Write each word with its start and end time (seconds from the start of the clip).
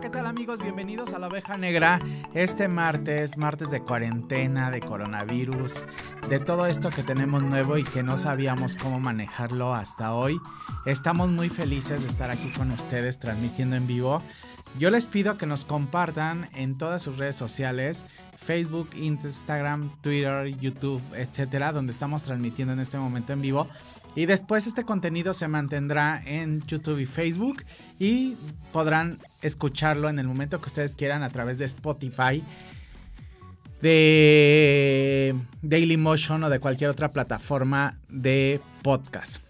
¿qué 0.00 0.10
tal 0.10 0.26
amigos? 0.26 0.60
Bienvenidos 0.60 1.14
a 1.14 1.18
la 1.18 1.28
oveja 1.28 1.56
negra. 1.56 1.98
Este 2.34 2.68
martes, 2.68 3.38
martes 3.38 3.70
de 3.70 3.80
cuarentena, 3.80 4.70
de 4.70 4.80
coronavirus, 4.80 5.84
de 6.28 6.38
todo 6.38 6.66
esto 6.66 6.90
que 6.90 7.02
tenemos 7.02 7.42
nuevo 7.42 7.78
y 7.78 7.84
que 7.84 8.02
no 8.02 8.18
sabíamos 8.18 8.76
cómo 8.76 9.00
manejarlo 9.00 9.74
hasta 9.74 10.12
hoy. 10.12 10.38
Estamos 10.84 11.30
muy 11.30 11.48
felices 11.48 12.02
de 12.02 12.08
estar 12.08 12.30
aquí 12.30 12.50
con 12.50 12.70
ustedes 12.72 13.18
transmitiendo 13.20 13.76
en 13.76 13.86
vivo. 13.86 14.20
Yo 14.78 14.90
les 14.90 15.06
pido 15.06 15.38
que 15.38 15.46
nos 15.46 15.64
compartan 15.64 16.50
en 16.52 16.76
todas 16.76 17.02
sus 17.02 17.16
redes 17.16 17.36
sociales, 17.36 18.04
Facebook, 18.36 18.90
Instagram, 18.96 19.88
Twitter, 20.02 20.48
YouTube, 20.58 21.00
etcétera, 21.14 21.72
donde 21.72 21.92
estamos 21.92 22.22
transmitiendo 22.22 22.74
en 22.74 22.80
este 22.80 22.98
momento 22.98 23.32
en 23.32 23.40
vivo. 23.40 23.66
Y 24.16 24.24
después 24.24 24.66
este 24.66 24.84
contenido 24.84 25.34
se 25.34 25.46
mantendrá 25.46 26.22
en 26.24 26.62
YouTube 26.62 26.98
y 26.98 27.06
Facebook 27.06 27.64
y 27.98 28.34
podrán 28.72 29.18
escucharlo 29.42 30.08
en 30.08 30.18
el 30.18 30.26
momento 30.26 30.58
que 30.58 30.68
ustedes 30.68 30.96
quieran 30.96 31.22
a 31.22 31.28
través 31.28 31.58
de 31.58 31.66
Spotify, 31.66 32.42
de 33.82 35.36
Dailymotion 35.60 36.42
o 36.44 36.48
de 36.48 36.60
cualquier 36.60 36.88
otra 36.88 37.12
plataforma 37.12 37.98
de 38.08 38.62
podcast. 38.82 39.42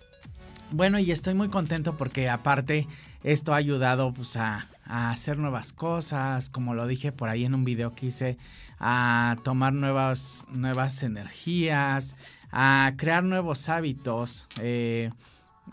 Bueno, 0.72 0.98
y 0.98 1.12
estoy 1.12 1.34
muy 1.34 1.48
contento 1.48 1.96
porque 1.96 2.28
aparte 2.28 2.88
esto 3.22 3.54
ha 3.54 3.58
ayudado 3.58 4.12
pues, 4.12 4.36
a, 4.36 4.66
a 4.84 5.10
hacer 5.10 5.38
nuevas 5.38 5.72
cosas, 5.72 6.50
como 6.50 6.74
lo 6.74 6.88
dije 6.88 7.12
por 7.12 7.28
ahí 7.28 7.44
en 7.44 7.54
un 7.54 7.64
video 7.64 7.94
que 7.94 8.06
hice, 8.06 8.36
a 8.80 9.36
tomar 9.44 9.72
nuevas, 9.72 10.44
nuevas 10.50 11.04
energías, 11.04 12.16
a 12.50 12.92
crear 12.96 13.24
nuevos 13.24 13.68
hábitos 13.68 14.46
eh, 14.60 15.10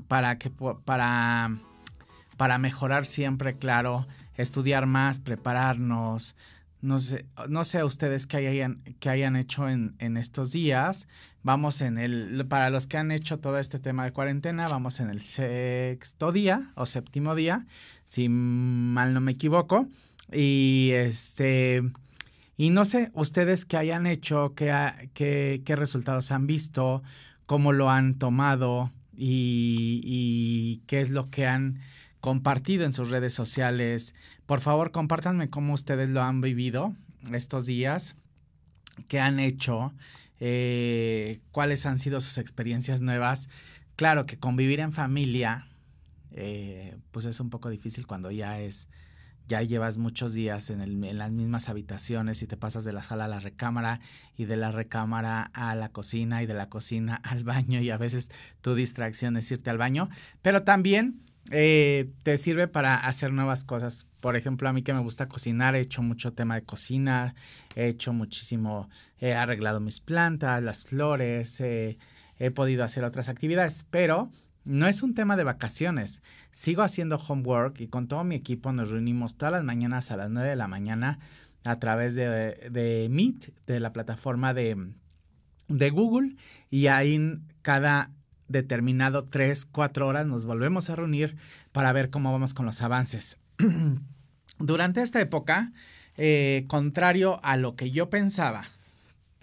para, 0.08 0.38
que, 0.38 0.50
para, 0.50 1.58
para 2.38 2.58
mejorar 2.58 3.06
siempre, 3.06 3.58
claro, 3.58 4.08
estudiar 4.36 4.86
más, 4.86 5.20
prepararnos. 5.20 6.36
No 6.82 7.00
sé, 7.00 7.26
no 7.48 7.64
sé 7.64 7.80
a 7.80 7.86
ustedes 7.86 8.28
qué 8.28 8.38
hayan, 8.38 8.82
qué 9.00 9.10
hayan 9.10 9.36
hecho 9.38 9.70
en, 9.70 9.96
en 10.00 10.18
estos 10.18 10.52
días. 10.52 11.08
Vamos 11.42 11.82
en 11.82 11.98
el, 11.98 12.46
para 12.48 12.70
los 12.70 12.88
que 12.88 12.98
han 12.98 13.12
hecho 13.12 13.40
todo 13.40 13.60
este 13.60 13.80
tema 13.80 14.06
de 14.06 14.12
cuarentena, 14.12 14.68
vamos 14.68 15.00
en 15.00 15.10
el 15.10 15.22
sexto 15.22 16.32
día 16.32 16.72
o 16.76 16.86
séptimo 16.86 17.36
día, 17.36 17.66
si 18.06 18.30
mal 18.30 19.14
no 19.14 19.20
me 19.20 19.34
equivoco. 19.34 19.88
Y 20.32 20.92
este, 20.94 21.84
y 22.58 22.70
no 22.70 22.86
sé, 22.86 23.12
ustedes 23.14 23.66
qué 23.66 23.78
hayan 23.78 24.06
hecho, 24.06 24.54
qué, 24.56 25.09
qué, 25.14 25.76
resultados 25.76 26.32
han 26.32 26.48
visto, 26.48 27.02
cómo 27.45 27.72
lo 27.73 27.90
han 27.90 28.20
tomado 28.20 28.92
y, 29.16 30.02
y, 30.04 30.84
qué 30.88 31.02
es 31.02 31.10
lo 31.10 31.30
que 31.30 31.48
han 31.48 31.80
compartido 32.20 32.86
en 32.86 32.94
sus 32.94 33.10
redes 33.10 33.34
sociales. 33.34 34.16
Por 34.45 34.62
favor, 34.62 34.92
compártanme 34.92 35.50
cómo 35.50 35.73
ustedes 35.73 36.10
lo 36.10 36.22
han 36.22 36.42
vivido 36.42 36.95
estos 37.32 37.66
días, 37.66 38.16
qué 39.08 39.20
han 39.20 39.39
hecho, 39.39 39.94
eh, 40.39 41.39
cuáles 41.52 41.86
han 41.86 41.98
sido 41.98 42.22
sus 42.22 42.38
experiencias 42.38 43.02
nuevas. 43.02 43.50
Claro 43.95 44.26
que 44.26 44.38
convivir 44.38 44.80
en 44.80 44.92
familia, 44.92 45.67
eh, 46.32 46.98
pues 47.11 47.26
es 47.26 47.39
un 47.39 47.50
poco 47.50 47.70
difícil 47.70 48.08
cuando 48.08 48.32
ya 48.32 48.60
es 48.60 48.89
ya 49.48 49.61
llevas 49.61 49.98
muchos 49.98 50.33
días 50.33 50.70
en, 50.70 51.17
las 51.17 51.31
mismas 51.31 51.70
habitaciones 51.70 52.42
y 52.42 52.48
te 52.48 52.58
pasas 52.58 52.83
de 52.83 52.93
la 52.93 53.04
sala 53.04 53.26
a 53.26 53.27
la 53.27 53.39
recámara 53.39 53.99
y 54.37 54.45
de 54.45 54.58
la 54.58 54.71
recámara 54.71 55.52
a 55.54 55.76
la 55.76 55.89
cocina 55.89 56.43
y 56.43 56.45
de 56.45 56.54
la 56.54 56.70
cocina 56.70 57.15
al 57.23 57.43
baño 57.43 57.82
y 57.82 57.89
a 57.89 57.98
veces 57.98 58.30
tu 58.61 58.76
distracción 58.76 59.37
es 59.37 59.52
irte 59.52 59.70
al 59.70 59.77
baño, 59.77 60.09
pero 60.42 60.64
también 60.64 61.21
eh, 61.52 62.09
te 62.23 62.37
sirve 62.37 62.67
para 62.67 62.95
hacer 62.95 63.33
nuevas 63.33 63.65
cosas. 63.65 64.08
Por 64.21 64.37
ejemplo, 64.37 64.70
a 64.70 64.73
mí 64.73 64.82
que 64.82 64.93
me 64.93 65.02
gusta 65.02 65.27
cocinar, 65.27 65.76
he 65.76 65.82
hecho 65.82 66.02
mucho 66.02 66.32
tema 66.32 66.55
de 66.55 66.64
cocina, 66.64 67.36
he 67.76 67.87
hecho 67.87 68.14
muchísimo, 68.14 68.89
he 69.20 69.33
arreglado 69.33 69.82
mis 69.82 69.99
plantas, 69.99 70.64
las 70.64 70.83
flores, 70.83 71.59
he 71.59 71.98
podido 72.55 72.86
hacer 72.86 73.03
otras 73.03 73.27
actividades, 73.27 73.86
pero 73.89 74.30
no 74.66 74.88
es 74.88 75.04
un 75.04 75.14
tema 75.14 75.36
de 75.36 75.44
vacaciones. 75.44 76.22
Sigo 76.52 76.82
haciendo 76.82 77.18
homework 77.18 77.80
y 77.82 77.88
con 77.88 78.08
todo 78.08 78.24
mi 78.24 78.36
equipo 78.36 78.72
nos 78.72 78.90
reunimos 78.90 79.36
todas 79.36 79.52
las 79.52 79.64
mañanas 79.64 80.12
a 80.12 80.18
las 80.18 80.30
9 80.30 80.50
de 80.50 80.56
la 80.56 80.68
mañana 80.68 81.20
a 81.64 81.80
través 81.80 82.16
de, 82.16 83.08
Meet, 83.10 83.54
de 83.68 83.80
la 83.80 83.94
plataforma 83.94 84.54
de, 84.54 84.92
de 85.68 85.90
Google. 85.90 86.36
Y 86.70 86.88
ahí 86.88 87.40
cada 87.62 88.12
determinado 88.48 89.26
3, 89.26 89.66
4 89.66 90.08
horas 90.08 90.26
nos 90.26 90.46
volvemos 90.46 90.90
a 90.90 90.95
reunir 90.95 91.36
para 91.72 91.92
ver 91.94 92.10
cómo 92.10 92.32
vamos 92.32 92.54
con 92.54 92.66
los 92.66 92.82
avances. 92.82 93.40
Durante 94.60 95.02
esta 95.02 95.20
época, 95.20 95.72
eh, 96.18 96.66
contrario 96.68 97.40
a 97.44 97.58
lo 97.58 97.76
que 97.76 97.92
yo 97.92 98.10
pensaba 98.10 98.66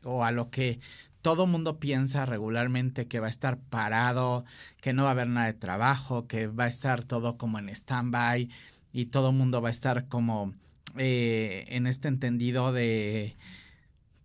o 0.05 0.25
a 0.25 0.31
lo 0.31 0.51
que 0.51 0.81
todo 1.23 1.47
mundo 1.47 1.79
piensa 1.79 2.27
regularmente 2.27 3.07
que 3.07 3.21
va 3.21 3.27
a 3.27 3.31
estar 3.31 3.59
parado, 3.59 4.45
que 4.81 4.93
no 4.93 5.03
va 5.03 5.11
a 5.11 5.13
haber 5.13 5.29
nada 5.29 5.47
de 5.47 5.55
trabajo, 5.55 6.27
que 6.27 6.47
va 6.47 6.65
a 6.65 6.69
estar 6.69 7.05
todo 7.05 7.37
como 7.37 7.59
en 7.59 7.69
stand-by 7.69 8.49
y 8.93 9.07
todo 9.07 9.33
mundo 9.33 9.61
va 9.61 9.69
a 9.69 9.73
estar 9.73 10.09
como 10.09 10.55
eh, 10.97 11.65
en 11.69 11.87
este 11.87 12.09
entendido 12.09 12.73
de, 12.73 13.37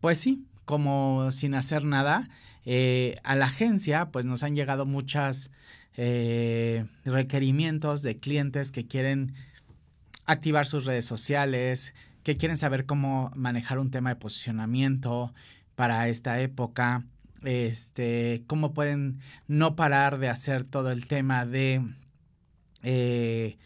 pues 0.01 0.19
sí, 0.19 0.45
como 0.65 1.31
sin 1.31 1.53
hacer 1.53 1.83
nada. 1.83 2.29
Eh, 2.65 3.19
a 3.23 3.35
la 3.35 3.45
agencia, 3.45 4.09
pues 4.11 4.25
nos 4.25 4.41
han 4.41 4.55
llegado 4.55 4.85
muchos 4.85 5.51
eh, 5.97 6.85
requerimientos 7.03 8.01
de 8.01 8.17
clientes 8.17 8.71
que 8.71 8.87
quieren 8.87 9.33
activar 10.25 10.65
sus 10.65 10.85
redes 10.85 11.05
sociales, 11.05 11.93
que 12.23 12.37
quieren 12.37 12.57
saber 12.57 12.87
cómo 12.87 13.31
manejar 13.35 13.77
un 13.77 13.91
tema 13.91 14.09
de 14.09 14.15
posicionamiento, 14.15 15.33
para 15.75 16.07
esta 16.07 16.39
época, 16.39 17.03
este, 17.43 18.43
cómo 18.47 18.73
pueden 18.73 19.19
no 19.47 19.75
parar 19.75 20.17
de 20.17 20.29
hacer 20.29 20.63
todo 20.63 20.91
el 20.91 21.07
tema 21.07 21.45
de, 21.45 21.85
eh, 22.83 23.57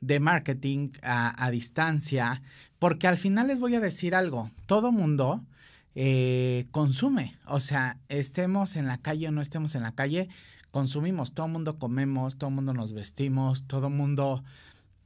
de 0.00 0.20
marketing 0.20 0.90
a, 1.02 1.50
distancia, 1.50 2.42
porque 2.78 3.06
al 3.06 3.16
final 3.16 3.48
les 3.48 3.58
voy 3.58 3.74
a 3.74 3.80
decir 3.80 4.14
algo, 4.14 4.50
todo 4.66 4.92
mundo 4.92 5.44
eh, 5.94 6.66
consume, 6.70 7.36
o 7.46 7.60
sea, 7.60 7.98
estemos 8.08 8.76
en 8.76 8.86
la 8.86 8.98
calle 8.98 9.28
o 9.28 9.32
no 9.32 9.40
estemos 9.40 9.74
en 9.74 9.82
la 9.82 9.92
calle, 9.92 10.28
consumimos, 10.70 11.32
todo 11.32 11.48
mundo 11.48 11.78
comemos, 11.78 12.36
todo 12.36 12.50
mundo 12.50 12.74
nos 12.74 12.92
vestimos, 12.92 13.64
todo 13.66 13.90
mundo 13.90 14.44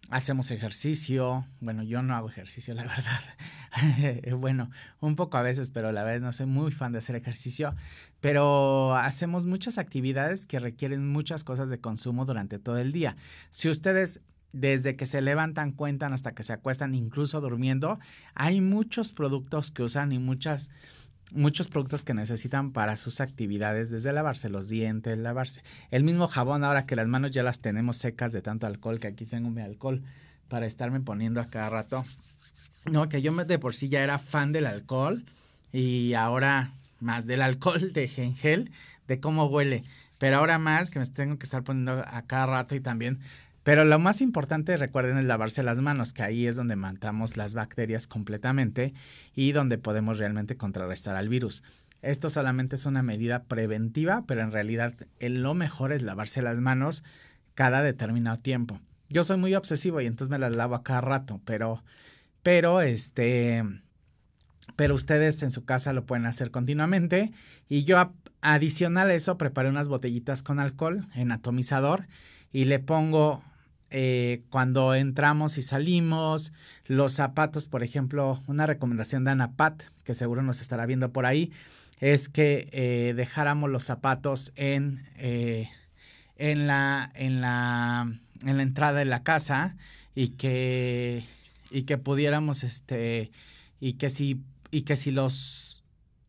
hacemos 0.08 0.50
ejercicio. 0.50 1.46
Bueno, 1.60 1.82
yo 1.82 2.02
no 2.02 2.14
hago 2.16 2.28
ejercicio, 2.28 2.74
la 2.74 2.84
verdad. 4.02 4.36
bueno, 4.36 4.70
un 5.00 5.16
poco 5.16 5.36
a 5.36 5.42
veces, 5.42 5.70
pero 5.70 5.92
la 5.92 6.04
verdad 6.04 6.20
no 6.26 6.32
soy 6.32 6.46
muy 6.46 6.72
fan 6.72 6.92
de 6.92 6.98
hacer 6.98 7.16
ejercicio. 7.16 7.74
Pero 8.20 8.94
hacemos 8.94 9.46
muchas 9.46 9.78
actividades 9.78 10.46
que 10.46 10.58
requieren 10.58 11.08
muchas 11.08 11.44
cosas 11.44 11.70
de 11.70 11.80
consumo 11.80 12.24
durante 12.24 12.58
todo 12.58 12.78
el 12.78 12.92
día. 12.92 13.16
Si 13.50 13.68
ustedes 13.68 14.20
desde 14.52 14.96
que 14.96 15.06
se 15.06 15.20
levantan, 15.20 15.72
cuentan 15.72 16.12
hasta 16.12 16.32
que 16.32 16.42
se 16.42 16.52
acuestan, 16.52 16.94
incluso 16.94 17.40
durmiendo, 17.40 17.98
hay 18.34 18.60
muchos 18.60 19.12
productos 19.12 19.70
que 19.70 19.82
usan 19.82 20.12
y 20.12 20.18
muchas 20.18 20.70
muchos 21.32 21.68
productos 21.68 22.04
que 22.04 22.14
necesitan 22.14 22.72
para 22.72 22.96
sus 22.96 23.20
actividades, 23.20 23.90
desde 23.90 24.12
lavarse 24.12 24.48
los 24.48 24.68
dientes, 24.68 25.18
lavarse 25.18 25.62
el 25.90 26.04
mismo 26.04 26.28
jabón, 26.28 26.64
ahora 26.64 26.86
que 26.86 26.96
las 26.96 27.06
manos 27.06 27.30
ya 27.30 27.42
las 27.42 27.60
tenemos 27.60 27.96
secas 27.96 28.32
de 28.32 28.42
tanto 28.42 28.66
alcohol, 28.66 28.98
que 28.98 29.08
aquí 29.08 29.26
tengo 29.26 29.50
mi 29.50 29.62
alcohol 29.62 30.02
para 30.48 30.66
estarme 30.66 31.00
poniendo 31.00 31.40
a 31.40 31.46
cada 31.46 31.70
rato. 31.70 32.04
No, 32.90 33.08
que 33.08 33.22
yo 33.22 33.32
de 33.32 33.58
por 33.58 33.74
sí 33.74 33.88
ya 33.88 34.02
era 34.02 34.18
fan 34.18 34.52
del 34.52 34.66
alcohol 34.66 35.24
y 35.72 36.14
ahora 36.14 36.72
más 37.00 37.26
del 37.26 37.42
alcohol 37.42 37.92
de 37.92 38.08
gengel, 38.08 38.70
de 39.06 39.20
cómo 39.20 39.46
huele, 39.46 39.84
pero 40.18 40.38
ahora 40.38 40.58
más 40.58 40.90
que 40.90 40.98
me 40.98 41.06
tengo 41.06 41.38
que 41.38 41.44
estar 41.44 41.62
poniendo 41.62 42.04
a 42.06 42.22
cada 42.26 42.46
rato 42.46 42.74
y 42.74 42.80
también 42.80 43.18
pero 43.70 43.84
lo 43.84 44.00
más 44.00 44.20
importante, 44.20 44.76
recuerden, 44.76 45.16
es 45.16 45.26
lavarse 45.26 45.62
las 45.62 45.78
manos, 45.78 46.12
que 46.12 46.24
ahí 46.24 46.48
es 46.48 46.56
donde 46.56 46.74
matamos 46.74 47.36
las 47.36 47.54
bacterias 47.54 48.08
completamente 48.08 48.94
y 49.32 49.52
donde 49.52 49.78
podemos 49.78 50.18
realmente 50.18 50.56
contrarrestar 50.56 51.14
al 51.14 51.28
virus. 51.28 51.62
Esto 52.02 52.30
solamente 52.30 52.74
es 52.74 52.84
una 52.84 53.04
medida 53.04 53.44
preventiva, 53.44 54.24
pero 54.26 54.40
en 54.40 54.50
realidad 54.50 54.94
lo 55.20 55.54
mejor 55.54 55.92
es 55.92 56.02
lavarse 56.02 56.42
las 56.42 56.58
manos 56.58 57.04
cada 57.54 57.84
determinado 57.84 58.40
tiempo. 58.40 58.80
Yo 59.08 59.22
soy 59.22 59.36
muy 59.36 59.54
obsesivo 59.54 60.00
y 60.00 60.06
entonces 60.06 60.32
me 60.32 60.40
las 60.40 60.56
lavo 60.56 60.74
a 60.74 60.82
cada 60.82 61.02
rato, 61.02 61.40
pero, 61.44 61.84
pero 62.42 62.80
este, 62.80 63.62
pero 64.74 64.96
ustedes 64.96 65.44
en 65.44 65.52
su 65.52 65.64
casa 65.64 65.92
lo 65.92 66.06
pueden 66.06 66.26
hacer 66.26 66.50
continuamente. 66.50 67.30
Y 67.68 67.84
yo 67.84 68.14
adicional 68.40 69.10
a 69.10 69.14
eso 69.14 69.38
preparé 69.38 69.68
unas 69.68 69.86
botellitas 69.86 70.42
con 70.42 70.58
alcohol 70.58 71.06
en 71.14 71.30
atomizador 71.30 72.08
y 72.52 72.64
le 72.64 72.80
pongo 72.80 73.44
eh, 73.90 74.42
cuando 74.50 74.94
entramos 74.94 75.58
y 75.58 75.62
salimos, 75.62 76.52
los 76.86 77.12
zapatos, 77.12 77.66
por 77.66 77.82
ejemplo, 77.82 78.40
una 78.46 78.66
recomendación 78.66 79.24
de 79.24 79.32
Ana 79.32 79.52
Pat, 79.56 79.82
que 80.04 80.14
seguro 80.14 80.42
nos 80.42 80.60
estará 80.60 80.86
viendo 80.86 81.12
por 81.12 81.26
ahí, 81.26 81.50
es 81.98 82.28
que 82.28 82.68
eh, 82.72 83.14
dejáramos 83.16 83.68
los 83.68 83.84
zapatos 83.84 84.52
en, 84.54 85.04
eh, 85.16 85.68
en, 86.36 86.66
la, 86.66 87.10
en, 87.14 87.40
la, 87.40 88.12
en 88.44 88.56
la 88.56 88.62
entrada 88.62 89.00
de 89.00 89.04
la 89.04 89.22
casa 89.24 89.76
y 90.14 90.28
que, 90.28 91.24
y 91.70 91.82
que 91.82 91.98
pudiéramos, 91.98 92.62
este, 92.62 93.32
y 93.80 93.94
que 93.94 94.08
si, 94.08 94.40
y 94.70 94.82
que 94.82 94.96
si 94.96 95.10
los, 95.10 95.82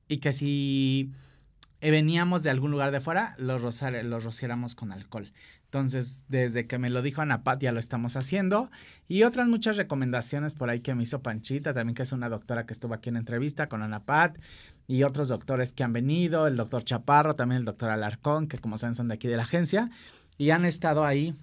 y 0.08 0.18
que 0.18 0.34
si 0.34 1.12
veníamos 1.80 2.44
de 2.44 2.50
algún 2.50 2.72
lugar 2.72 2.92
de 2.92 3.02
fuera, 3.02 3.36
los, 3.38 3.62
los 3.62 4.24
rociáramos 4.24 4.76
con 4.76 4.92
alcohol. 4.92 5.32
Entonces, 5.72 6.26
desde 6.28 6.68
que 6.68 6.78
me 6.78 6.90
lo 6.90 7.02
dijo 7.02 7.22
Ana 7.22 7.44
Pat, 7.44 7.62
ya 7.62 7.72
lo 7.72 7.80
estamos 7.80 8.18
haciendo. 8.18 8.70
Y 9.08 9.24
otras 9.24 9.48
muchas 9.48 9.78
recomendaciones 9.78 10.54
por 10.54 10.70
ahí 10.70 10.82
que 10.82 10.94
me 10.96 11.04
hizo 11.04 11.22
Panchita, 11.22 11.74
también 11.74 11.96
que 11.96 12.04
es 12.04 12.12
una 12.12 12.28
doctora 12.28 12.66
que 12.66 12.74
estuvo 12.74 12.94
aquí 12.94 13.08
en 13.08 13.16
entrevista 13.16 13.70
con 13.70 13.82
Ana 13.82 14.04
Pat. 14.04 14.38
Y 14.86 15.04
otros 15.04 15.30
doctores 15.30 15.72
que 15.72 15.86
han 15.86 15.94
venido, 15.94 16.46
el 16.46 16.58
doctor 16.58 16.84
Chaparro, 16.84 17.38
también 17.38 17.60
el 17.60 17.66
doctor 17.66 17.90
Alarcón, 17.90 18.50
que 18.50 18.58
como 18.58 18.78
saben 18.78 18.96
son 18.96 19.08
de 19.08 19.14
aquí 19.14 19.30
de 19.30 19.38
la 19.38 19.44
agencia. 19.44 19.90
Y 20.38 20.50
han 20.50 20.66
estado 20.66 21.06
ahí 21.06 21.36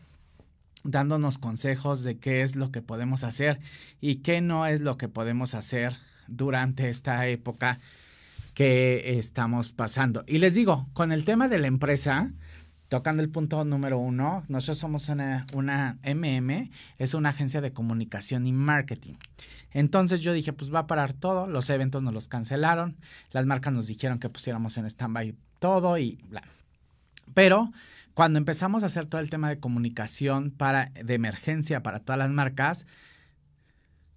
dándonos 0.84 1.38
consejos 1.38 2.02
de 2.02 2.19
qué 2.19 2.42
es 2.42 2.54
lo 2.54 2.70
que 2.70 2.82
podemos 2.82 3.25
hacer 3.25 3.60
y 3.98 4.16
qué 4.16 4.42
no 4.42 4.66
es 4.66 4.82
lo 4.82 4.98
que 4.98 5.08
podemos 5.08 5.54
hacer 5.54 5.96
durante 6.26 6.90
esta 6.90 7.26
época 7.28 7.78
que 8.52 9.19
estamos 9.19 9.72
pasando. 9.72 10.22
Y 10.26 10.36
les 10.36 10.54
digo, 10.54 10.86
con 10.92 11.12
el 11.12 11.25
tema 11.25 11.48
de 11.48 11.58
la 11.58 11.69
empresa, 11.69 12.30
tocando 12.88 13.23
el 13.23 13.31
punto 13.31 13.64
número 13.64 13.99
uno, 13.99 14.44
nosotros 14.49 14.79
somos 14.79 15.08
una, 15.08 15.46
una 15.55 15.99
MM, 16.02 16.70
es 16.99 17.14
una 17.14 17.31
agencia 17.31 17.61
de 17.61 17.73
comunicación 17.73 18.46
y 18.46 18.52
marketing. 18.52 19.14
Entonces 19.70 20.20
yo 20.20 20.32
dije, 20.32 20.52
pues 20.52 20.73
va 20.73 20.81
a 20.81 20.87
parar 20.87 21.12
todo, 21.12 21.46
los 21.46 21.69
eventos 21.70 22.02
nos 22.02 22.14
los 22.14 22.29
cancelaron, 22.29 22.96
las 23.31 23.46
marcas 23.46 23.73
nos 23.73 23.87
dijeron 23.87 24.19
que 24.19 24.31
pusiéramos 24.31 24.79
en 24.79 24.87
stand-by 24.87 25.35
todo 25.58 25.99
y 25.99 26.19
bla. 26.29 26.43
Pero 27.35 27.70
cuando 28.14 28.38
empezamos 28.38 28.82
a 28.82 28.87
hacer 28.87 29.06
todo 29.06 29.20
el 29.20 29.31
tema 29.31 29.49
de 29.49 29.61
comunicación 29.61 30.50
para, 30.50 30.87
de 30.87 31.14
emergencia 31.14 31.82
para 31.82 32.00
todas 32.00 32.19
las 32.19 32.31
marcas, 32.31 32.87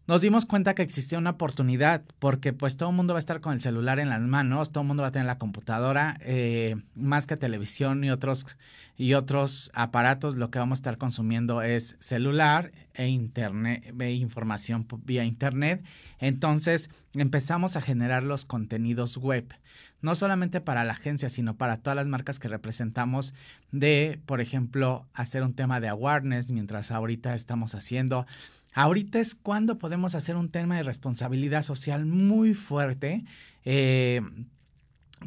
nos 0.08 0.22
dimos 0.22 0.46
cuenta 0.46 0.74
que 0.74 0.82
existía 0.82 1.20
una 1.20 1.32
oportunidad 1.32 2.02
porque 2.20 2.54
pues 2.54 2.76
todo 2.76 2.90
el 2.90 2.96
mundo 2.96 3.14
va 3.14 3.18
a 3.18 3.20
estar 3.20 3.40
con 3.40 3.54
el 3.54 3.62
celular 3.62 4.00
en 4.00 4.10
las 4.10 4.22
manos, 4.22 4.72
todo 4.72 4.82
el 4.82 4.88
mundo 4.88 5.04
va 5.04 5.10
a 5.10 5.12
tener 5.12 5.28
la 5.28 5.38
computadora, 5.38 6.18
eh, 6.22 6.76
más 6.96 7.28
que 7.28 7.38
televisión 7.38 8.04
y 8.04 8.10
otros, 8.10 8.58
y 8.98 9.14
otros 9.14 9.72
aparatos, 9.74 10.36
lo 10.36 10.50
que 10.50 10.60
vamos 10.60 10.80
a 10.80 10.82
estar 10.82 10.98
consumiendo 10.98 11.62
es 11.62 11.98
celular 12.00 12.72
e 12.94 13.08
internet, 13.08 13.94
e 14.00 14.12
información 14.14 14.88
vía 15.06 15.24
internet. 15.24 15.84
Entonces 16.20 16.90
empezamos 17.14 17.76
a 17.76 17.82
generar 17.82 18.24
los 18.24 18.46
contenidos 18.46 19.18
web, 19.18 19.54
no 20.02 20.16
solamente 20.16 20.62
para 20.62 20.84
la 20.84 20.94
agencia, 20.94 21.30
sino 21.30 21.56
para 21.58 21.78
todas 21.78 21.96
las 21.96 22.08
marcas 22.08 22.40
que 22.40 22.48
representamos 22.48 23.36
de, 23.72 24.20
por 24.26 24.42
ejemplo, 24.42 25.06
hacer 25.14 25.44
un 25.44 25.54
tema 25.54 25.80
de 25.80 25.90
awareness, 25.90 26.52
mientras 26.52 26.92
ahorita 26.92 27.36
estamos 27.36 27.76
haciendo 27.76 28.26
Ahorita 28.74 29.20
es 29.20 29.36
cuando 29.36 29.78
podemos 29.78 30.16
hacer 30.16 30.36
un 30.36 30.50
tema 30.50 30.78
de 30.78 30.84
responsabilidad 30.84 31.62
social 31.62 32.06
muy 32.06 32.54
fuerte. 32.54 33.26
Eh, 33.66 34.22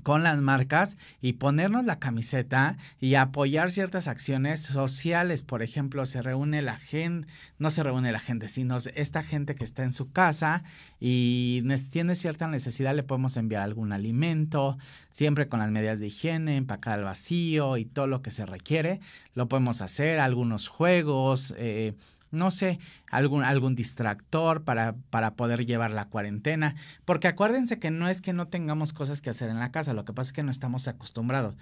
con 0.02 0.22
las 0.22 0.38
marcas 0.38 0.96
y 1.20 1.34
ponernos 1.34 1.84
la 1.84 1.98
camiseta 1.98 2.76
y 3.00 3.14
apoyar 3.14 3.70
ciertas 3.70 4.08
acciones 4.08 4.60
sociales. 4.62 5.44
Por 5.44 5.62
ejemplo, 5.62 6.04
se 6.06 6.22
reúne 6.22 6.62
la 6.62 6.76
gente, 6.78 7.28
no 7.58 7.70
se 7.70 7.82
reúne 7.82 8.10
la 8.10 8.18
gente, 8.18 8.48
sino 8.48 8.76
esta 8.94 9.22
gente 9.22 9.54
que 9.54 9.64
está 9.64 9.84
en 9.84 9.92
su 9.92 10.10
casa 10.10 10.64
y 10.98 11.62
tiene 11.92 12.14
cierta 12.16 12.48
necesidad, 12.48 12.94
le 12.94 13.02
podemos 13.02 13.36
enviar 13.36 13.62
algún 13.62 13.92
alimento, 13.92 14.78
siempre 15.10 15.48
con 15.48 15.60
las 15.60 15.70
medidas 15.70 16.00
de 16.00 16.08
higiene, 16.08 16.56
empacar 16.56 16.98
al 16.98 17.04
vacío 17.04 17.76
y 17.76 17.84
todo 17.84 18.06
lo 18.06 18.22
que 18.22 18.30
se 18.30 18.46
requiere. 18.46 19.00
Lo 19.34 19.48
podemos 19.48 19.80
hacer, 19.80 20.18
algunos 20.18 20.68
juegos. 20.68 21.54
Eh, 21.56 21.94
no 22.34 22.50
sé, 22.50 22.78
algún, 23.10 23.42
algún 23.44 23.74
distractor 23.74 24.64
para, 24.64 24.94
para 25.10 25.34
poder 25.34 25.64
llevar 25.66 25.90
la 25.90 26.08
cuarentena. 26.08 26.74
Porque 27.04 27.28
acuérdense 27.28 27.78
que 27.78 27.90
no 27.90 28.08
es 28.08 28.20
que 28.20 28.32
no 28.32 28.48
tengamos 28.48 28.92
cosas 28.92 29.20
que 29.20 29.30
hacer 29.30 29.48
en 29.48 29.58
la 29.58 29.70
casa, 29.70 29.94
lo 29.94 30.04
que 30.04 30.12
pasa 30.12 30.28
es 30.28 30.32
que 30.32 30.42
no 30.42 30.50
estamos 30.50 30.88
acostumbrados. 30.88 31.56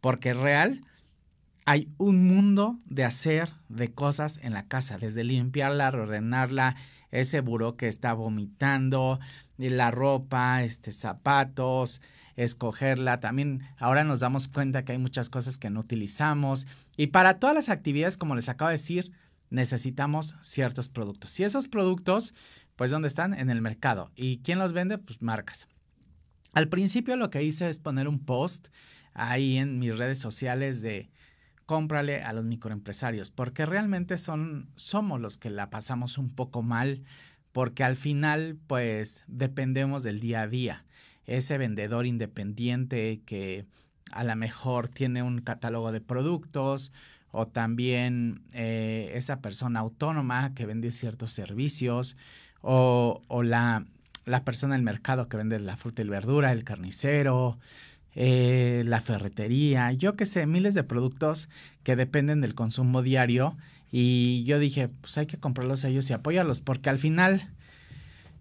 Porque 0.00 0.34
real 0.34 0.82
hay 1.64 1.92
un 1.98 2.26
mundo 2.26 2.78
de 2.86 3.04
hacer 3.04 3.50
de 3.68 3.92
cosas 3.92 4.40
en 4.42 4.54
la 4.54 4.66
casa, 4.68 4.96
desde 4.96 5.22
limpiarla, 5.24 5.88
ordenarla, 5.88 6.76
ese 7.10 7.40
buró 7.40 7.76
que 7.76 7.88
está 7.88 8.14
vomitando, 8.14 9.20
la 9.58 9.90
ropa, 9.90 10.62
este, 10.62 10.92
zapatos, 10.92 12.00
escogerla. 12.36 13.20
También 13.20 13.62
ahora 13.76 14.04
nos 14.04 14.20
damos 14.20 14.48
cuenta 14.48 14.84
que 14.84 14.92
hay 14.92 14.98
muchas 14.98 15.28
cosas 15.28 15.58
que 15.58 15.70
no 15.70 15.80
utilizamos. 15.80 16.66
Y 16.96 17.08
para 17.08 17.38
todas 17.38 17.54
las 17.54 17.68
actividades, 17.68 18.16
como 18.16 18.34
les 18.34 18.48
acabo 18.48 18.68
de 18.68 18.76
decir, 18.76 19.12
necesitamos 19.50 20.36
ciertos 20.42 20.88
productos. 20.88 21.38
Y 21.40 21.44
esos 21.44 21.68
productos, 21.68 22.34
pues, 22.76 22.90
¿dónde 22.90 23.08
están? 23.08 23.34
En 23.34 23.50
el 23.50 23.60
mercado. 23.60 24.10
¿Y 24.14 24.38
quién 24.38 24.58
los 24.58 24.72
vende? 24.72 24.98
Pues 24.98 25.22
marcas. 25.22 25.68
Al 26.52 26.68
principio 26.68 27.16
lo 27.16 27.30
que 27.30 27.42
hice 27.42 27.68
es 27.68 27.78
poner 27.78 28.08
un 28.08 28.24
post 28.24 28.68
ahí 29.14 29.56
en 29.58 29.78
mis 29.78 29.96
redes 29.96 30.18
sociales 30.18 30.80
de 30.82 31.10
cómprale 31.66 32.22
a 32.22 32.32
los 32.32 32.44
microempresarios, 32.44 33.30
porque 33.30 33.66
realmente 33.66 34.16
son, 34.16 34.70
somos 34.74 35.20
los 35.20 35.36
que 35.36 35.50
la 35.50 35.68
pasamos 35.68 36.16
un 36.16 36.30
poco 36.30 36.62
mal, 36.62 37.04
porque 37.52 37.84
al 37.84 37.96
final, 37.96 38.56
pues, 38.66 39.24
dependemos 39.26 40.02
del 40.02 40.20
día 40.20 40.42
a 40.42 40.48
día. 40.48 40.86
Ese 41.26 41.58
vendedor 41.58 42.06
independiente 42.06 43.20
que 43.26 43.66
a 44.12 44.24
lo 44.24 44.34
mejor 44.36 44.88
tiene 44.88 45.22
un 45.22 45.40
catálogo 45.40 45.92
de 45.92 46.00
productos, 46.00 46.90
o 47.30 47.46
también 47.46 48.42
eh, 48.52 49.12
esa 49.14 49.40
persona 49.40 49.80
autónoma 49.80 50.54
que 50.54 50.66
vende 50.66 50.90
ciertos 50.90 51.32
servicios 51.32 52.16
o, 52.60 53.22
la, 53.42 53.84
persona 54.44 54.74
del 54.74 54.82
mercado 54.82 55.28
que 55.28 55.36
vende 55.36 55.60
la 55.60 55.76
fruta 55.76 56.02
y 56.02 56.08
verdura, 56.08 56.52
el 56.52 56.64
carnicero, 56.64 57.58
eh, 58.14 58.82
la 58.86 59.00
ferretería, 59.00 59.92
yo 59.92 60.16
qué 60.16 60.26
sé, 60.26 60.46
miles 60.46 60.74
de 60.74 60.84
productos 60.84 61.48
que 61.82 61.96
dependen 61.96 62.40
del 62.40 62.54
consumo 62.54 63.02
diario 63.02 63.56
y 63.90 64.44
yo 64.44 64.58
dije, 64.58 64.88
pues 64.88 65.16
hay 65.18 65.26
que 65.26 65.38
comprarlos 65.38 65.84
a 65.84 65.88
ellos 65.88 66.08
y 66.10 66.12
apoyarlos 66.12 66.60
porque 66.60 66.90
al 66.90 66.98
final... 66.98 67.50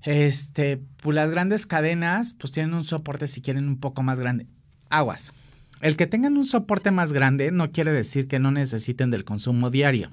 Este, 0.04 0.80
pues 1.02 1.16
las 1.16 1.30
grandes 1.32 1.66
cadenas 1.66 2.36
pues 2.36 2.54
tienen 2.54 2.76
un 2.76 2.84
soporte 2.84 3.26
si 3.28 3.42
quieren 3.42 3.68
un 3.68 3.80
poco 3.80 4.04
más 4.04 4.20
grande. 4.20 4.46
Aguas, 4.90 5.34
el 5.82 5.98
que 5.98 6.08
tengan 6.08 6.38
un 6.38 6.46
soporte 6.46 6.92
más 6.92 7.14
grande 7.14 7.52
no 7.52 7.72
quiere 7.72 7.92
decir 7.92 8.28
que 8.28 8.40
no 8.40 8.52
necesiten 8.52 9.12
del 9.12 9.26
consumo 9.26 9.70
diario. 9.70 10.12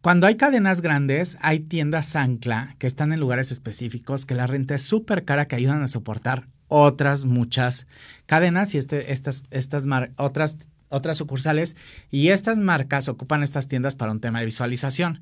Cuando 0.00 0.26
hay 0.26 0.36
cadenas 0.36 0.80
grandes, 0.80 1.36
hay 1.40 1.60
tiendas 1.60 2.14
ancla 2.14 2.76
que 2.78 2.86
están 2.86 3.12
en 3.12 3.20
lugares 3.20 3.50
específicos 3.50 4.26
que 4.26 4.34
la 4.34 4.46
renta 4.46 4.76
es 4.76 4.82
súper 4.82 5.24
cara 5.24 5.48
que 5.48 5.56
ayudan 5.56 5.82
a 5.82 5.88
soportar 5.88 6.44
otras 6.68 7.24
muchas 7.24 7.86
cadenas 8.26 8.74
y 8.74 8.78
este, 8.78 9.12
estas, 9.12 9.44
estas 9.50 9.84
otras, 10.16 10.58
otras 10.88 11.16
sucursales 11.18 11.76
y 12.10 12.28
estas 12.28 12.58
marcas 12.58 13.08
ocupan 13.08 13.42
estas 13.42 13.68
tiendas 13.68 13.96
para 13.96 14.12
un 14.12 14.20
tema 14.20 14.38
de 14.38 14.46
visualización. 14.46 15.20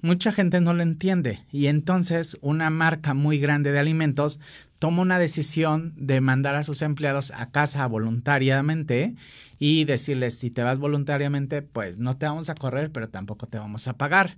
Mucha 0.00 0.30
gente 0.32 0.60
no 0.60 0.74
lo 0.74 0.82
entiende 0.82 1.40
y 1.50 1.66
entonces 1.66 2.38
una 2.40 2.70
marca 2.70 3.14
muy 3.14 3.38
grande 3.38 3.72
de 3.72 3.80
alimentos 3.80 4.38
toma 4.78 5.02
una 5.02 5.18
decisión 5.18 5.92
de 5.96 6.20
mandar 6.20 6.54
a 6.54 6.62
sus 6.62 6.82
empleados 6.82 7.32
a 7.32 7.50
casa 7.50 7.86
voluntariamente 7.86 9.16
y 9.58 9.84
decirles, 9.84 10.38
si 10.38 10.50
te 10.50 10.62
vas 10.62 10.78
voluntariamente, 10.78 11.62
pues 11.62 11.98
no 11.98 12.16
te 12.16 12.26
vamos 12.26 12.48
a 12.48 12.54
correr, 12.54 12.92
pero 12.92 13.08
tampoco 13.08 13.48
te 13.48 13.58
vamos 13.58 13.88
a 13.88 13.96
pagar. 13.96 14.36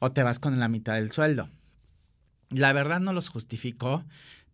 O 0.00 0.12
te 0.12 0.22
vas 0.22 0.38
con 0.38 0.58
la 0.58 0.68
mitad 0.68 0.94
del 0.94 1.12
sueldo. 1.12 1.48
La 2.50 2.72
verdad 2.72 3.00
no 3.00 3.12
los 3.12 3.28
justifico, 3.28 4.04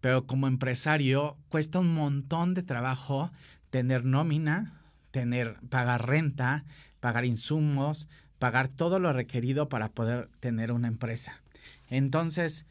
pero 0.01 0.27
como 0.27 0.49
empresario 0.49 1.37
cuesta 1.49 1.79
un 1.79 1.95
montón 1.95 2.55
de 2.55 2.63
trabajo 2.63 3.31
tener 3.71 4.05
nómina, 4.05 4.81
tener, 5.11 5.57
pagar 5.69 6.07
renta, 6.07 6.65
pagar 7.01 7.25
insumos, 7.25 8.09
pagar 8.41 8.69
todo 8.69 8.99
lo 8.99 9.13
requerido 9.13 9.69
para 9.69 9.91
poder 9.91 10.29
tener 10.41 10.73
una 10.73 10.89
empresa. 10.89 11.41
Entonces, 11.89 12.65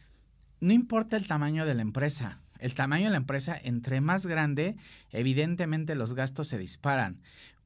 no 0.60 0.74
importa 0.74 1.16
el 1.16 1.28
tamaño 1.28 1.66
de 1.66 1.76
la 1.76 1.84
empresa, 1.84 2.40
el 2.58 2.74
tamaño 2.74 3.06
de 3.06 3.12
la 3.12 3.18
empresa, 3.18 3.58
entre 3.64 4.02
más 4.02 4.26
grande, 4.26 4.76
evidentemente 5.12 5.96
los 5.96 6.16
gastos 6.16 6.50
se 6.50 6.58
disparan. 6.58 7.22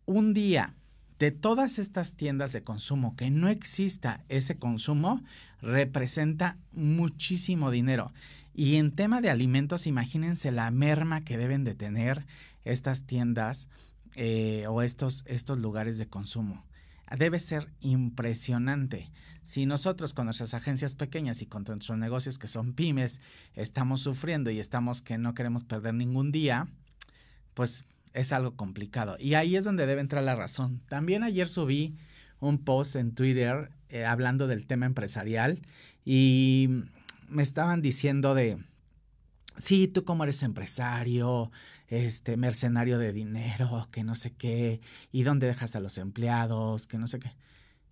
Un 0.05 0.33
día 0.33 0.75
de 1.17 1.31
todas 1.31 1.79
estas 1.79 2.15
tiendas 2.15 2.51
de 2.51 2.63
consumo 2.63 3.15
que 3.15 3.31
no 3.31 3.47
exista 3.47 4.25
ese 4.27 4.57
consumo, 4.57 5.23
representa 5.61 6.57
muchísimo 6.73 7.71
dinero. 7.71 8.11
Y 8.53 8.75
en 8.75 8.91
tema 8.91 9.21
de 9.21 9.29
alimentos, 9.29 9.87
imagínense 9.87 10.51
la 10.51 10.69
merma 10.71 11.23
que 11.23 11.37
deben 11.37 11.63
de 11.63 11.73
tener 11.73 12.25
estas 12.65 13.03
tiendas 13.03 13.69
eh, 14.15 14.65
o 14.67 14.81
estos, 14.81 15.23
estos 15.25 15.57
lugares 15.57 15.97
de 15.97 16.07
consumo. 16.07 16.65
Debe 17.17 17.39
ser 17.39 17.69
impresionante. 17.79 19.11
Si 19.43 19.65
nosotros 19.65 20.13
con 20.13 20.25
nuestras 20.25 20.53
agencias 20.53 20.95
pequeñas 20.95 21.41
y 21.41 21.45
con 21.45 21.63
nuestros 21.63 21.97
negocios 21.97 22.39
que 22.39 22.47
son 22.47 22.73
pymes 22.73 23.19
estamos 23.55 24.01
sufriendo 24.01 24.49
y 24.51 24.59
estamos 24.59 25.01
que 25.01 25.17
no 25.17 25.33
queremos 25.33 25.63
perder 25.63 25.93
ningún 25.93 26.31
día, 26.31 26.67
pues 27.53 27.83
es 28.13 28.31
algo 28.31 28.55
complicado. 28.55 29.17
Y 29.19 29.33
ahí 29.33 29.55
es 29.55 29.65
donde 29.65 29.85
debe 29.85 30.01
entrar 30.01 30.23
la 30.23 30.35
razón. 30.35 30.81
También 30.87 31.23
ayer 31.23 31.47
subí 31.47 31.97
un 32.39 32.57
post 32.59 32.95
en 32.95 33.13
Twitter 33.13 33.69
eh, 33.89 34.05
hablando 34.05 34.47
del 34.47 34.65
tema 34.65 34.85
empresarial 34.85 35.59
y 36.05 36.83
me 37.27 37.43
estaban 37.43 37.81
diciendo 37.81 38.35
de, 38.35 38.57
sí, 39.57 39.87
tú 39.87 40.03
como 40.03 40.23
eres 40.23 40.43
empresario, 40.43 41.51
este, 41.87 42.37
mercenario 42.37 42.97
de 42.97 43.13
dinero, 43.13 43.87
que 43.91 44.03
no 44.03 44.15
sé 44.15 44.33
qué, 44.33 44.81
y 45.11 45.23
dónde 45.23 45.47
dejas 45.47 45.75
a 45.75 45.79
los 45.79 45.97
empleados, 45.97 46.87
que 46.87 46.97
no 46.97 47.07
sé 47.07 47.19
qué. 47.19 47.31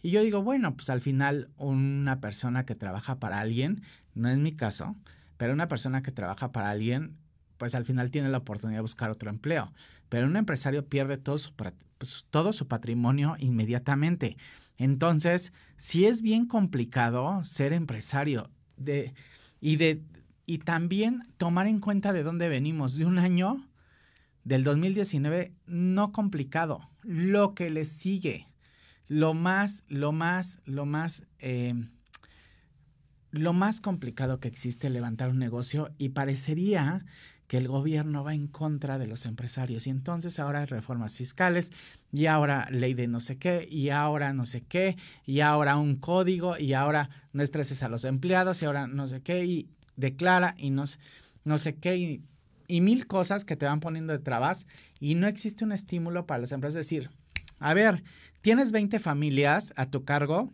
Y 0.03 0.11
yo 0.11 0.21
digo, 0.21 0.41
bueno, 0.41 0.75
pues 0.75 0.89
al 0.89 1.01
final 1.01 1.49
una 1.57 2.19
persona 2.21 2.65
que 2.65 2.75
trabaja 2.75 3.19
para 3.19 3.39
alguien, 3.39 3.83
no 4.15 4.29
es 4.29 4.37
mi 4.37 4.53
caso, 4.55 4.95
pero 5.37 5.53
una 5.53 5.67
persona 5.67 6.01
que 6.01 6.11
trabaja 6.11 6.51
para 6.51 6.69
alguien, 6.69 7.17
pues 7.57 7.75
al 7.75 7.85
final 7.85 8.09
tiene 8.09 8.29
la 8.29 8.39
oportunidad 8.39 8.79
de 8.79 8.81
buscar 8.81 9.11
otro 9.11 9.29
empleo. 9.29 9.71
Pero 10.09 10.27
un 10.27 10.35
empresario 10.35 10.87
pierde 10.87 11.17
todo 11.17 11.37
su, 11.37 11.53
pues, 11.53 12.25
todo 12.31 12.53
su 12.53 12.67
patrimonio 12.67 13.35
inmediatamente. 13.39 14.37
Entonces, 14.77 15.53
sí 15.77 16.05
es 16.05 16.23
bien 16.23 16.47
complicado 16.47 17.43
ser 17.43 17.71
empresario 17.71 18.49
de, 18.77 19.13
y, 19.59 19.75
de, 19.75 20.01
y 20.51 20.57
también 20.57 21.21
tomar 21.37 21.65
en 21.65 21.79
cuenta 21.79 22.11
de 22.11 22.23
dónde 22.23 22.49
venimos, 22.49 22.97
de 22.97 23.05
un 23.05 23.19
año 23.19 23.65
del 24.43 24.65
2019 24.65 25.53
no 25.65 26.11
complicado, 26.11 26.89
lo 27.03 27.55
que 27.55 27.69
le 27.69 27.85
sigue, 27.85 28.49
lo 29.07 29.33
más, 29.33 29.85
lo 29.87 30.11
más, 30.11 30.59
lo 30.65 30.85
más, 30.85 31.23
eh, 31.39 31.73
lo 33.29 33.53
más 33.53 33.79
complicado 33.79 34.41
que 34.41 34.49
existe 34.49 34.89
levantar 34.89 35.29
un 35.29 35.39
negocio 35.39 35.93
y 35.97 36.09
parecería 36.09 37.05
que 37.47 37.57
el 37.57 37.69
gobierno 37.69 38.25
va 38.25 38.33
en 38.33 38.47
contra 38.47 38.97
de 38.97 39.07
los 39.07 39.25
empresarios. 39.25 39.87
Y 39.87 39.89
entonces 39.89 40.37
ahora 40.37 40.65
reformas 40.65 41.15
fiscales 41.17 41.71
y 42.11 42.25
ahora 42.25 42.67
ley 42.71 42.93
de 42.93 43.07
no 43.07 43.21
sé 43.21 43.37
qué 43.37 43.65
y 43.71 43.89
ahora 43.89 44.33
no 44.33 44.43
sé 44.43 44.63
qué 44.63 44.97
y 45.25 45.39
ahora 45.39 45.77
un 45.77 45.95
código 45.95 46.57
y 46.57 46.73
ahora 46.73 47.09
no 47.31 47.41
estreses 47.41 47.83
a 47.83 47.89
los 47.89 48.03
empleados 48.03 48.61
y 48.61 48.65
ahora 48.65 48.87
no 48.87 49.07
sé 49.07 49.21
qué 49.21 49.45
declara 49.95 50.55
y 50.57 50.69
no, 50.69 50.83
no 51.43 51.57
sé 51.57 51.75
qué 51.75 51.97
y, 52.67 52.81
mil 52.81 53.05
cosas 53.05 53.43
que 53.43 53.57
te 53.57 53.65
van 53.65 53.81
poniendo 53.81 54.13
de 54.13 54.19
trabas 54.19 54.65
y 54.99 55.15
no 55.15 55.27
existe 55.27 55.65
un 55.65 55.73
estímulo 55.73 56.25
para 56.25 56.39
las 56.39 56.53
empresas. 56.53 56.79
Es 56.79 56.85
decir, 56.85 57.09
a 57.59 57.73
ver, 57.73 58.03
tienes 58.41 58.71
20 58.71 58.99
familias 58.99 59.73
a 59.75 59.87
tu 59.87 60.05
cargo, 60.05 60.53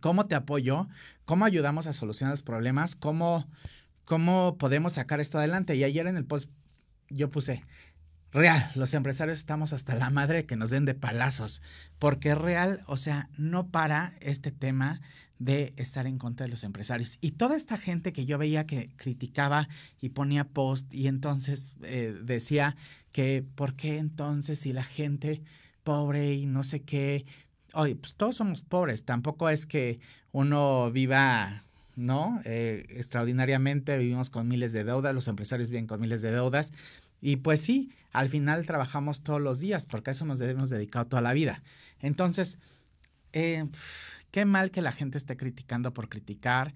¿cómo 0.00 0.26
te 0.26 0.34
apoyo? 0.34 0.86
¿Cómo 1.24 1.46
ayudamos 1.46 1.86
a 1.86 1.94
solucionar 1.94 2.34
los 2.34 2.42
problemas? 2.42 2.94
¿Cómo 2.94 3.46
¿Cómo 4.10 4.58
podemos 4.58 4.94
sacar 4.94 5.20
esto 5.20 5.38
adelante? 5.38 5.76
Y 5.76 5.84
ayer 5.84 6.08
en 6.08 6.16
el 6.16 6.24
post 6.24 6.50
yo 7.10 7.30
puse, 7.30 7.62
real, 8.32 8.68
los 8.74 8.92
empresarios 8.92 9.38
estamos 9.38 9.72
hasta 9.72 9.94
la 9.94 10.10
madre 10.10 10.46
que 10.46 10.56
nos 10.56 10.70
den 10.70 10.84
de 10.84 10.94
palazos, 10.94 11.62
porque 12.00 12.34
real, 12.34 12.80
o 12.88 12.96
sea, 12.96 13.28
no 13.38 13.68
para 13.68 14.14
este 14.18 14.50
tema 14.50 15.00
de 15.40 15.72
estar 15.76 16.06
en 16.06 16.18
contra 16.18 16.46
de 16.46 16.50
los 16.50 16.62
empresarios. 16.62 17.18
Y 17.20 17.32
toda 17.32 17.56
esta 17.56 17.78
gente 17.78 18.12
que 18.12 18.26
yo 18.26 18.38
veía 18.38 18.66
que 18.66 18.90
criticaba 18.96 19.68
y 20.00 20.10
ponía 20.10 20.44
post 20.44 20.94
y 20.94 21.08
entonces 21.08 21.74
eh, 21.82 22.14
decía 22.22 22.76
que, 23.10 23.42
¿por 23.56 23.74
qué 23.74 23.96
entonces 23.96 24.60
si 24.60 24.72
la 24.72 24.84
gente 24.84 25.42
pobre 25.82 26.34
y 26.34 26.46
no 26.46 26.62
sé 26.62 26.82
qué? 26.82 27.24
Oye, 27.72 27.96
pues 27.96 28.14
todos 28.14 28.36
somos 28.36 28.60
pobres, 28.60 29.04
tampoco 29.04 29.48
es 29.48 29.66
que 29.66 29.98
uno 30.30 30.92
viva 30.92 31.64
¿no? 31.96 32.40
Eh, 32.44 32.86
extraordinariamente 32.90 33.98
vivimos 33.98 34.30
con 34.30 34.46
miles 34.46 34.72
de 34.72 34.84
deudas, 34.84 35.14
los 35.14 35.26
empresarios 35.28 35.70
viven 35.70 35.86
con 35.86 36.00
miles 36.00 36.22
de 36.22 36.30
deudas 36.30 36.72
y 37.20 37.36
pues 37.36 37.60
sí, 37.60 37.90
al 38.12 38.28
final 38.28 38.64
trabajamos 38.64 39.22
todos 39.22 39.40
los 39.40 39.60
días 39.60 39.86
porque 39.86 40.10
a 40.10 40.12
eso 40.12 40.24
nos 40.24 40.40
hemos 40.40 40.70
dedicado 40.70 41.06
toda 41.06 41.22
la 41.22 41.32
vida. 41.32 41.62
Entonces, 42.00 42.58
eh, 43.32 43.66
qué 44.30 44.44
mal 44.44 44.70
que 44.70 44.82
la 44.82 44.92
gente 44.92 45.18
esté 45.18 45.36
criticando 45.36 45.92
por 45.92 46.08
criticar. 46.08 46.74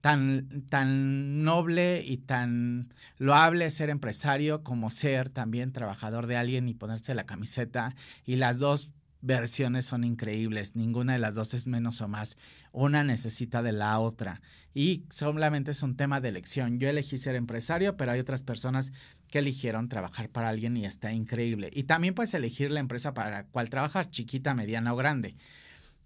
Tan, 0.00 0.62
tan 0.68 1.42
noble 1.42 2.04
y 2.04 2.18
tan 2.18 2.94
loable 3.16 3.70
ser 3.70 3.90
empresario 3.90 4.62
como 4.62 4.90
ser 4.90 5.30
también 5.30 5.72
trabajador 5.72 6.26
de 6.26 6.36
alguien 6.36 6.68
y 6.68 6.74
ponerse 6.74 7.14
la 7.14 7.26
camiseta. 7.26 7.96
Y 8.24 8.36
las 8.36 8.58
dos 8.58 8.92
versiones 9.20 9.86
son 9.86 10.04
increíbles, 10.04 10.76
ninguna 10.76 11.14
de 11.14 11.18
las 11.18 11.34
dos 11.34 11.54
es 11.54 11.66
menos 11.66 12.00
o 12.02 12.08
más, 12.08 12.36
una 12.70 13.02
necesita 13.02 13.62
de 13.62 13.72
la 13.72 13.98
otra 13.98 14.40
y 14.76 15.06
solamente 15.08 15.70
es 15.70 15.82
un 15.82 15.96
tema 15.96 16.20
de 16.20 16.28
elección. 16.28 16.78
Yo 16.78 16.90
elegí 16.90 17.16
ser 17.16 17.34
empresario, 17.34 17.96
pero 17.96 18.12
hay 18.12 18.20
otras 18.20 18.42
personas 18.42 18.92
que 19.30 19.38
eligieron 19.38 19.88
trabajar 19.88 20.28
para 20.28 20.50
alguien 20.50 20.76
y 20.76 20.84
está 20.84 21.12
increíble. 21.12 21.70
Y 21.72 21.84
también 21.84 22.12
puedes 22.12 22.34
elegir 22.34 22.70
la 22.70 22.80
empresa 22.80 23.14
para 23.14 23.30
la 23.30 23.44
cual 23.44 23.70
trabajar, 23.70 24.10
chiquita, 24.10 24.52
mediana 24.52 24.92
o 24.92 24.96
grande. 24.96 25.34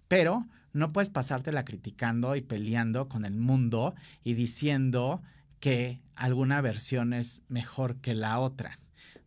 Pero 0.07 0.47
no 0.73 0.91
puedes 0.91 1.09
pasártela 1.09 1.65
criticando 1.65 2.35
y 2.35 2.41
peleando 2.41 3.09
con 3.09 3.25
el 3.25 3.35
mundo 3.35 3.95
y 4.23 4.33
diciendo 4.33 5.21
que 5.59 6.01
alguna 6.15 6.61
versión 6.61 7.13
es 7.13 7.43
mejor 7.49 7.97
que 7.97 8.15
la 8.15 8.39
otra, 8.39 8.79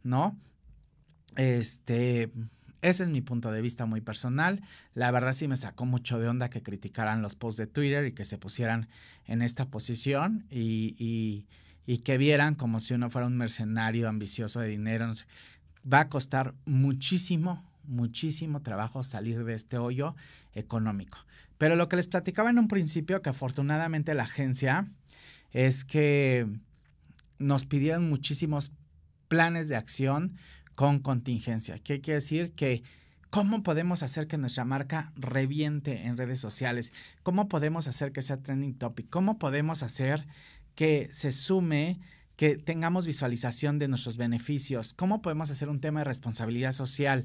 ¿no? 0.02 0.36
Este, 1.36 2.30
ese 2.84 3.04
es 3.04 3.08
mi 3.08 3.22
punto 3.22 3.50
de 3.50 3.62
vista 3.62 3.86
muy 3.86 4.02
personal. 4.02 4.62
La 4.94 5.10
verdad 5.10 5.32
sí 5.32 5.48
me 5.48 5.56
sacó 5.56 5.86
mucho 5.86 6.18
de 6.18 6.28
onda 6.28 6.50
que 6.50 6.62
criticaran 6.62 7.22
los 7.22 7.34
posts 7.34 7.56
de 7.56 7.66
Twitter 7.66 8.04
y 8.04 8.12
que 8.12 8.26
se 8.26 8.36
pusieran 8.36 8.88
en 9.26 9.40
esta 9.40 9.70
posición 9.70 10.44
y, 10.50 11.46
que 12.04 12.18
vieran 12.18 12.54
como 12.54 12.80
si 12.80 12.94
uno 12.94 13.08
fuera 13.08 13.26
un 13.26 13.38
mercenario 13.38 14.08
ambicioso 14.08 14.60
de 14.60 14.68
dinero. 14.68 15.10
Va 15.90 16.00
a 16.00 16.08
costar 16.08 16.54
muchísimo, 16.66 17.64
muchísimo 17.84 18.60
trabajo 18.60 19.02
salir 19.02 19.44
de 19.44 19.54
este 19.54 19.78
hoyo 19.78 20.14
económico. 20.52 21.18
Pero 21.64 21.76
lo 21.76 21.88
que 21.88 21.96
les 21.96 22.08
platicaba 22.08 22.50
en 22.50 22.58
un 22.58 22.68
principio, 22.68 23.22
que 23.22 23.30
afortunadamente 23.30 24.12
la 24.12 24.24
agencia, 24.24 24.86
es 25.50 25.86
que 25.86 26.46
nos 27.38 27.64
pidieron 27.64 28.06
muchísimos 28.06 28.70
planes 29.28 29.70
de 29.70 29.76
acción 29.76 30.36
con 30.74 30.98
contingencia. 30.98 31.78
¿Qué 31.78 32.02
quiere 32.02 32.16
decir? 32.16 32.52
Que 32.52 32.82
cómo 33.30 33.62
podemos 33.62 34.02
hacer 34.02 34.26
que 34.26 34.36
nuestra 34.36 34.66
marca 34.66 35.10
reviente 35.16 36.04
en 36.04 36.18
redes 36.18 36.38
sociales, 36.38 36.92
cómo 37.22 37.48
podemos 37.48 37.88
hacer 37.88 38.12
que 38.12 38.20
sea 38.20 38.42
trending 38.42 38.74
topic, 38.74 39.08
cómo 39.08 39.38
podemos 39.38 39.82
hacer 39.82 40.26
que 40.74 41.08
se 41.12 41.32
sume 41.32 41.98
que 42.36 42.58
tengamos 42.58 43.06
visualización 43.06 43.78
de 43.78 43.88
nuestros 43.88 44.18
beneficios, 44.18 44.92
cómo 44.92 45.22
podemos 45.22 45.50
hacer 45.50 45.70
un 45.70 45.80
tema 45.80 46.00
de 46.00 46.04
responsabilidad 46.04 46.72
social, 46.72 47.24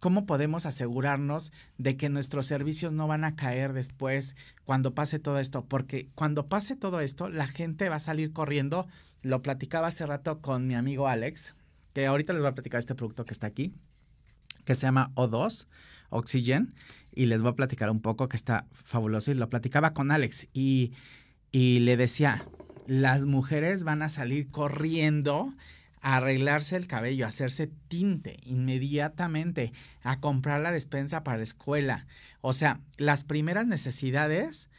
cómo 0.00 0.26
podemos 0.26 0.66
asegurarnos 0.66 1.52
de 1.78 1.96
que 1.96 2.08
nuestros 2.08 2.46
servicios 2.46 2.92
no 2.92 3.06
van 3.06 3.24
a 3.24 3.36
caer 3.36 3.74
después 3.74 4.34
cuando 4.64 4.94
pase 4.94 5.18
todo 5.18 5.38
esto, 5.38 5.64
porque 5.66 6.08
cuando 6.14 6.48
pase 6.48 6.74
todo 6.74 7.00
esto, 7.00 7.28
la 7.28 7.46
gente 7.46 7.88
va 7.88 7.96
a 7.96 8.00
salir 8.00 8.32
corriendo. 8.32 8.88
Lo 9.22 9.42
platicaba 9.42 9.88
hace 9.88 10.06
rato 10.06 10.40
con 10.40 10.66
mi 10.66 10.74
amigo 10.74 11.06
Alex, 11.06 11.54
que 11.92 12.06
ahorita 12.06 12.32
les 12.32 12.42
voy 12.42 12.50
a 12.50 12.54
platicar 12.54 12.78
este 12.78 12.94
producto 12.94 13.24
que 13.24 13.34
está 13.34 13.46
aquí, 13.46 13.74
que 14.64 14.74
se 14.74 14.82
llama 14.86 15.12
O2, 15.14 15.68
Oxygen, 16.08 16.74
y 17.14 17.26
les 17.26 17.42
voy 17.42 17.50
a 17.50 17.56
platicar 17.56 17.90
un 17.90 18.00
poco 18.00 18.28
que 18.28 18.36
está 18.36 18.66
fabuloso. 18.72 19.30
Y 19.30 19.34
lo 19.34 19.50
platicaba 19.50 19.92
con 19.92 20.10
Alex 20.10 20.48
y, 20.54 20.92
y 21.52 21.80
le 21.80 21.98
decía, 21.98 22.46
las 22.86 23.26
mujeres 23.26 23.84
van 23.84 24.00
a 24.02 24.08
salir 24.08 24.50
corriendo 24.50 25.52
arreglarse 26.00 26.76
el 26.76 26.86
cabello, 26.86 27.26
hacerse 27.26 27.66
tinte 27.88 28.38
inmediatamente, 28.44 29.72
a 30.02 30.20
comprar 30.20 30.60
la 30.60 30.72
despensa 30.72 31.24
para 31.24 31.38
la 31.38 31.44
escuela. 31.44 32.06
O 32.40 32.52
sea, 32.52 32.80
las 32.96 33.24
primeras 33.24 33.66
necesidades 33.66 34.70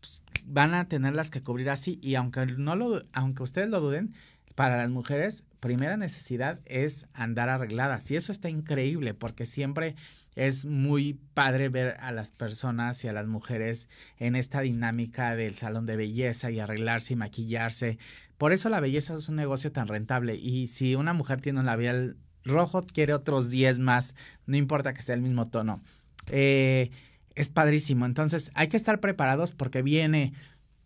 pues, 0.00 0.22
van 0.44 0.74
a 0.74 0.88
tenerlas 0.88 1.30
que 1.30 1.42
cubrir 1.42 1.70
así 1.70 1.98
y 2.02 2.14
aunque 2.16 2.46
no 2.46 2.76
lo 2.76 3.04
aunque 3.12 3.42
ustedes 3.42 3.68
lo 3.68 3.80
duden, 3.80 4.14
para 4.58 4.76
las 4.76 4.90
mujeres, 4.90 5.44
primera 5.60 5.96
necesidad 5.96 6.58
es 6.64 7.06
andar 7.14 7.48
arregladas. 7.48 8.10
Y 8.10 8.16
eso 8.16 8.32
está 8.32 8.50
increíble 8.50 9.14
porque 9.14 9.46
siempre 9.46 9.94
es 10.38 10.64
muy 10.64 11.18
padre 11.34 11.68
ver 11.68 11.96
a 11.98 12.12
las 12.12 12.30
personas 12.30 13.02
y 13.02 13.08
a 13.08 13.12
las 13.12 13.26
mujeres 13.26 13.88
en 14.18 14.36
esta 14.36 14.60
dinámica 14.60 15.34
del 15.34 15.56
salón 15.56 15.84
de 15.84 15.96
belleza 15.96 16.52
y 16.52 16.60
arreglarse 16.60 17.14
y 17.14 17.16
maquillarse. 17.16 17.98
Por 18.38 18.52
eso 18.52 18.68
la 18.68 18.78
belleza 18.78 19.16
es 19.16 19.28
un 19.28 19.34
negocio 19.34 19.72
tan 19.72 19.88
rentable. 19.88 20.36
Y 20.36 20.68
si 20.68 20.94
una 20.94 21.12
mujer 21.12 21.40
tiene 21.40 21.58
un 21.58 21.66
labial 21.66 22.16
rojo, 22.44 22.86
quiere 22.86 23.14
otros 23.14 23.50
10 23.50 23.80
más, 23.80 24.14
no 24.46 24.56
importa 24.56 24.94
que 24.94 25.02
sea 25.02 25.16
el 25.16 25.22
mismo 25.22 25.48
tono. 25.48 25.80
Eh, 26.28 26.92
es 27.34 27.48
padrísimo. 27.48 28.06
Entonces 28.06 28.52
hay 28.54 28.68
que 28.68 28.76
estar 28.76 29.00
preparados 29.00 29.54
porque 29.54 29.82
viene 29.82 30.34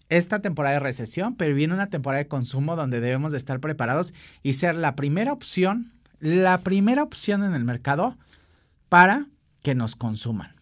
esta 0.08 0.40
temporada 0.40 0.74
de 0.74 0.80
recesión, 0.80 1.36
pero 1.36 1.54
viene 1.54 1.74
una 1.74 1.88
temporada 1.88 2.22
de 2.22 2.28
consumo 2.28 2.74
donde 2.74 3.00
debemos 3.00 3.32
de 3.32 3.38
estar 3.38 3.60
preparados 3.60 4.14
y 4.42 4.54
ser 4.54 4.76
la 4.76 4.96
primera 4.96 5.32
opción, 5.34 5.92
la 6.20 6.62
primera 6.62 7.02
opción 7.02 7.42
en 7.44 7.52
el 7.52 7.64
mercado 7.64 8.16
para 8.88 9.26
que 9.62 9.74
nos 9.74 9.96
consuman. 9.96 10.54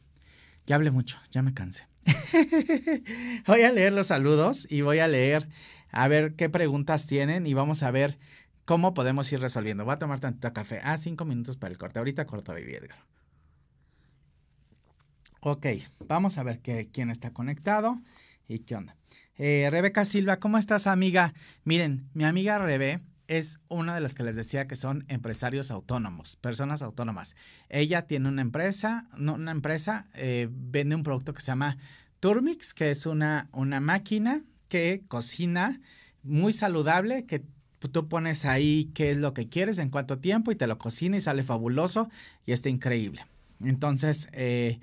Ya 0.66 0.76
hablé 0.76 0.90
mucho, 0.90 1.18
ya 1.30 1.42
me 1.42 1.54
cansé. 1.54 1.88
voy 3.46 3.62
a 3.62 3.72
leer 3.72 3.92
los 3.92 4.08
saludos 4.08 4.66
y 4.70 4.82
voy 4.82 5.00
a 5.00 5.08
leer 5.08 5.48
a 5.90 6.08
ver 6.08 6.34
qué 6.36 6.48
preguntas 6.48 7.06
tienen 7.06 7.46
y 7.46 7.54
vamos 7.54 7.82
a 7.82 7.90
ver 7.90 8.18
cómo 8.64 8.94
podemos 8.94 9.32
ir 9.32 9.40
resolviendo. 9.40 9.84
Voy 9.84 9.94
a 9.94 9.98
tomar 9.98 10.20
tantito 10.20 10.52
café. 10.52 10.80
Ah, 10.84 10.96
cinco 10.98 11.24
minutos 11.24 11.56
para 11.56 11.72
el 11.72 11.78
corte. 11.78 11.98
Ahorita 11.98 12.26
corto, 12.26 12.52
baby 12.52 12.74
Edgar. 12.74 13.04
Ok, 15.40 15.66
vamos 16.06 16.38
a 16.38 16.42
ver 16.42 16.60
quién 16.60 17.10
está 17.10 17.32
conectado 17.32 18.00
y 18.46 18.60
qué 18.60 18.76
onda. 18.76 18.96
Eh, 19.36 19.68
Rebeca 19.70 20.04
Silva, 20.04 20.38
¿cómo 20.38 20.58
estás, 20.58 20.86
amiga? 20.86 21.32
Miren, 21.64 22.10
mi 22.12 22.24
amiga 22.24 22.58
Rebe 22.58 23.00
es 23.30 23.60
una 23.68 23.94
de 23.94 24.00
las 24.00 24.16
que 24.16 24.24
les 24.24 24.34
decía 24.34 24.66
que 24.66 24.74
son 24.74 25.04
empresarios 25.06 25.70
autónomos, 25.70 26.34
personas 26.34 26.82
autónomas. 26.82 27.36
Ella 27.68 28.02
tiene 28.02 28.28
una 28.28 28.42
empresa, 28.42 29.08
no 29.16 29.34
una 29.34 29.52
empresa, 29.52 30.08
eh, 30.14 30.48
vende 30.50 30.96
un 30.96 31.04
producto 31.04 31.32
que 31.32 31.40
se 31.40 31.52
llama 31.52 31.78
Turmix, 32.18 32.74
que 32.74 32.90
es 32.90 33.06
una, 33.06 33.48
una 33.52 33.78
máquina 33.78 34.42
que 34.68 35.04
cocina 35.06 35.80
muy 36.24 36.52
saludable, 36.52 37.24
que 37.24 37.44
tú 37.78 38.08
pones 38.08 38.44
ahí 38.44 38.90
qué 38.94 39.12
es 39.12 39.16
lo 39.16 39.32
que 39.32 39.48
quieres, 39.48 39.78
en 39.78 39.90
cuánto 39.90 40.18
tiempo 40.18 40.50
y 40.50 40.56
te 40.56 40.66
lo 40.66 40.78
cocina 40.78 41.16
y 41.16 41.20
sale 41.20 41.44
fabuloso 41.44 42.10
y 42.46 42.50
está 42.50 42.68
increíble. 42.68 43.24
Entonces, 43.62 44.28
eh, 44.32 44.80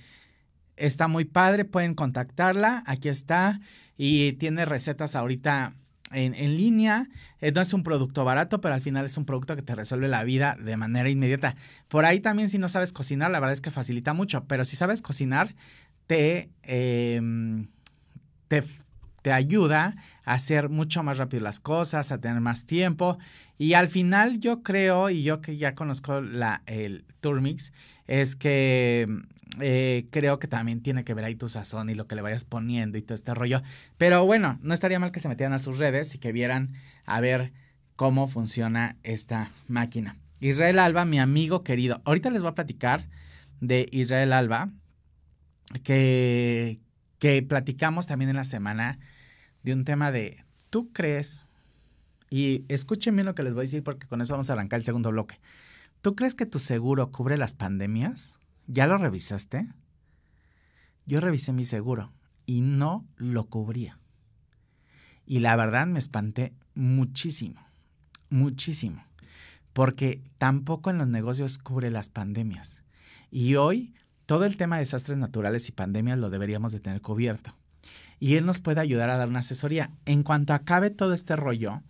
está 0.77 1.09
muy 1.09 1.25
padre, 1.25 1.65
pueden 1.65 1.95
contactarla, 1.95 2.81
aquí 2.85 3.09
está 3.09 3.59
y 3.97 4.33
tiene 4.33 4.63
recetas 4.63 5.17
ahorita 5.17 5.75
en, 6.11 6.57
línea. 6.57 7.09
Eh, 7.41 7.51
no 7.51 7.61
es 7.61 7.73
un 7.73 7.83
producto 7.83 8.25
barato, 8.25 8.61
pero 8.61 8.75
al 8.75 8.81
final 8.81 9.05
es 9.05 9.17
un 9.17 9.25
producto 9.25 9.55
que 9.55 9.61
te 9.61 9.75
resuelve 9.75 10.07
la 10.07 10.23
vida 10.23 10.57
de 10.59 10.77
manera 10.77 11.09
inmediata. 11.09 11.55
Por 11.87 12.05
ahí 12.05 12.19
también 12.19 12.49
si 12.49 12.57
no 12.57 12.69
sabes 12.69 12.93
cocinar, 12.93 13.31
la 13.31 13.39
verdad 13.39 13.53
es 13.53 13.61
que 13.61 13.71
facilita 13.71 14.13
mucho, 14.13 14.45
pero 14.45 14.65
si 14.65 14.75
sabes 14.75 15.01
cocinar, 15.01 15.55
te, 16.07 16.49
em, 16.63 17.67
te, 18.47 18.63
te 19.21 19.31
ayuda 19.31 19.95
a 20.23 20.33
hacer 20.33 20.69
mucho 20.69 21.03
más 21.03 21.17
rápido 21.17 21.43
las 21.43 21.59
cosas, 21.59 22.11
a 22.11 22.19
tener 22.19 22.41
más 22.41 22.65
tiempo. 22.65 23.17
Y 23.57 23.73
al 23.73 23.87
final 23.87 24.39
yo 24.39 24.63
creo, 24.63 25.09
y 25.09 25.23
yo 25.23 25.41
que 25.41 25.57
ya 25.57 25.75
conozco 25.75 26.21
la, 26.21 26.61
el 26.65 27.05
Turmix, 27.21 27.73
es 28.05 28.35
que 28.35 29.07
eh, 29.59 30.07
creo 30.11 30.39
que 30.39 30.47
también 30.47 30.81
tiene 30.81 31.03
que 31.03 31.13
ver 31.13 31.25
ahí 31.25 31.35
tu 31.35 31.49
sazón 31.49 31.89
y 31.89 31.95
lo 31.95 32.07
que 32.07 32.15
le 32.15 32.21
vayas 32.21 32.45
poniendo 32.45 32.97
y 32.97 33.01
todo 33.01 33.15
este 33.15 33.33
rollo. 33.33 33.61
Pero 33.97 34.25
bueno, 34.25 34.59
no 34.61 34.73
estaría 34.73 34.99
mal 34.99 35.11
que 35.11 35.19
se 35.19 35.29
metieran 35.29 35.53
a 35.53 35.59
sus 35.59 35.77
redes 35.77 36.15
y 36.15 36.19
que 36.19 36.31
vieran 36.31 36.73
a 37.05 37.21
ver 37.21 37.53
cómo 37.95 38.27
funciona 38.27 38.97
esta 39.03 39.51
máquina. 39.67 40.17
Israel 40.39 40.79
Alba, 40.79 41.05
mi 41.05 41.19
amigo 41.19 41.63
querido. 41.63 42.01
Ahorita 42.05 42.29
les 42.29 42.41
voy 42.41 42.51
a 42.51 42.55
platicar 42.55 43.07
de 43.59 43.87
Israel 43.91 44.33
Alba, 44.33 44.69
que, 45.83 46.79
que 47.19 47.41
platicamos 47.41 48.07
también 48.07 48.29
en 48.29 48.35
la 48.35 48.43
semana 48.43 48.99
de 49.63 49.73
un 49.73 49.83
tema 49.83 50.11
de, 50.11 50.45
¿tú 50.69 50.91
crees? 50.93 51.41
Y 52.29 52.65
escúchenme 52.67 53.23
lo 53.23 53.35
que 53.35 53.43
les 53.43 53.53
voy 53.53 53.61
a 53.61 53.63
decir 53.63 53.83
porque 53.83 54.07
con 54.07 54.21
eso 54.21 54.33
vamos 54.33 54.49
a 54.49 54.53
arrancar 54.53 54.79
el 54.79 54.85
segundo 54.85 55.11
bloque. 55.11 55.39
¿Tú 56.01 56.15
crees 56.15 56.35
que 56.35 56.45
tu 56.45 56.59
seguro 56.59 57.11
cubre 57.11 57.37
las 57.37 57.53
pandemias? 57.53 58.35
¿Ya 58.67 58.85
lo 58.85 58.97
revisaste? 58.97 59.67
Yo 61.05 61.21
revisé 61.21 61.53
mi 61.53 61.63
seguro 61.63 62.11
y 62.45 62.61
no 62.61 63.05
lo 63.15 63.45
cubría. 63.45 63.97
Y 65.25 65.39
la 65.39 65.55
verdad 65.55 65.87
me 65.87 65.99
espanté 65.99 66.53
muchísimo, 66.75 67.61
muchísimo, 68.29 69.03
porque 69.73 70.21
tampoco 70.37 70.89
en 70.89 70.97
los 70.97 71.07
negocios 71.07 71.57
cubre 71.57 71.91
las 71.91 72.09
pandemias. 72.09 72.83
Y 73.31 73.55
hoy 73.55 73.93
todo 74.25 74.45
el 74.45 74.57
tema 74.57 74.75
de 74.75 74.81
desastres 74.81 75.17
naturales 75.17 75.69
y 75.69 75.71
pandemias 75.71 76.19
lo 76.19 76.29
deberíamos 76.29 76.73
de 76.73 76.81
tener 76.81 77.01
cubierto. 77.01 77.55
Y 78.19 78.35
él 78.35 78.45
nos 78.45 78.59
puede 78.59 78.81
ayudar 78.81 79.09
a 79.09 79.17
dar 79.17 79.29
una 79.29 79.39
asesoría. 79.39 79.91
En 80.05 80.23
cuanto 80.23 80.53
acabe 80.53 80.89
todo 80.89 81.13
este 81.13 81.35
rollo, 81.35 81.81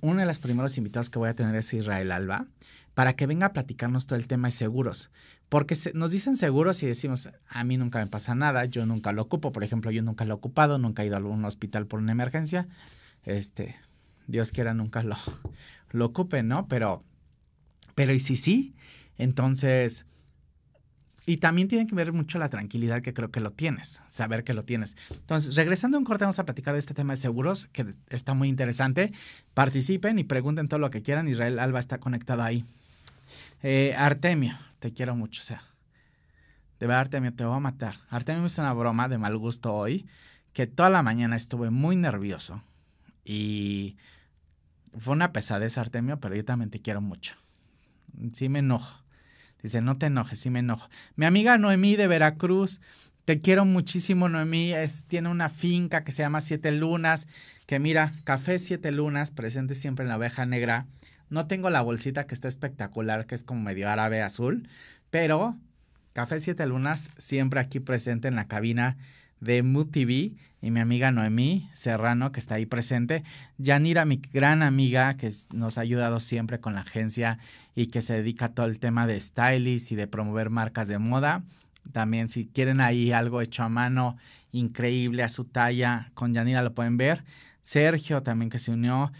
uno 0.00 0.20
de 0.20 0.26
los 0.26 0.38
primeros 0.38 0.78
invitados 0.78 1.10
que 1.10 1.18
voy 1.18 1.28
a 1.28 1.34
tener 1.34 1.54
es 1.56 1.72
Israel 1.74 2.12
Alba, 2.12 2.46
para 2.94 3.14
que 3.14 3.26
venga 3.26 3.46
a 3.46 3.52
platicarnos 3.52 4.06
todo 4.06 4.18
el 4.18 4.26
tema 4.26 4.48
de 4.48 4.52
seguros. 4.52 5.10
Porque 5.48 5.76
nos 5.94 6.10
dicen 6.10 6.36
seguros 6.36 6.82
y 6.82 6.86
decimos, 6.86 7.30
a 7.48 7.64
mí 7.64 7.76
nunca 7.76 7.98
me 7.98 8.06
pasa 8.06 8.34
nada, 8.34 8.64
yo 8.64 8.86
nunca 8.86 9.12
lo 9.12 9.22
ocupo. 9.22 9.52
Por 9.52 9.64
ejemplo, 9.64 9.90
yo 9.90 10.02
nunca 10.02 10.24
lo 10.24 10.34
he 10.34 10.36
ocupado, 10.36 10.78
nunca 10.78 11.02
he 11.02 11.06
ido 11.06 11.16
a 11.16 11.18
algún 11.18 11.44
hospital 11.44 11.86
por 11.86 12.00
una 12.00 12.12
emergencia. 12.12 12.68
Este, 13.24 13.76
Dios 14.26 14.52
quiera 14.52 14.74
nunca 14.74 15.02
lo, 15.02 15.16
lo 15.90 16.06
ocupe, 16.06 16.42
¿no? 16.42 16.66
Pero, 16.68 17.02
pero 17.94 18.12
y 18.12 18.20
si 18.20 18.36
sí, 18.36 18.74
entonces... 19.18 20.06
Y 21.26 21.38
también 21.38 21.68
tiene 21.68 21.86
que 21.86 21.94
ver 21.94 22.12
mucho 22.12 22.38
la 22.38 22.50
tranquilidad 22.50 23.00
que 23.00 23.14
creo 23.14 23.30
que 23.30 23.40
lo 23.40 23.50
tienes, 23.50 24.02
saber 24.10 24.44
que 24.44 24.52
lo 24.52 24.62
tienes. 24.62 24.94
Entonces, 25.10 25.54
regresando 25.54 25.96
a 25.96 26.00
un 26.00 26.04
corte, 26.04 26.24
vamos 26.24 26.38
a 26.38 26.44
platicar 26.44 26.74
de 26.74 26.80
este 26.80 26.92
tema 26.92 27.14
de 27.14 27.16
seguros, 27.16 27.66
que 27.72 27.86
está 28.10 28.34
muy 28.34 28.48
interesante. 28.48 29.10
Participen 29.54 30.18
y 30.18 30.24
pregunten 30.24 30.68
todo 30.68 30.80
lo 30.80 30.90
que 30.90 31.00
quieran. 31.00 31.26
Israel 31.26 31.60
Alba 31.60 31.80
está 31.80 31.96
conectado 31.96 32.42
ahí. 32.42 32.62
Eh, 33.66 33.94
Artemio, 33.96 34.58
te 34.78 34.92
quiero 34.92 35.16
mucho, 35.16 35.40
o 35.40 35.42
sea. 35.42 35.64
De 36.78 36.86
verdad, 36.86 37.00
Artemio, 37.00 37.32
te 37.32 37.46
voy 37.46 37.56
a 37.56 37.60
matar. 37.60 37.96
Artemio 38.10 38.42
me 38.42 38.48
hizo 38.48 38.60
una 38.60 38.74
broma 38.74 39.08
de 39.08 39.16
mal 39.16 39.38
gusto 39.38 39.72
hoy, 39.72 40.06
que 40.52 40.66
toda 40.66 40.90
la 40.90 41.02
mañana 41.02 41.34
estuve 41.34 41.70
muy 41.70 41.96
nervioso. 41.96 42.62
Y 43.24 43.96
fue 44.98 45.14
una 45.14 45.32
pesadez, 45.32 45.78
Artemio, 45.78 46.20
pero 46.20 46.36
yo 46.36 46.44
también 46.44 46.68
te 46.68 46.82
quiero 46.82 47.00
mucho. 47.00 47.36
Sí 48.34 48.50
me 48.50 48.58
enojo. 48.58 49.02
Dice, 49.62 49.80
no 49.80 49.96
te 49.96 50.06
enojes, 50.06 50.40
sí 50.40 50.50
me 50.50 50.58
enojo. 50.58 50.90
Mi 51.16 51.24
amiga 51.24 51.56
Noemí 51.56 51.96
de 51.96 52.06
Veracruz, 52.06 52.82
te 53.24 53.40
quiero 53.40 53.64
muchísimo, 53.64 54.28
Noemí. 54.28 54.74
Es, 54.74 55.06
tiene 55.06 55.30
una 55.30 55.48
finca 55.48 56.04
que 56.04 56.12
se 56.12 56.22
llama 56.22 56.42
Siete 56.42 56.70
Lunas, 56.70 57.28
que 57.64 57.78
mira, 57.78 58.12
Café 58.24 58.58
Siete 58.58 58.92
Lunas, 58.92 59.30
presente 59.30 59.74
siempre 59.74 60.02
en 60.02 60.10
la 60.10 60.18
oveja 60.18 60.44
negra. 60.44 60.86
No 61.30 61.46
tengo 61.46 61.70
la 61.70 61.82
bolsita 61.82 62.26
que 62.26 62.34
está 62.34 62.48
espectacular, 62.48 63.26
que 63.26 63.34
es 63.34 63.44
como 63.44 63.60
medio 63.60 63.88
árabe 63.88 64.22
azul, 64.22 64.68
pero 65.10 65.56
Café 66.12 66.40
Siete 66.40 66.66
Lunas 66.66 67.10
siempre 67.16 67.60
aquí 67.60 67.80
presente 67.80 68.28
en 68.28 68.36
la 68.36 68.46
cabina 68.46 68.96
de 69.40 69.62
Mood 69.62 69.88
TV 69.90 70.32
y 70.62 70.70
mi 70.70 70.80
amiga 70.80 71.10
Noemí 71.10 71.68
Serrano 71.74 72.32
que 72.32 72.40
está 72.40 72.54
ahí 72.54 72.66
presente. 72.66 73.24
Yanira, 73.58 74.04
mi 74.04 74.16
gran 74.16 74.62
amiga 74.62 75.16
que 75.16 75.30
nos 75.52 75.76
ha 75.76 75.82
ayudado 75.82 76.20
siempre 76.20 76.60
con 76.60 76.74
la 76.74 76.80
agencia 76.80 77.38
y 77.74 77.88
que 77.88 78.00
se 78.00 78.14
dedica 78.14 78.46
a 78.46 78.54
todo 78.54 78.66
el 78.66 78.78
tema 78.78 79.06
de 79.06 79.20
stylist 79.20 79.92
y 79.92 79.96
de 79.96 80.06
promover 80.06 80.50
marcas 80.50 80.88
de 80.88 80.98
moda. 80.98 81.42
También 81.92 82.28
si 82.28 82.46
quieren 82.46 82.80
ahí 82.80 83.12
algo 83.12 83.40
hecho 83.40 83.62
a 83.62 83.68
mano 83.68 84.16
increíble 84.52 85.22
a 85.22 85.28
su 85.28 85.44
talla, 85.44 86.10
con 86.14 86.32
Yanira 86.32 86.62
lo 86.62 86.74
pueden 86.74 86.96
ver. 86.96 87.24
Sergio 87.62 88.22
también 88.22 88.50
que 88.50 88.58
se 88.58 88.70
unió. 88.70 89.10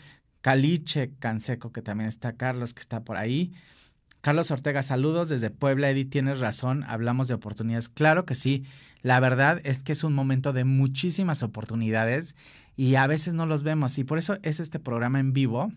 Caliche 0.44 1.10
Canseco, 1.20 1.72
que 1.72 1.80
también 1.80 2.06
está 2.06 2.34
Carlos, 2.34 2.74
que 2.74 2.80
está 2.80 3.02
por 3.02 3.16
ahí. 3.16 3.54
Carlos 4.20 4.50
Ortega, 4.50 4.82
saludos 4.82 5.30
desde 5.30 5.48
Puebla. 5.48 5.88
Edith, 5.88 6.10
tienes 6.10 6.38
razón, 6.38 6.84
hablamos 6.86 7.28
de 7.28 7.34
oportunidades. 7.34 7.88
Claro 7.88 8.26
que 8.26 8.34
sí, 8.34 8.66
la 9.00 9.20
verdad 9.20 9.62
es 9.64 9.82
que 9.82 9.92
es 9.92 10.04
un 10.04 10.12
momento 10.12 10.52
de 10.52 10.64
muchísimas 10.64 11.42
oportunidades 11.42 12.36
y 12.76 12.96
a 12.96 13.06
veces 13.06 13.32
no 13.32 13.46
los 13.46 13.62
vemos. 13.62 13.96
Y 13.96 14.04
por 14.04 14.18
eso 14.18 14.36
es 14.42 14.60
este 14.60 14.78
programa 14.78 15.18
en 15.18 15.32
vivo. 15.32 15.72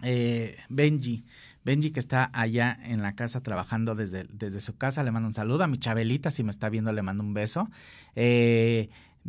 Eh, 0.00 0.56
Benji, 0.70 1.26
Benji 1.62 1.90
que 1.90 2.00
está 2.00 2.30
allá 2.32 2.78
en 2.82 3.02
la 3.02 3.14
casa 3.14 3.42
trabajando 3.42 3.94
desde, 3.94 4.24
desde 4.32 4.60
su 4.60 4.78
casa, 4.78 5.04
le 5.04 5.10
mando 5.10 5.26
un 5.26 5.34
saludo. 5.34 5.64
A 5.64 5.66
mi 5.66 5.76
Chabelita, 5.76 6.30
si 6.30 6.42
me 6.44 6.50
está 6.50 6.70
viendo, 6.70 6.94
le 6.94 7.02
mando 7.02 7.22
un 7.22 7.34
beso. 7.34 7.68
Eh, 8.14 8.88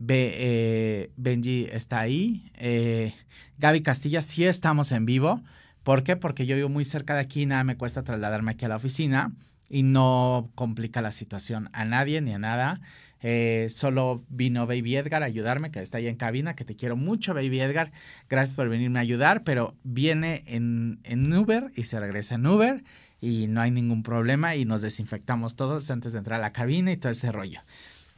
eh, 0.09 1.11
Benji 1.17 1.67
está 1.71 1.99
ahí. 1.99 2.51
Eh, 2.55 3.13
Gaby 3.57 3.81
Castilla, 3.81 4.21
sí 4.21 4.45
estamos 4.45 4.91
en 4.91 5.05
vivo. 5.05 5.41
¿Por 5.83 6.03
qué? 6.03 6.15
Porque 6.15 6.45
yo 6.45 6.55
vivo 6.55 6.69
muy 6.69 6.85
cerca 6.85 7.15
de 7.15 7.21
aquí, 7.21 7.45
nada 7.45 7.63
me 7.63 7.77
cuesta 7.77 8.03
trasladarme 8.03 8.51
aquí 8.51 8.65
a 8.65 8.69
la 8.69 8.75
oficina 8.75 9.31
y 9.69 9.83
no 9.83 10.51
complica 10.55 11.01
la 11.01 11.11
situación 11.11 11.69
a 11.73 11.85
nadie 11.85 12.21
ni 12.21 12.33
a 12.33 12.39
nada. 12.39 12.81
Eh, 13.21 13.67
solo 13.69 14.23
vino 14.29 14.67
Baby 14.67 14.97
Edgar 14.97 15.23
a 15.23 15.25
ayudarme, 15.25 15.71
que 15.71 15.81
está 15.81 15.97
ahí 15.97 16.07
en 16.07 16.17
cabina, 16.17 16.55
que 16.55 16.65
te 16.65 16.75
quiero 16.75 16.95
mucho, 16.95 17.33
Baby 17.33 17.61
Edgar. 17.61 17.91
Gracias 18.29 18.55
por 18.55 18.69
venirme 18.69 18.99
a 18.99 19.01
ayudar, 19.01 19.43
pero 19.43 19.75
viene 19.83 20.43
en, 20.45 20.99
en 21.03 21.33
Uber 21.33 21.71
y 21.75 21.83
se 21.83 21.99
regresa 21.99 22.35
en 22.35 22.45
Uber 22.45 22.83
y 23.19 23.47
no 23.47 23.61
hay 23.61 23.71
ningún 23.71 24.03
problema 24.03 24.55
y 24.55 24.65
nos 24.65 24.81
desinfectamos 24.81 25.55
todos 25.55 25.89
antes 25.89 26.13
de 26.13 26.19
entrar 26.19 26.39
a 26.39 26.43
la 26.43 26.53
cabina 26.53 26.91
y 26.91 26.97
todo 26.97 27.11
ese 27.11 27.31
rollo. 27.31 27.61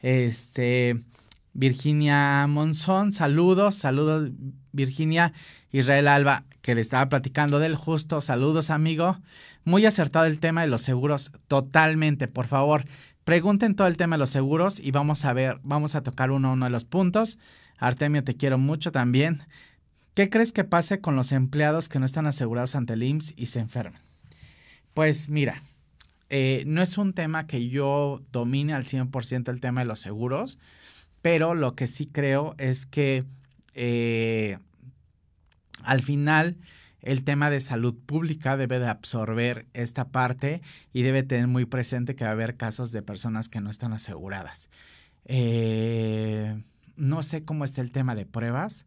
Este, 0.02 1.00
Virginia 1.52 2.46
Monzón, 2.46 3.12
saludos, 3.12 3.74
saludos 3.74 4.30
Virginia 4.72 5.32
Israel 5.72 6.08
Alba, 6.08 6.44
que 6.62 6.74
le 6.74 6.80
estaba 6.80 7.08
platicando 7.08 7.58
del 7.58 7.76
justo, 7.76 8.20
saludos 8.20 8.70
amigo. 8.70 9.18
Muy 9.64 9.84
acertado 9.86 10.26
el 10.26 10.40
tema 10.40 10.62
de 10.62 10.68
los 10.68 10.82
seguros, 10.82 11.32
totalmente, 11.48 12.28
por 12.28 12.46
favor, 12.46 12.84
pregunten 13.24 13.74
todo 13.74 13.88
el 13.88 13.96
tema 13.96 14.16
de 14.16 14.20
los 14.20 14.30
seguros 14.30 14.80
y 14.80 14.90
vamos 14.90 15.24
a 15.24 15.32
ver, 15.32 15.58
vamos 15.62 15.94
a 15.94 16.02
tocar 16.02 16.30
uno 16.30 16.48
a 16.48 16.52
uno 16.52 16.66
de 16.66 16.70
los 16.70 16.84
puntos. 16.84 17.38
Artemio, 17.78 18.24
te 18.24 18.36
quiero 18.36 18.58
mucho 18.58 18.92
también. 18.92 19.42
¿Qué 20.14 20.28
crees 20.28 20.52
que 20.52 20.64
pase 20.64 21.00
con 21.00 21.16
los 21.16 21.32
empleados 21.32 21.88
que 21.88 21.98
no 21.98 22.06
están 22.06 22.26
asegurados 22.26 22.74
ante 22.74 22.94
el 22.94 23.02
IMSS 23.02 23.34
y 23.36 23.46
se 23.46 23.60
enferman? 23.60 24.02
Pues 24.92 25.28
mira, 25.28 25.62
eh, 26.28 26.64
no 26.66 26.82
es 26.82 26.98
un 26.98 27.12
tema 27.12 27.46
que 27.46 27.68
yo 27.68 28.22
domine 28.32 28.74
al 28.74 28.84
100% 28.84 29.48
el 29.48 29.60
tema 29.60 29.80
de 29.80 29.86
los 29.86 30.00
seguros 30.00 30.58
pero 31.22 31.54
lo 31.54 31.74
que 31.74 31.86
sí 31.86 32.06
creo 32.06 32.54
es 32.58 32.86
que 32.86 33.24
eh, 33.74 34.58
al 35.82 36.02
final 36.02 36.56
el 37.02 37.24
tema 37.24 37.50
de 37.50 37.60
salud 37.60 37.94
pública 37.94 38.56
debe 38.56 38.78
de 38.78 38.88
absorber 38.88 39.66
esta 39.72 40.08
parte 40.08 40.60
y 40.92 41.02
debe 41.02 41.22
tener 41.22 41.46
muy 41.46 41.64
presente 41.64 42.14
que 42.14 42.24
va 42.24 42.30
a 42.30 42.34
haber 42.34 42.56
casos 42.56 42.92
de 42.92 43.02
personas 43.02 43.48
que 43.48 43.60
no 43.60 43.70
están 43.70 43.92
aseguradas. 43.92 44.70
Eh, 45.24 46.62
no 46.96 47.22
sé 47.22 47.44
cómo 47.44 47.64
está 47.64 47.80
el 47.80 47.92
tema 47.92 48.14
de 48.14 48.26
pruebas. 48.26 48.86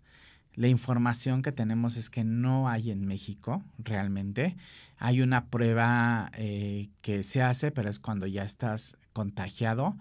La 0.55 0.67
información 0.67 1.41
que 1.41 1.51
tenemos 1.51 1.97
es 1.97 2.11
que 2.11 2.23
no 2.23 2.69
hay 2.69 2.91
en 2.91 3.07
México 3.07 3.63
realmente. 3.79 4.55
Hay 4.97 5.21
una 5.21 5.47
prueba 5.47 6.29
eh, 6.35 6.89
que 7.01 7.23
se 7.23 7.41
hace, 7.41 7.71
pero 7.71 7.89
es 7.89 7.97
cuando 7.97 8.27
ya 8.27 8.43
estás 8.43 8.97
contagiado, 9.11 9.95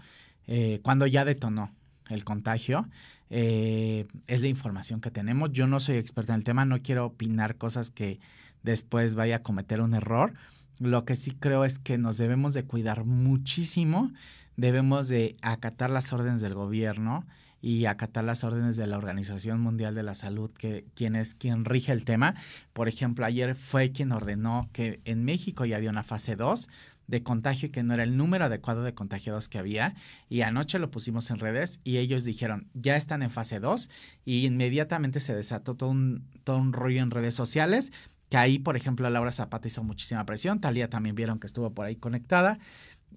cuando 0.82 1.06
ya 1.06 1.24
detonó 1.24 1.70
el 2.12 2.24
contagio. 2.24 2.88
Eh, 3.30 4.06
es 4.26 4.42
la 4.42 4.48
información 4.48 5.00
que 5.00 5.10
tenemos. 5.10 5.50
Yo 5.52 5.66
no 5.66 5.80
soy 5.80 5.96
experta 5.96 6.34
en 6.34 6.40
el 6.40 6.44
tema, 6.44 6.64
no 6.64 6.82
quiero 6.82 7.06
opinar 7.06 7.56
cosas 7.56 7.90
que 7.90 8.20
después 8.62 9.14
vaya 9.14 9.36
a 9.36 9.42
cometer 9.42 9.80
un 9.80 9.94
error. 9.94 10.34
Lo 10.78 11.04
que 11.04 11.16
sí 11.16 11.32
creo 11.32 11.64
es 11.64 11.78
que 11.78 11.98
nos 11.98 12.18
debemos 12.18 12.54
de 12.54 12.64
cuidar 12.64 13.04
muchísimo, 13.04 14.12
debemos 14.56 15.08
de 15.08 15.36
acatar 15.42 15.90
las 15.90 16.12
órdenes 16.12 16.40
del 16.40 16.54
gobierno 16.54 17.24
y 17.62 17.86
acatar 17.86 18.24
las 18.24 18.42
órdenes 18.42 18.76
de 18.76 18.88
la 18.88 18.98
Organización 18.98 19.60
Mundial 19.60 19.94
de 19.94 20.02
la 20.02 20.14
Salud, 20.14 20.50
que 20.50 20.84
quien 20.96 21.14
es 21.14 21.34
quien 21.34 21.64
rige 21.64 21.92
el 21.92 22.04
tema. 22.04 22.34
Por 22.72 22.88
ejemplo, 22.88 23.24
ayer 23.24 23.54
fue 23.54 23.92
quien 23.92 24.10
ordenó 24.10 24.68
que 24.72 25.00
en 25.04 25.24
México 25.24 25.64
ya 25.64 25.76
había 25.76 25.90
una 25.90 26.02
fase 26.02 26.34
2 26.34 26.68
de 27.06 27.22
contagio 27.22 27.68
y 27.68 27.70
que 27.70 27.82
no 27.82 27.94
era 27.94 28.02
el 28.02 28.16
número 28.16 28.44
adecuado 28.44 28.82
de 28.82 28.94
contagiados 28.94 29.48
que 29.48 29.58
había. 29.58 29.94
Y 30.28 30.42
anoche 30.42 30.78
lo 30.78 30.90
pusimos 30.90 31.30
en 31.30 31.38
redes 31.38 31.80
y 31.84 31.98
ellos 31.98 32.24
dijeron, 32.24 32.68
ya 32.74 32.96
están 32.96 33.22
en 33.22 33.30
fase 33.30 33.60
2 33.60 33.90
y 34.24 34.46
inmediatamente 34.46 35.20
se 35.20 35.34
desató 35.34 35.74
todo 35.74 35.90
un, 35.90 36.26
todo 36.44 36.58
un 36.58 36.72
rollo 36.72 37.02
en 37.02 37.10
redes 37.10 37.34
sociales, 37.34 37.92
que 38.28 38.38
ahí, 38.38 38.58
por 38.58 38.76
ejemplo, 38.76 39.08
Laura 39.10 39.30
Zapata 39.30 39.68
hizo 39.68 39.84
muchísima 39.84 40.24
presión, 40.24 40.60
Talía 40.60 40.88
también 40.88 41.14
vieron 41.14 41.38
que 41.38 41.46
estuvo 41.46 41.74
por 41.74 41.84
ahí 41.84 41.96
conectada 41.96 42.58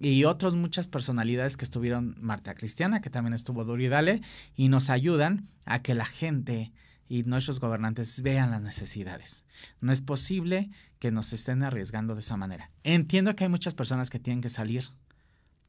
y 0.00 0.24
otras 0.24 0.54
muchas 0.54 0.88
personalidades 0.88 1.56
que 1.56 1.64
estuvieron, 1.64 2.16
Marta 2.20 2.54
Cristiana, 2.54 3.00
que 3.00 3.10
también 3.10 3.32
estuvo 3.32 3.64
duro 3.64 3.82
y 3.82 3.88
dale, 3.88 4.20
y 4.54 4.68
nos 4.68 4.90
ayudan 4.90 5.48
a 5.64 5.80
que 5.80 5.94
la 5.94 6.04
gente 6.04 6.72
y 7.08 7.22
nuestros 7.22 7.60
gobernantes 7.60 8.22
vean 8.22 8.50
las 8.50 8.60
necesidades. 8.60 9.44
No 9.80 9.92
es 9.92 10.02
posible 10.02 10.70
que 10.98 11.10
nos 11.10 11.32
estén 11.32 11.62
arriesgando 11.62 12.14
de 12.14 12.20
esa 12.20 12.36
manera. 12.36 12.70
Entiendo 12.82 13.36
que 13.36 13.44
hay 13.44 13.50
muchas 13.50 13.74
personas 13.74 14.10
que 14.10 14.18
tienen 14.18 14.40
que 14.40 14.48
salir, 14.48 14.90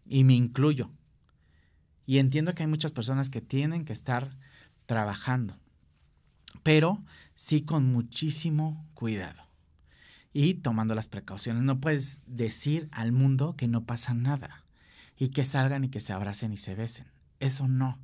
y 0.10 0.24
me 0.24 0.34
incluyo. 0.34 0.90
Y 2.06 2.20
entiendo 2.20 2.56
que 2.56 2.64
hay 2.64 2.68
muchas 2.68 2.94
personas 2.94 3.30
que 3.30 3.42
tienen 3.42 3.86
que 3.86 3.94
estar 3.94 4.38
trabajando, 4.86 5.58
pero 6.64 7.04
sí 7.36 7.62
con 7.62 7.92
muchísimo 7.92 8.88
cuidado 8.94 9.44
y 10.32 10.56
tomando 10.56 10.96
las 10.96 11.08
precauciones. 11.08 11.64
No 11.64 11.82
puedes 11.82 12.22
decir 12.26 12.88
al 12.92 13.12
mundo 13.12 13.56
que 13.58 13.68
no 13.68 13.84
pasa 13.84 14.14
nada 14.14 14.64
y 15.18 15.30
que 15.30 15.44
salgan 15.44 15.84
y 15.84 15.90
que 15.90 16.00
se 16.00 16.14
abracen 16.14 16.54
y 16.54 16.58
se 16.58 16.76
besen. 16.76 17.08
Eso 17.40 17.68
no. 17.68 18.00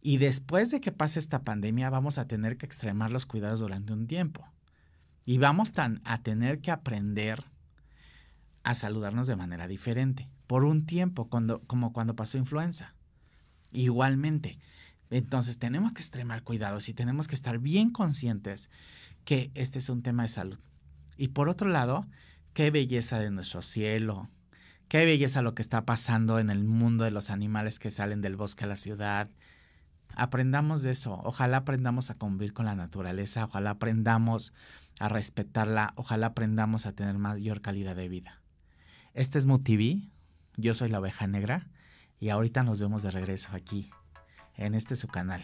Y 0.00 0.16
después 0.16 0.70
de 0.70 0.80
que 0.80 0.92
pase 0.92 1.18
esta 1.18 1.44
pandemia 1.44 1.90
vamos 1.90 2.16
a 2.16 2.26
tener 2.26 2.56
que 2.56 2.64
extremar 2.64 3.10
los 3.10 3.26
cuidados 3.26 3.60
durante 3.60 3.92
un 3.92 4.06
tiempo. 4.06 4.48
Y 5.26 5.38
vamos 5.38 5.72
a 5.76 6.18
tener 6.22 6.60
que 6.60 6.70
aprender 6.70 7.44
a 8.62 8.74
saludarnos 8.74 9.26
de 9.26 9.36
manera 9.36 9.66
diferente. 9.66 10.28
Por 10.46 10.64
un 10.64 10.86
tiempo, 10.86 11.28
cuando, 11.28 11.60
como 11.66 11.92
cuando 11.92 12.14
pasó 12.14 12.38
influenza. 12.38 12.94
Igualmente. 13.72 14.58
Entonces 15.10 15.58
tenemos 15.58 15.92
que 15.92 16.00
extremar 16.00 16.44
cuidados 16.44 16.88
y 16.88 16.94
tenemos 16.94 17.26
que 17.26 17.34
estar 17.34 17.58
bien 17.58 17.90
conscientes 17.90 18.70
que 19.24 19.50
este 19.54 19.80
es 19.80 19.88
un 19.88 20.02
tema 20.02 20.22
de 20.22 20.28
salud. 20.28 20.58
Y 21.16 21.28
por 21.28 21.48
otro 21.48 21.68
lado, 21.68 22.06
qué 22.54 22.70
belleza 22.70 23.18
de 23.18 23.30
nuestro 23.30 23.62
cielo, 23.62 24.28
qué 24.88 25.04
belleza 25.04 25.42
lo 25.42 25.54
que 25.54 25.62
está 25.62 25.84
pasando 25.84 26.38
en 26.38 26.50
el 26.50 26.64
mundo 26.64 27.04
de 27.04 27.10
los 27.10 27.30
animales 27.30 27.78
que 27.80 27.90
salen 27.90 28.20
del 28.20 28.36
bosque 28.36 28.64
a 28.64 28.68
la 28.68 28.76
ciudad. 28.76 29.28
Aprendamos 30.14 30.82
de 30.82 30.92
eso, 30.92 31.20
ojalá 31.24 31.58
aprendamos 31.58 32.10
a 32.10 32.14
convivir 32.14 32.52
con 32.52 32.66
la 32.66 32.76
naturaleza, 32.76 33.44
ojalá 33.44 33.70
aprendamos 33.70 34.52
a 34.98 35.08
respetarla, 35.08 35.92
ojalá 35.96 36.28
aprendamos 36.28 36.86
a 36.86 36.92
tener 36.92 37.18
mayor 37.18 37.60
calidad 37.60 37.96
de 37.96 38.08
vida. 38.08 38.42
Este 39.14 39.38
es 39.38 39.46
MUTV, 39.46 40.10
yo 40.56 40.74
soy 40.74 40.88
la 40.88 41.00
oveja 41.00 41.26
negra 41.26 41.68
y 42.18 42.30
ahorita 42.30 42.62
nos 42.62 42.80
vemos 42.80 43.02
de 43.02 43.10
regreso 43.10 43.50
aquí, 43.52 43.90
en 44.56 44.74
este 44.74 44.96
su 44.96 45.08
canal. 45.08 45.42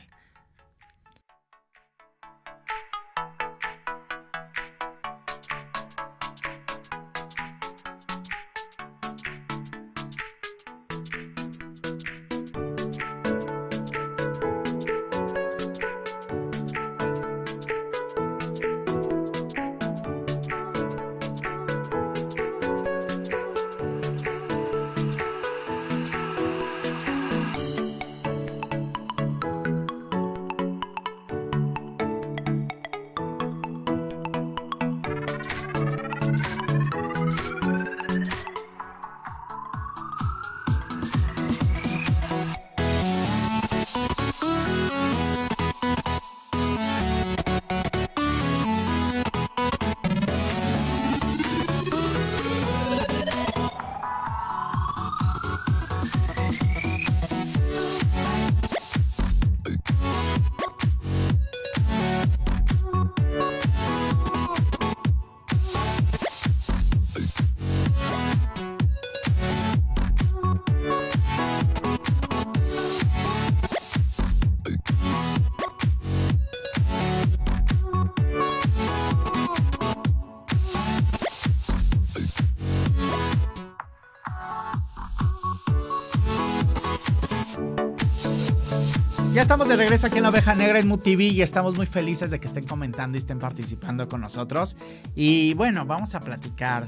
Estamos 89.43 89.67
de 89.69 89.75
regreso 89.75 90.07
aquí 90.07 90.19
en 90.19 90.23
la 90.23 90.29
Oveja 90.29 90.55
Negra 90.55 90.79
en 90.79 90.87
MUTV 90.87 91.21
y 91.21 91.43
estamos 91.43 91.75
muy 91.75 91.87
felices 91.87 92.31
de 92.31 92.39
que 92.39 92.47
estén 92.47 92.65
comentando 92.65 93.17
y 93.17 93.19
estén 93.19 93.41
participando 93.41 94.09
con 94.09 94.21
nosotros. 94.21 94.77
Y 95.17 95.55
bueno, 95.55 95.85
vamos 95.85 96.15
a 96.15 96.21
platicar 96.21 96.87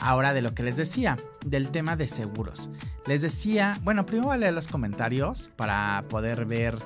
ahora 0.00 0.34
de 0.34 0.42
lo 0.42 0.54
que 0.54 0.62
les 0.62 0.76
decía, 0.76 1.16
del 1.46 1.70
tema 1.70 1.96
de 1.96 2.06
seguros. 2.06 2.68
Les 3.06 3.22
decía, 3.22 3.80
bueno, 3.82 4.04
primero 4.04 4.26
voy 4.26 4.34
a 4.34 4.36
leer 4.36 4.52
los 4.52 4.68
comentarios 4.68 5.48
para 5.56 6.04
poder 6.10 6.44
ver, 6.44 6.78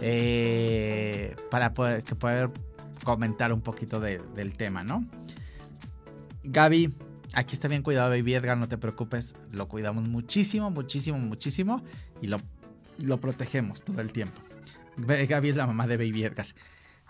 eh, 0.00 1.36
para 1.52 1.72
poder, 1.72 2.02
que 2.02 2.16
poder 2.16 2.50
comentar 3.04 3.52
un 3.52 3.60
poquito 3.60 4.00
del 4.00 4.56
tema, 4.56 4.82
¿no? 4.82 5.06
Gaby, 6.42 6.92
aquí 7.32 7.54
está 7.54 7.68
bien 7.68 7.84
cuidado, 7.84 8.10
Baby 8.10 8.34
Edgar, 8.34 8.58
no 8.58 8.66
te 8.66 8.76
preocupes, 8.76 9.36
lo 9.52 9.68
cuidamos 9.68 10.02
muchísimo, 10.08 10.72
muchísimo, 10.72 11.16
muchísimo 11.16 11.80
y 12.20 12.26
lo, 12.26 12.38
lo 12.98 13.20
protegemos 13.20 13.84
todo 13.84 14.00
el 14.00 14.10
tiempo. 14.10 14.42
Gaby 14.96 15.50
es 15.50 15.56
la 15.56 15.66
mamá 15.66 15.86
de 15.86 15.96
Baby 15.96 16.24
Edgar. 16.24 16.46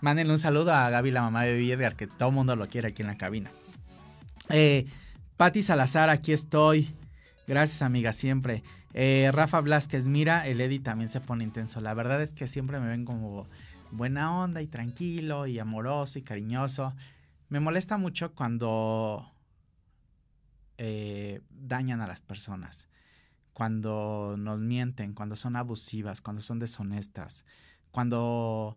Mándenle 0.01 0.33
un 0.33 0.39
saludo 0.39 0.73
a 0.73 0.89
Gaby, 0.89 1.11
la 1.11 1.21
mamá 1.21 1.43
de 1.43 1.53
Baby 1.53 1.71
Edgar, 1.71 1.95
que 1.95 2.07
todo 2.07 2.29
el 2.29 2.35
mundo 2.35 2.55
lo 2.55 2.67
quiere 2.67 2.89
aquí 2.89 3.01
en 3.01 3.07
la 3.07 3.17
cabina. 3.17 3.49
Eh, 4.49 4.85
Patti 5.37 5.61
Salazar, 5.61 6.09
aquí 6.09 6.33
estoy. 6.33 6.93
Gracias, 7.47 7.81
amiga, 7.81 8.13
siempre. 8.13 8.63
Eh, 8.93 9.29
Rafa 9.33 9.61
Blasquez, 9.61 10.07
mira, 10.07 10.47
el 10.47 10.61
Eddie 10.61 10.79
también 10.79 11.09
se 11.09 11.21
pone 11.21 11.43
intenso. 11.43 11.81
La 11.81 11.93
verdad 11.93 12.21
es 12.21 12.33
que 12.33 12.47
siempre 12.47 12.79
me 12.79 12.87
ven 12.87 13.05
como 13.05 13.47
buena 13.91 14.37
onda 14.37 14.61
y 14.61 14.67
tranquilo 14.67 15.47
y 15.47 15.59
amoroso 15.59 16.19
y 16.19 16.21
cariñoso. 16.21 16.93
Me 17.49 17.59
molesta 17.59 17.97
mucho 17.97 18.33
cuando 18.33 19.31
eh, 20.77 21.41
dañan 21.49 22.01
a 22.01 22.07
las 22.07 22.21
personas, 22.21 22.89
cuando 23.53 24.35
nos 24.37 24.61
mienten, 24.61 25.13
cuando 25.13 25.35
son 25.35 25.55
abusivas, 25.55 26.21
cuando 26.21 26.41
son 26.41 26.59
deshonestas, 26.59 27.45
cuando 27.95 28.75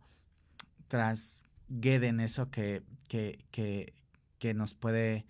trasgueden 0.86 2.20
eso 2.20 2.52
que, 2.52 2.84
que, 3.08 3.92
que 4.38 4.54
nos 4.54 4.74
puede, 4.74 5.26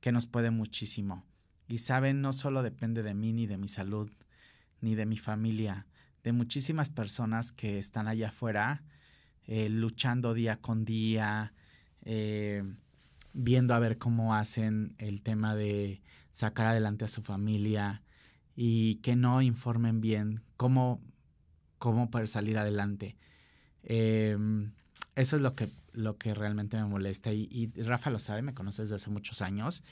que 0.00 0.12
nos 0.12 0.26
puede 0.26 0.52
muchísimo. 0.52 1.24
Y 1.66 1.78
saben, 1.78 2.22
no 2.22 2.32
solo 2.32 2.62
depende 2.62 3.02
de 3.02 3.14
mí 3.14 3.32
ni 3.32 3.48
de 3.48 3.58
mi 3.58 3.66
salud, 3.66 4.08
ni 4.80 4.94
de 4.94 5.06
mi 5.06 5.18
familia, 5.18 5.88
de 6.22 6.30
muchísimas 6.30 6.90
personas 6.90 7.50
que 7.50 7.80
están 7.80 8.06
allá 8.06 8.28
afuera 8.28 8.84
eh, 9.48 9.68
luchando 9.68 10.34
día 10.34 10.60
con 10.60 10.84
día, 10.84 11.52
eh, 12.02 12.62
viendo 13.32 13.74
a 13.74 13.80
ver 13.80 13.98
cómo 13.98 14.36
hacen 14.36 14.94
el 14.98 15.20
tema 15.20 15.56
de 15.56 16.00
sacar 16.30 16.66
adelante 16.66 17.06
a 17.06 17.08
su 17.08 17.22
familia 17.22 18.02
y 18.54 19.00
que 19.02 19.16
no 19.16 19.42
informen 19.42 20.00
bien 20.00 20.44
cómo, 20.56 21.00
cómo 21.78 22.08
poder 22.08 22.28
salir 22.28 22.56
adelante. 22.56 23.16
Em, 23.84 24.72
eso 25.14 25.36
es 25.36 25.42
lo 25.42 25.54
que, 25.54 25.68
lo 25.92 26.16
que 26.16 26.34
realmente 26.34 26.76
me 26.76 26.84
molesta 26.84 27.32
y, 27.32 27.48
y, 27.50 27.82
Rafa 27.82 28.10
lo 28.10 28.18
sabe, 28.18 28.42
me 28.42 28.54
conoce 28.54 28.82
desde 28.82 28.94
hace 28.94 29.10
muchos 29.10 29.42
años 29.42 29.82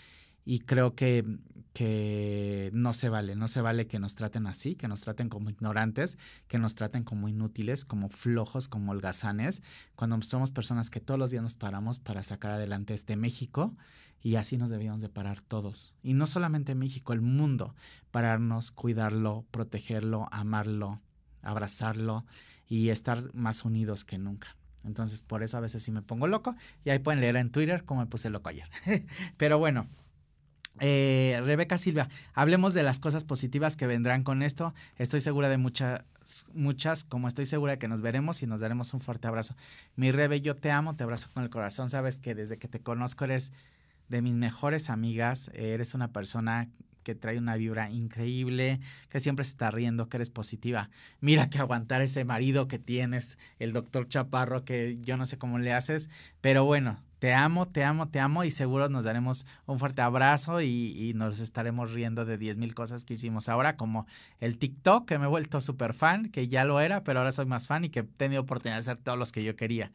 y 0.44 0.60
creo 0.60 0.94
que, 0.94 1.24
que 1.72 2.70
no 2.72 2.92
se 2.94 3.08
vale, 3.08 3.36
no 3.36 3.48
se 3.48 3.60
vale 3.60 3.86
que 3.86 3.98
nos 3.98 4.14
traten 4.14 4.46
así, 4.46 4.74
que 4.74 4.88
nos 4.88 5.02
traten 5.02 5.28
como 5.28 5.50
ignorantes, 5.50 6.18
que 6.48 6.58
nos 6.58 6.74
traten 6.74 7.04
como 7.04 7.28
inútiles, 7.28 7.84
como 7.84 8.08
flojos, 8.08 8.66
como 8.66 8.92
holgazanes, 8.92 9.62
cuando 9.96 10.20
somos 10.22 10.50
personas 10.50 10.90
que 10.90 11.00
todos 11.00 11.20
los 11.20 11.30
días 11.30 11.42
nos 11.42 11.56
paramos 11.56 11.98
para 11.98 12.22
sacar 12.22 12.52
adelante 12.52 12.94
este 12.94 13.16
México 13.16 13.76
y 14.22 14.36
así 14.36 14.56
nos 14.56 14.70
debíamos 14.70 15.02
de 15.02 15.08
parar 15.08 15.42
todos. 15.42 15.94
Y 16.02 16.14
no 16.14 16.26
solamente 16.26 16.74
México, 16.74 17.12
el 17.12 17.20
mundo, 17.20 17.74
pararnos, 18.10 18.70
cuidarlo, 18.70 19.44
protegerlo, 19.50 20.28
amarlo, 20.30 20.98
abrazarlo 21.42 22.24
y 22.68 22.90
estar 22.90 23.34
más 23.34 23.64
unidos 23.64 24.04
que 24.04 24.18
nunca. 24.18 24.56
Entonces, 24.84 25.22
por 25.22 25.42
eso 25.42 25.56
a 25.56 25.60
veces 25.60 25.82
sí 25.82 25.92
me 25.92 26.02
pongo 26.02 26.26
loco 26.26 26.56
y 26.84 26.90
ahí 26.90 26.98
pueden 26.98 27.20
leer 27.20 27.36
en 27.36 27.50
Twitter 27.50 27.84
cómo 27.84 28.00
me 28.00 28.06
puse 28.06 28.30
loco 28.30 28.48
ayer. 28.48 28.68
Pero 29.36 29.58
bueno, 29.58 29.88
eh, 30.78 31.40
Rebeca 31.44 31.76
Silva, 31.76 32.08
hablemos 32.32 32.72
de 32.72 32.82
las 32.82 33.00
cosas 33.00 33.24
positivas 33.24 33.76
que 33.76 33.86
vendrán 33.86 34.22
con 34.22 34.42
esto. 34.42 34.72
Estoy 34.96 35.20
segura 35.20 35.48
de 35.48 35.58
muchas, 35.58 36.04
muchas, 36.54 37.04
como 37.04 37.28
estoy 37.28 37.46
segura 37.46 37.72
de 37.72 37.78
que 37.78 37.88
nos 37.88 38.00
veremos 38.00 38.42
y 38.42 38.46
nos 38.46 38.60
daremos 38.60 38.94
un 38.94 39.00
fuerte 39.00 39.28
abrazo. 39.28 39.54
Mi 39.96 40.12
Rebe, 40.12 40.40
yo 40.40 40.56
te 40.56 40.70
amo, 40.70 40.96
te 40.96 41.04
abrazo 41.04 41.28
con 41.34 41.42
el 41.42 41.50
corazón. 41.50 41.90
Sabes 41.90 42.16
que 42.16 42.34
desde 42.34 42.58
que 42.58 42.68
te 42.68 42.80
conozco 42.80 43.24
eres 43.24 43.52
de 44.10 44.20
mis 44.20 44.34
mejores 44.34 44.90
amigas, 44.90 45.50
eres 45.54 45.94
una 45.94 46.12
persona 46.12 46.68
que 47.02 47.14
trae 47.14 47.38
una 47.38 47.56
vibra 47.56 47.90
increíble, 47.90 48.80
que 49.08 49.20
siempre 49.20 49.44
se 49.44 49.52
está 49.52 49.70
riendo, 49.70 50.08
que 50.08 50.18
eres 50.18 50.30
positiva. 50.30 50.90
Mira 51.20 51.48
que 51.48 51.58
aguantar 51.58 52.02
ese 52.02 52.24
marido 52.24 52.68
que 52.68 52.78
tienes, 52.78 53.38
el 53.58 53.72
doctor 53.72 54.06
Chaparro, 54.08 54.64
que 54.64 54.98
yo 55.00 55.16
no 55.16 55.26
sé 55.26 55.38
cómo 55.38 55.58
le 55.58 55.72
haces, 55.72 56.10
pero 56.40 56.64
bueno, 56.64 57.02
te 57.20 57.34
amo, 57.34 57.68
te 57.68 57.84
amo, 57.84 58.08
te 58.08 58.18
amo 58.18 58.44
y 58.44 58.50
seguro 58.50 58.88
nos 58.88 59.04
daremos 59.04 59.46
un 59.66 59.78
fuerte 59.78 60.02
abrazo 60.02 60.60
y, 60.62 61.12
nos 61.14 61.38
estaremos 61.38 61.92
riendo 61.92 62.24
de 62.24 62.38
10 62.38 62.56
mil 62.56 62.74
cosas 62.74 63.04
que 63.04 63.14
hicimos 63.14 63.48
ahora, 63.48 63.76
como 63.76 64.06
el 64.40 64.58
TikTok, 64.58 65.06
que 65.06 65.18
me 65.18 65.26
he 65.26 65.28
vuelto 65.28 65.60
súper 65.60 65.92
fan, 65.92 66.30
que 66.30 66.48
ya 66.48 66.64
lo 66.64 66.80
era, 66.80 67.04
pero 67.04 67.20
ahora 67.20 67.32
soy 67.32 67.46
más 67.46 67.66
fan 67.66 67.84
y 67.84 67.90
que 67.90 68.00
he 68.00 68.02
tenido 68.04 68.42
oportunidad 68.42 68.76
de 68.76 68.80
hacer 68.80 68.96
todos 68.96 69.18
los 69.18 69.32
que 69.32 69.44
yo 69.44 69.54
quería. 69.54 69.92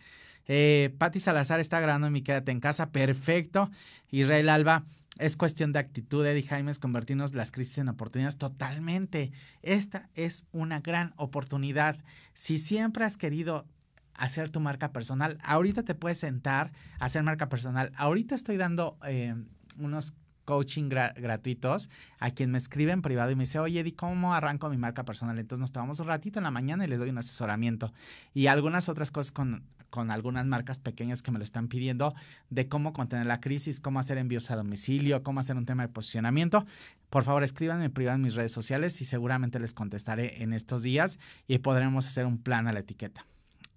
Eh, 0.47 0.93
Patti 0.97 1.19
Salazar 1.19 1.60
está 1.60 1.79
grabando 1.79 2.10
mi 2.10 2.21
Quédate 2.21 2.51
en 2.51 2.60
casa, 2.60 2.91
perfecto. 2.91 3.69
Israel 4.10 4.49
Alba, 4.49 4.86
es 5.17 5.38
cuestión 5.38 5.71
de 5.71 5.79
actitud, 5.79 6.25
Eddie 6.25 6.43
Jaimes, 6.43 6.79
convertirnos 6.79 7.34
las 7.34 7.51
crisis 7.51 7.77
en 7.77 7.89
oportunidades 7.89 8.38
totalmente. 8.38 9.31
Esta 9.62 10.10
es 10.13 10.47
una 10.51 10.81
gran 10.81 11.13
oportunidad. 11.15 11.97
Si 12.34 12.58
siempre 12.58 13.05
has 13.05 13.17
querido 13.17 13.65
hacer 14.13 14.49
tu 14.49 14.60
marca 14.60 14.91
personal, 14.91 15.38
ahorita 15.43 15.84
te 15.84 15.95
puedes 15.95 16.19
sentar 16.19 16.71
a 16.99 17.05
hacer 17.05 17.23
marca 17.23 17.49
personal. 17.49 17.91
Ahorita 17.95 18.36
estoy 18.36 18.58
dando 18.58 18.97
eh, 19.05 19.36
unos 19.77 20.15
coaching 20.43 20.89
gratuitos 20.89 21.89
a 22.19 22.29
quien 22.31 22.51
me 22.51 22.58
escribe 22.58 22.91
en 22.91 23.01
privado 23.01 23.31
y 23.31 23.36
me 23.36 23.43
dice, 23.43 23.60
oye, 23.60 23.79
Eddie, 23.79 23.95
¿cómo 23.95 24.34
arranco 24.34 24.69
mi 24.69 24.77
marca 24.77 25.03
personal? 25.03 25.39
Entonces 25.39 25.60
nos 25.60 25.71
tomamos 25.71 25.99
un 25.99 26.08
ratito 26.08 26.39
en 26.39 26.43
la 26.43 26.51
mañana 26.51 26.86
y 26.86 26.88
les 26.88 26.99
doy 26.99 27.10
un 27.10 27.17
asesoramiento. 27.17 27.91
Y 28.34 28.47
algunas 28.47 28.88
otras 28.88 29.12
cosas 29.12 29.31
con, 29.31 29.63
con 29.95 30.12
algunas 30.12 30.45
marcas 30.45 30.81
pequeñas 30.81 31.23
que 31.23 31.31
me 31.31 31.38
lo 31.38 31.45
están 31.45 31.69
pidiendo 31.69 32.13
de 32.49 32.67
cómo 32.67 32.91
contener 32.91 33.27
la 33.27 33.39
crisis, 33.39 33.79
cómo 33.79 33.97
hacer 33.97 34.17
envíos 34.17 34.51
a 34.51 34.58
domicilio, 34.58 35.23
cómo 35.23 35.39
hacer 35.39 35.55
un 35.55 35.65
tema 35.65 35.84
de 35.84 35.89
posicionamiento. 35.93 36.65
Por 37.10 37.23
favor, 37.23 37.45
escríbanme 37.45 37.89
en 37.95 38.21
mis 38.21 38.36
redes 38.36 38.51
sociales 38.51 38.99
y 38.99 39.05
seguramente 39.05 39.58
les 39.58 39.73
contestaré 39.73 40.43
en 40.43 40.51
estos 40.51 40.84
días 40.84 41.17
y 41.47 41.60
podremos 41.60 42.08
hacer 42.08 42.25
un 42.25 42.38
plan 42.38 42.67
a 42.67 42.73
la 42.73 42.79
etiqueta. 42.79 43.25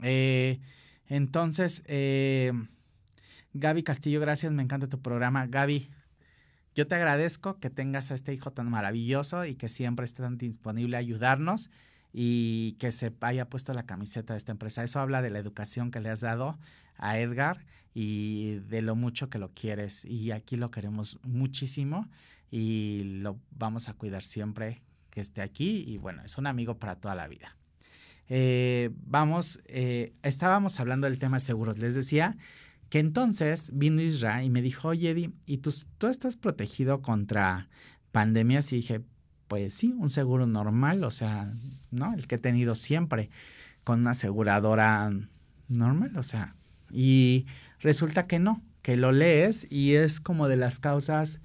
Eh, 0.02 0.58
entonces, 1.06 1.84
eh, 1.86 2.52
Gaby 3.54 3.84
Castillo, 3.84 4.20
gracias, 4.20 4.50
me 4.50 4.64
encanta 4.64 4.88
tu 4.88 5.00
programa. 5.00 5.46
Gaby, 5.46 5.88
yo 6.74 6.88
te 6.88 6.96
agradezco 6.96 7.60
que 7.60 7.70
tengas 7.70 8.10
a 8.10 8.16
este 8.16 8.34
hijo 8.34 8.50
tan 8.50 8.68
maravilloso 8.68 9.44
y 9.44 9.54
que 9.54 9.68
siempre 9.68 10.04
esté 10.04 10.24
tan 10.24 10.36
disponible 10.36 10.96
a 10.96 10.98
ayudarnos 10.98 11.70
y 12.12 12.72
que 12.78 12.92
se 12.92 13.12
haya 13.20 13.48
puesto 13.48 13.72
la 13.74 13.86
camiseta 13.86 14.34
de 14.34 14.38
esta 14.38 14.52
empresa. 14.52 14.82
Eso 14.82 15.00
habla 15.00 15.22
de 15.22 15.30
la 15.30 15.38
educación 15.38 15.90
que 15.90 16.00
le 16.00 16.10
has 16.10 16.20
dado 16.20 16.58
a 16.96 17.18
Edgar 17.18 17.64
y 17.94 18.54
de 18.68 18.82
lo 18.82 18.96
mucho 18.96 19.30
que 19.30 19.38
lo 19.38 19.52
quieres. 19.52 20.04
Y 20.04 20.30
aquí 20.30 20.56
lo 20.56 20.70
queremos 20.70 21.18
muchísimo 21.22 22.08
y 22.50 23.02
lo 23.20 23.38
vamos 23.50 23.88
a 23.88 23.94
cuidar 23.94 24.24
siempre 24.24 24.82
que 25.10 25.20
esté 25.20 25.42
aquí. 25.42 25.84
Y 25.86 25.98
bueno, 25.98 26.22
es 26.24 26.38
un 26.38 26.46
amigo 26.46 26.78
para 26.78 26.96
toda 26.96 27.14
la 27.14 27.28
vida. 27.28 27.56
Eh, 28.28 28.90
vamos, 29.06 29.60
eh, 29.66 30.12
estábamos 30.22 30.80
hablando 30.80 31.06
del 31.08 31.18
tema 31.18 31.38
de 31.38 31.40
seguros. 31.40 31.78
Les 31.78 31.94
decía 31.94 32.36
que 32.90 32.98
entonces 32.98 33.70
vino 33.74 34.00
Israel 34.00 34.44
y 34.46 34.50
me 34.50 34.62
dijo, 34.62 34.88
oye, 34.88 35.10
Eddie, 35.10 35.32
¿y 35.46 35.58
tú, 35.58 35.74
tú 35.98 36.06
estás 36.06 36.36
protegido 36.36 37.02
contra 37.02 37.68
pandemias? 38.12 38.72
Y 38.72 38.76
dije, 38.76 39.02
pues 39.48 39.74
sí, 39.74 39.94
un 39.98 40.08
seguro 40.08 40.46
normal, 40.46 41.02
o 41.04 41.10
sea, 41.10 41.52
¿no? 41.90 42.14
El 42.14 42.26
que 42.26 42.36
he 42.36 42.38
tenido 42.38 42.74
siempre 42.74 43.30
con 43.84 44.00
una 44.00 44.10
aseguradora 44.10 45.10
normal, 45.68 46.16
o 46.16 46.22
sea, 46.22 46.54
y 46.90 47.46
resulta 47.80 48.26
que 48.26 48.38
no, 48.38 48.62
que 48.82 48.96
lo 48.96 49.12
lees 49.12 49.70
y 49.70 49.94
es 49.94 50.20
como 50.20 50.48
de 50.48 50.56
las 50.56 50.78
causas 50.78 51.40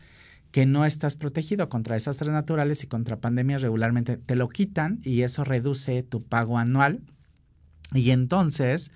que 0.51 0.65
no 0.65 0.85
estás 0.85 1.15
protegido 1.15 1.67
contra 1.67 1.95
desastres 1.95 2.31
naturales 2.31 2.83
y 2.83 2.87
contra 2.87 3.19
pandemias 3.19 3.63
regularmente, 3.63 4.17
te 4.17 4.35
lo 4.35 4.49
quitan 4.49 4.99
y 5.03 5.23
eso 5.23 5.43
reduce 5.43 6.03
tu 6.03 6.23
pago 6.23 6.59
anual. 6.59 7.01
Y 7.91 8.11
entonces 8.11 8.91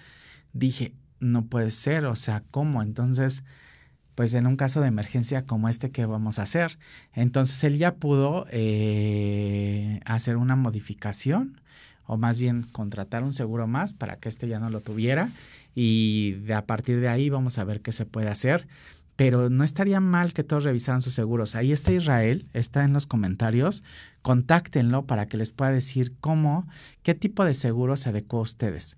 dije, 0.54 0.94
no 1.20 1.46
puede 1.46 1.72
ser, 1.72 2.06
o 2.06 2.16
sea, 2.16 2.44
¿cómo? 2.52 2.84
Entonces, 2.84 3.44
pues 4.18 4.34
en 4.34 4.48
un 4.48 4.56
caso 4.56 4.82
de 4.82 4.88
emergencia 4.88 5.46
como 5.46 5.70
este, 5.70 5.92
¿qué 5.92 6.08
vamos 6.08 6.40
a 6.40 6.42
hacer? 6.42 6.80
Entonces 7.14 7.64
él 7.64 7.78
ya 7.78 7.94
pudo 7.98 8.48
eh, 8.50 10.00
hacer 10.06 10.38
una 10.38 10.56
modificación 10.56 11.62
o 12.08 12.18
más 12.18 12.40
bien 12.40 12.64
contratar 12.64 13.22
un 13.22 13.32
seguro 13.32 13.68
más 13.68 13.94
para 13.94 14.16
que 14.16 14.28
este 14.28 14.48
ya 14.48 14.60
no 14.60 14.72
lo 14.72 14.82
tuviera 14.82 15.30
y 15.76 16.32
de, 16.32 16.56
a 16.56 16.66
partir 16.66 17.00
de 17.00 17.10
ahí 17.10 17.30
vamos 17.30 17.60
a 17.60 17.64
ver 17.64 17.82
qué 17.82 17.92
se 17.92 18.08
puede 18.08 18.30
hacer. 18.30 18.68
Pero 19.16 19.52
no 19.52 19.64
estaría 19.64 20.00
mal 20.00 20.34
que 20.34 20.44
todos 20.44 20.64
revisaran 20.64 21.02
sus 21.02 21.14
seguros. 21.14 21.54
Ahí 21.54 21.72
está 21.72 21.94
Israel, 21.94 22.48
está 22.54 22.84
en 22.84 22.94
los 22.94 23.06
comentarios. 23.06 23.84
Contáctenlo 24.24 25.06
para 25.06 25.28
que 25.28 25.38
les 25.38 25.52
pueda 25.52 25.72
decir 25.72 26.16
cómo, 26.20 26.68
qué 27.04 27.14
tipo 27.14 27.46
de 27.46 27.54
seguro 27.54 27.96
se 27.96 28.10
adecuó 28.10 28.40
a 28.40 28.44
ustedes. 28.44 28.98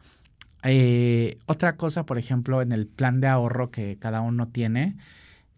Eh, 0.64 1.38
otra 1.46 1.78
cosa, 1.78 2.06
por 2.06 2.18
ejemplo, 2.18 2.62
en 2.62 2.72
el 2.72 2.88
plan 2.88 3.22
de 3.22 3.28
ahorro 3.28 3.72
que 3.72 3.98
cada 3.98 4.22
uno 4.22 4.48
tiene, 4.48 4.98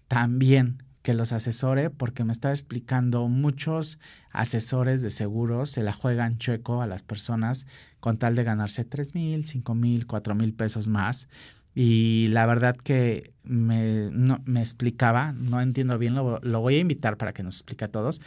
también 0.08 0.84
que 1.02 1.14
los 1.14 1.32
asesore, 1.32 1.90
porque 1.90 2.24
me 2.24 2.32
estaba 2.32 2.54
explicando 2.54 3.28
muchos 3.28 4.00
asesores 4.32 5.02
de 5.02 5.10
seguros 5.10 5.72
se 5.72 5.84
la 5.84 5.94
juegan 5.94 6.38
chueco 6.38 6.82
a 6.82 6.88
las 6.88 7.04
personas 7.04 7.68
con 8.00 8.18
tal 8.18 8.36
de 8.36 8.44
ganarse 8.44 8.86
3 8.86 9.16
mil, 9.16 9.46
5 9.46 9.76
mil, 9.76 10.08
4 10.08 10.36
mil 10.36 10.54
pesos 10.54 10.88
más. 10.88 11.28
Y 11.74 12.28
la 12.30 12.46
verdad 12.46 12.76
que 12.76 13.34
me, 13.44 14.10
no, 14.12 14.42
me 14.46 14.60
explicaba, 14.60 15.32
no 15.32 15.62
entiendo 15.62 15.98
bien, 15.98 16.16
lo, 16.16 16.62
voy 16.62 16.76
a 16.76 16.80
invitar 16.80 17.18
para 17.18 17.34
que 17.34 17.44
nos 17.44 17.56
explique 17.56 17.86
a 17.86 17.88
todos. 17.88 18.22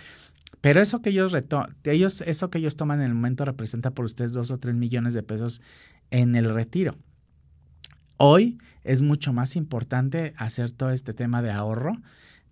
Pero 0.60 0.80
eso 0.80 1.02
que 1.02 1.10
ellos, 1.10 1.32
ellos, 1.84 2.20
eso 2.22 2.50
que 2.50 2.58
ellos 2.58 2.76
toman 2.76 3.00
en 3.00 3.06
el 3.06 3.14
momento 3.14 3.44
representa 3.44 3.90
por 3.90 4.04
ustedes 4.04 4.32
dos 4.32 4.50
o 4.50 4.58
tres 4.58 4.76
millones 4.76 5.14
de 5.14 5.22
pesos 5.22 5.60
en 6.10 6.36
el 6.36 6.52
retiro. 6.52 6.96
Hoy 8.16 8.58
es 8.84 9.02
mucho 9.02 9.32
más 9.32 9.56
importante 9.56 10.34
hacer 10.36 10.70
todo 10.70 10.90
este 10.90 11.14
tema 11.14 11.42
de 11.42 11.50
ahorro 11.50 11.96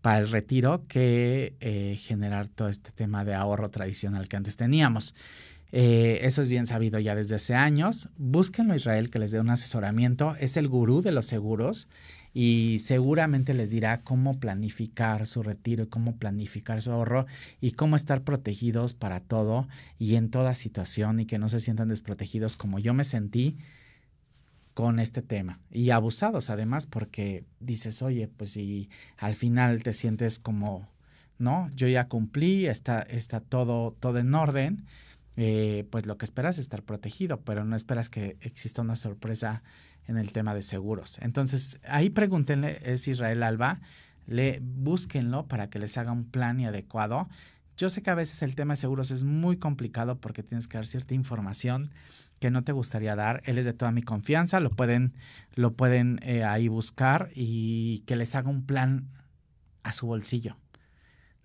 para 0.01 0.19
el 0.19 0.31
retiro 0.31 0.85
que 0.89 1.57
eh, 1.61 1.97
generar 2.01 2.49
todo 2.49 2.69
este 2.69 2.91
tema 2.91 3.25
de 3.25 3.35
ahorro 3.35 3.71
tradicional 3.71 4.29
que 4.29 4.37
antes 4.37 4.57
teníamos. 4.57 5.15
Eh, 5.71 6.21
eso 6.23 6.43
es 6.43 6.51
bien 6.51 6.67
sabido 6.67 6.99
ya 6.99 7.15
desde 7.15 7.37
hace 7.37 7.55
años. 7.55 8.11
Búsquenlo 8.19 8.75
Israel 8.75 9.09
que 9.11 9.19
les 9.19 9.31
dé 9.31 9.41
un 9.41 9.51
asesoramiento. 9.51 10.37
Es 10.39 10.57
el 10.57 10.69
gurú 10.69 11.01
de 11.01 11.13
los 11.13 11.27
seguros 11.27 11.89
y 12.35 12.79
seguramente 12.79 13.55
les 13.55 13.71
dirá 13.71 14.03
cómo 14.03 14.39
planificar 14.39 15.27
su 15.27 15.43
retiro 15.43 15.85
y 15.85 15.87
cómo 15.89 16.17
planificar 16.17 16.81
su 16.81 16.91
ahorro 16.91 17.27
y 17.61 17.73
cómo 17.73 17.97
estar 17.97 18.23
protegidos 18.23 18.95
para 18.95 19.21
todo 19.21 19.69
y 19.99 20.17
en 20.17 20.31
toda 20.31 20.55
situación 20.55 21.21
y 21.21 21.27
que 21.27 21.39
no 21.39 21.49
se 21.49 21.61
sientan 21.61 21.89
desprotegidos 21.89 22.57
como 22.57 22.79
yo 22.79 22.95
me 22.95 23.05
sentí 23.05 23.59
con 24.75 24.99
este 24.99 25.23
tema 25.23 25.61
y 25.71 25.91
abusados 25.91 26.51
además 26.51 26.87
porque 26.87 27.45
dices, 27.61 28.03
oye, 28.03 28.29
pues 28.29 28.53
si 28.53 28.89
al 29.19 29.35
final 29.35 29.83
te 29.83 29.93
sientes 29.93 30.39
como, 30.39 30.89
¿no? 31.39 31.71
Yo 31.75 31.89
ya 31.89 32.09
cumplí, 32.09 32.67
está, 32.67 33.03
está 33.03 33.41
todo, 33.41 33.95
todo 34.01 34.19
en 34.19 34.35
orden, 34.35 34.87
eh, 35.37 35.87
pues 35.91 36.07
lo 36.07 36.19
que 36.19 36.25
esperas 36.25 36.57
es 36.57 36.63
estar 36.63 36.83
protegido, 36.83 37.41
pero 37.41 37.65
no 37.65 37.77
esperas 37.77 38.09
que 38.09 38.37
exista 38.41 38.83
una 38.83 38.97
sorpresa 38.97 39.63
en 40.07 40.17
el 40.17 40.33
tema 40.33 40.55
de 40.55 40.63
seguros. 40.63 41.19
Entonces, 41.23 41.81
ahí 41.85 42.11
pregúntenle, 42.11 42.81
es 42.85 43.07
Israel 43.09 43.43
Alba, 43.43 43.81
le 44.27 44.61
búsquenlo 44.63 45.47
para 45.47 45.71
que 45.71 45.79
les 45.79 45.97
haga 45.99 46.13
un 46.13 46.25
plan 46.25 46.61
y 46.61 46.67
adecuado. 46.67 47.29
Yo 47.77 47.91
sé 47.91 48.03
que 48.03 48.11
a 48.11 48.15
veces 48.15 48.43
el 48.43 48.55
tema 48.55 48.75
de 48.75 48.77
seguros 48.77 49.11
es 49.11 49.25
muy 49.25 49.57
complicado 49.57 50.21
porque 50.21 50.43
tienes 50.43 50.69
que 50.69 50.79
dar 50.79 50.87
cierta 50.87 51.15
información 51.15 51.91
que 52.39 52.51
no 52.51 52.65
te 52.65 52.73
gustaría 52.73 53.15
dar. 53.15 53.41
Él 53.45 53.57
es 53.57 53.65
de 53.65 53.73
toda 53.73 53.93
mi 53.93 54.03
confianza, 54.03 54.61
lo 54.61 54.71
pueden, 54.71 55.15
lo 55.55 55.75
pueden 55.75 56.19
eh, 56.23 56.45
ahí 56.45 56.69
buscar 56.69 57.31
y 57.35 58.01
que 58.01 58.17
les 58.17 58.35
haga 58.35 58.51
un 58.51 58.67
plan 58.67 59.09
a 59.85 59.93
su 59.93 60.07
bolsillo. 60.07 60.57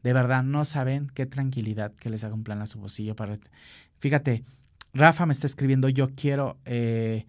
De 0.04 0.14
verdad, 0.14 0.44
no 0.44 0.66
saben 0.66 1.12
qué 1.14 1.26
tranquilidad 1.26 1.94
que 1.96 2.10
les 2.10 2.24
haga 2.24 2.34
un 2.34 2.44
plan 2.44 2.62
a 2.62 2.66
su 2.66 2.80
bolsillo. 2.80 3.16
Para... 3.16 3.38
Fíjate, 4.00 4.44
Rafa 4.94 5.26
me 5.26 5.34
está 5.34 5.48
escribiendo, 5.48 5.90
yo 5.90 6.10
quiero, 6.16 6.58
eh, 6.66 7.26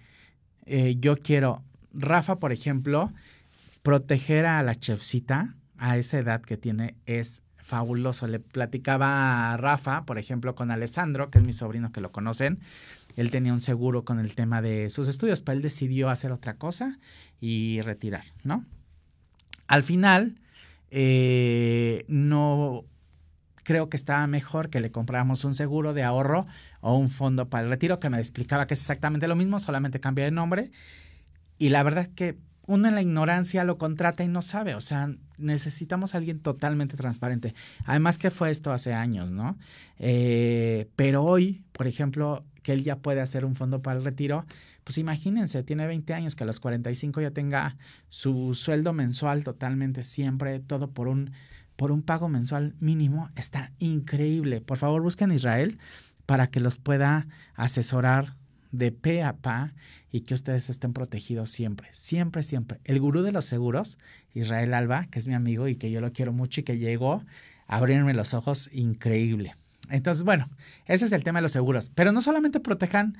eh, 0.69 0.97
yo 0.99 1.17
quiero, 1.17 1.63
Rafa, 1.93 2.39
por 2.39 2.53
ejemplo, 2.53 3.13
proteger 3.83 4.47
a 4.47 4.63
la 4.63 4.75
chefcita 4.75 5.55
a 5.79 5.97
esa 5.97 6.19
edad 6.19 6.43
que 6.43 6.57
tiene 6.57 6.95
es 7.07 7.43
fabuloso. 7.57 8.27
Le 8.27 8.41
platicaba 8.41 9.53
a 9.53 9.57
Rafa, 9.57 10.05
por 10.05 10.19
ejemplo, 10.19 10.55
con 10.55 10.71
Alessandro, 10.71 11.31
que 11.31 11.39
es 11.39 11.45
mi 11.45 11.53
sobrino 11.53 11.93
que 11.93 12.01
lo 12.01 12.13
conocen. 12.13 12.61
Él 13.17 13.31
tenía 13.31 13.53
un 13.53 13.61
seguro 13.61 14.05
con 14.05 14.19
el 14.21 14.35
tema 14.35 14.63
de 14.63 14.91
sus 14.91 15.09
estudios, 15.09 15.41
pero 15.41 15.57
él 15.57 15.63
decidió 15.63 16.09
hacer 16.09 16.33
otra 16.33 16.57
cosa 16.57 16.99
y 17.41 17.81
retirar, 17.83 18.25
¿no? 18.45 18.65
Al 19.67 19.83
final, 19.83 20.39
eh, 20.91 22.05
no 22.09 22.85
creo 23.69 23.91
que 23.91 23.99
estaba 23.99 24.27
mejor 24.27 24.71
que 24.71 24.81
le 24.81 24.91
compráramos 24.91 25.45
un 25.45 25.53
seguro 25.53 25.93
de 25.93 26.03
ahorro 26.03 26.47
o 26.81 26.97
un 26.97 27.11
fondo 27.11 27.51
para 27.51 27.65
el 27.65 27.69
retiro, 27.69 28.01
que 28.01 28.09
me 28.09 28.17
explicaba 28.17 28.67
que 28.67 28.73
es 28.73 28.81
exactamente 28.81 29.29
lo 29.29 29.37
mismo, 29.37 29.61
solamente 29.61 30.01
cambia 30.01 30.25
de 30.25 30.31
nombre. 30.31 30.71
Y 31.59 31.69
la 31.69 31.83
verdad 31.83 32.05
es 32.05 32.09
que 32.09 32.39
uno 32.67 32.89
en 32.89 32.95
la 32.95 33.03
ignorancia 33.03 33.65
lo 33.65 33.77
contrata 33.77 34.25
y 34.25 34.29
no 34.29 34.41
sabe, 34.41 34.75
o 34.75 34.81
sea, 34.81 35.11
necesitamos 35.37 36.15
a 36.15 36.19
alguien 36.19 36.41
totalmente 36.41 36.97
transparente. 36.97 37.55
Además 37.85 38.17
que 38.17 38.31
fue 38.31 38.49
esto 38.51 38.73
hace 38.73 38.95
años, 38.95 39.33
¿no? 39.33 39.59
Eh, 39.99 40.89
pero 40.97 41.23
hoy, 41.23 41.63
por 41.73 41.87
ejemplo, 41.87 42.47
que 42.63 42.73
él 42.73 42.85
ya 42.85 42.97
puede 42.97 43.21
hacer 43.21 43.45
un 43.45 43.55
fondo 43.55 43.83
para 43.83 43.99
el 43.99 44.05
retiro, 44.05 44.47
pues 44.83 44.97
imagínense, 44.97 45.63
tiene 45.63 45.87
20 45.87 46.15
años, 46.15 46.35
que 46.35 46.45
a 46.45 46.47
los 46.47 46.59
45 46.59 47.21
ya 47.21 47.33
tenga 47.33 47.77
su 48.09 48.55
sueldo 48.55 48.95
mensual 48.95 49.45
totalmente 49.45 50.05
siempre, 50.05 50.59
todo 50.59 50.91
por 50.91 51.09
un, 51.09 51.33
por 51.79 51.93
un 51.93 52.03
pago 52.03 52.29
mensual 52.29 52.75
mínimo, 52.81 53.31
está 53.37 53.71
increíble. 53.79 54.61
Por 54.61 54.79
favor, 54.79 55.01
busquen 55.01 55.31
Israel 55.31 55.79
para 56.27 56.49
que 56.49 56.59
los 56.59 56.77
pueda 56.77 57.29
asesorar 57.55 58.35
de 58.73 58.91
pe 58.91 59.23
a 59.23 59.37
pa 59.37 59.75
y 60.11 60.23
que 60.23 60.35
ustedes 60.35 60.71
estén 60.71 60.93
protegidos 60.93 61.51
siempre, 61.51 61.89
siempre, 61.93 62.43
siempre. 62.43 62.81
El 62.83 62.99
gurú 62.99 63.23
de 63.23 63.31
los 63.31 63.45
seguros, 63.45 63.97
Israel 64.35 64.75
Alba, 64.75 65.07
que 65.07 65.21
es 65.21 65.29
mi 65.29 65.35
amigo 65.35 65.69
y 65.69 65.77
que 65.77 65.93
yo 65.93 66.01
lo 66.01 66.13
quiero 66.13 66.33
mucho 66.33 66.63
y 66.63 66.65
que 66.65 66.79
llegó 66.79 67.23
a 67.69 67.77
abrirme 67.77 68.13
los 68.13 68.35
ojos, 68.35 68.69
increíble. 68.73 69.55
Entonces, 69.89 70.25
bueno, 70.25 70.49
ese 70.87 71.05
es 71.05 71.13
el 71.13 71.23
tema 71.23 71.39
de 71.39 71.43
los 71.43 71.53
seguros. 71.53 71.93
Pero 71.95 72.11
no 72.11 72.21
solamente 72.21 72.59
protejan 72.59 73.17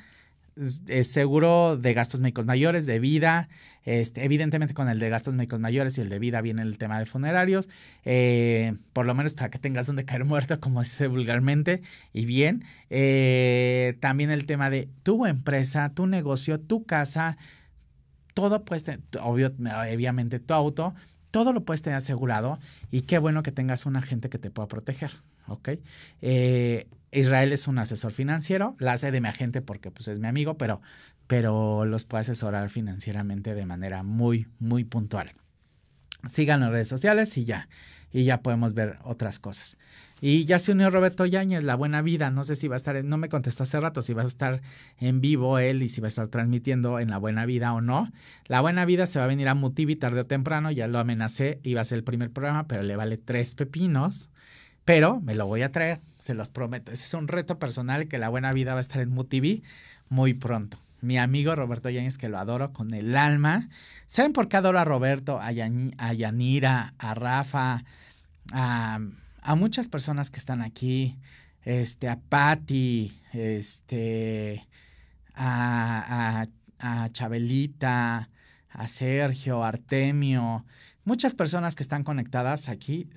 seguro 1.03 1.77
de 1.77 1.95
gastos 1.95 2.21
médicos 2.21 2.45
mayores, 2.45 2.87
de 2.87 2.99
vida, 2.99 3.49
este, 3.85 4.25
evidentemente 4.25 4.75
con 4.75 4.89
el 4.89 4.99
de 4.99 5.09
gastos 5.09 5.33
médicos 5.35 5.61
mayores 5.61 5.97
y 5.97 6.03
el 6.03 6.09
de 6.09 6.19
vida 6.19 6.41
viene 6.41 6.63
el 6.63 6.77
tema 6.79 6.99
de 6.99 7.07
funerarios, 7.07 7.69
eh, 8.05 8.75
por 8.93 9.07
lo 9.07 9.15
menos 9.15 9.35
para 9.35 9.51
que 9.51 9.59
tengas 9.59 9.87
donde 9.87 10.05
caer 10.05 10.25
muerto, 10.25 10.61
como 10.61 10.85
se 10.85 10.91
dice 10.91 11.07
vulgarmente, 11.07 11.83
y 12.13 12.27
bien. 12.27 12.65
Eh, 12.91 13.97
también 14.01 14.31
el 14.31 14.47
tema 14.47 14.69
de 14.69 14.89
tu 15.03 15.27
empresa, 15.27 15.93
tu 15.95 16.07
negocio, 16.07 16.61
tu 16.61 16.85
casa, 16.85 17.39
todo 18.35 18.65
pues, 18.65 18.85
obvio, 19.23 19.55
obviamente 19.59 20.39
tu 20.39 20.55
auto, 20.55 20.95
todo 21.31 21.53
lo 21.53 21.65
puedes 21.65 21.83
tener 21.83 21.97
asegurado 21.97 22.59
y 22.91 23.03
qué 23.03 23.19
bueno 23.19 23.43
que 23.43 23.53
tengas 23.53 23.87
un 23.87 23.97
agente 23.97 24.29
que 24.29 24.39
te 24.39 24.51
pueda 24.51 24.69
proteger, 24.69 25.13
¿ok? 25.47 25.71
Eh, 26.23 26.89
Israel 27.13 27.53
es 27.53 27.69
un 27.69 27.79
asesor 27.79 28.13
financiero, 28.13 28.77
la 28.79 28.93
hace 28.93 29.11
de 29.11 29.21
mi 29.21 29.29
agente 29.29 29.63
porque 29.63 29.91
pues 29.91 30.09
es 30.09 30.19
mi 30.19 30.27
amigo, 30.27 30.59
pero, 30.59 30.81
pero 31.27 31.85
los 31.85 32.05
puede 32.05 32.23
asesorar 32.23 32.71
financieramente 32.71 33.55
de 33.55 33.67
manera 33.67 34.03
muy, 34.03 34.47
muy 34.59 34.85
puntual. 34.85 35.33
Sigan 36.27 36.61
las 36.61 36.71
redes 36.71 36.89
sociales 36.89 37.37
y 37.39 37.45
ya, 37.45 37.69
y 38.13 38.25
ya 38.25 38.43
podemos 38.43 38.75
ver 38.75 38.99
otras 39.05 39.39
cosas. 39.39 39.79
Y 40.21 40.47
ya 40.47 40.59
se 40.59 40.73
unió 40.73 40.91
Roberto 40.91 41.27
Yáñez, 41.27 41.63
La 41.63 41.77
Buena 41.77 42.03
Vida. 42.03 42.31
No 42.31 42.43
sé 42.43 42.57
si 42.57 42.67
va 42.67 42.75
a 42.75 42.77
estar, 42.77 43.05
no 43.05 43.19
me 43.19 43.29
contestó 43.29 43.63
hace 43.63 43.79
rato 43.79 44.03
si 44.03 44.15
va 44.15 44.23
a 44.23 44.27
estar 44.27 44.63
en 44.99 45.21
vivo 45.21 45.59
él 45.59 45.83
y 45.83 45.89
si 45.89 46.01
va 46.01 46.07
a 46.07 46.09
estar 46.09 46.27
transmitiendo 46.27 46.99
en 46.99 47.09
La 47.09 47.19
Buena 47.19 47.47
Vida 47.47 47.73
o 47.73 47.81
no. 47.81 48.11
La 48.47 48.61
Buena 48.61 48.85
Vida 48.85 49.07
se 49.07 49.21
va 49.21 49.27
a 49.27 49.29
venir 49.29 49.47
a 49.47 49.55
Mutivi 49.55 49.95
tarde 49.95 50.21
o 50.21 50.27
temprano, 50.27 50.73
ya 50.73 50.89
lo 50.89 50.99
amenacé, 50.99 51.61
iba 51.63 51.81
a 51.81 51.85
ser 51.85 51.99
el 51.99 52.05
primer 52.05 52.33
programa, 52.33 52.67
pero 52.67 52.83
le 52.83 52.97
vale 52.97 53.17
tres 53.17 53.55
pepinos. 53.55 54.31
Pero 54.89 55.21
me 55.21 55.35
lo 55.35 55.47
voy 55.47 55.61
a 55.61 55.71
traer, 55.71 56.01
se 56.19 56.33
los 56.33 56.49
prometo. 56.49 56.93
Ese 56.93 57.05
es 57.05 57.13
un 57.13 57.29
reto 57.29 57.59
personal 57.59 58.09
que 58.09 58.17
La 58.17 58.31
Buena 58.31 58.55
Vida 58.55 58.73
va 58.73 58.79
a 58.79 58.81
estar 58.81 59.03
en 59.03 59.11
Mutivi 59.11 59.63
muy 60.09 60.33
pronto. 60.33 60.79
Mi 61.03 61.19
amigo 61.19 61.55
Roberto 61.55 61.91
Yáñez, 61.91 62.17
que 62.17 62.31
lo 62.31 62.39
adoro 62.39 62.73
con 62.73 62.95
el 62.95 63.15
alma. 63.15 63.69
¿Saben 64.07 64.33
por 64.33 64.49
qué 64.49 64.57
adoro 64.57 64.79
a 64.79 64.87
Roberto, 64.87 65.39
a, 65.41 65.53
Yanira, 65.53 66.95
a 66.99 67.15
Rafa, 67.15 67.85
a 68.53 68.99
a 69.49 69.55
muchas 69.55 69.89
personas 69.89 70.31
que 70.31 70.39
están 70.39 70.61
aquí, 70.61 71.17
este, 71.63 72.09
a 72.11 72.19
Patti, 72.21 73.19
este, 73.33 74.67
a, 75.35 76.47
a, 76.79 77.09
Chabelita, 77.09 78.29
a 78.69 78.89
Sergio, 78.89 79.65
Artemio, 79.65 80.67
muchas 81.05 81.35
personas 81.35 81.75
que 81.75 81.83
están 81.83 82.05
conectadas 82.05 82.69
aquí, 82.69 83.09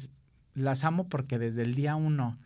las 0.54 0.84
amo 0.84 1.08
porque 1.08 1.40
desde 1.40 1.64
el 1.64 1.76
día 1.76 1.96
uno 1.96 2.38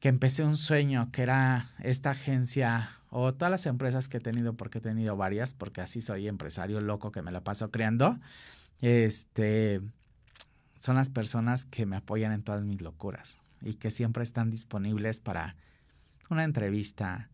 que 0.00 0.08
empecé 0.08 0.44
un 0.44 0.56
sueño, 0.56 1.10
que 1.12 1.22
era 1.22 1.70
esta 1.78 2.10
agencia 2.10 2.90
o 3.08 3.34
todas 3.34 3.52
las 3.52 3.66
empresas 3.66 4.08
que 4.08 4.16
he 4.16 4.20
tenido, 4.20 4.54
porque 4.54 4.78
he 4.78 4.80
tenido 4.80 5.16
varias, 5.16 5.54
porque 5.54 5.80
así 5.80 6.00
soy 6.00 6.26
empresario 6.26 6.80
loco 6.80 7.12
que 7.12 7.22
me 7.22 7.30
la 7.30 7.44
paso 7.44 7.70
creando, 7.70 8.18
este, 8.80 9.80
son 10.80 10.96
las 10.96 11.08
personas 11.08 11.66
que 11.66 11.86
me 11.86 11.94
apoyan 11.94 12.32
en 12.32 12.42
todas 12.42 12.64
mis 12.64 12.82
locuras 12.82 13.40
y 13.60 13.74
que 13.74 13.92
siempre 13.92 14.24
están 14.24 14.50
disponibles 14.50 15.20
para 15.20 15.54
una 16.30 16.42
entrevista, 16.42 17.28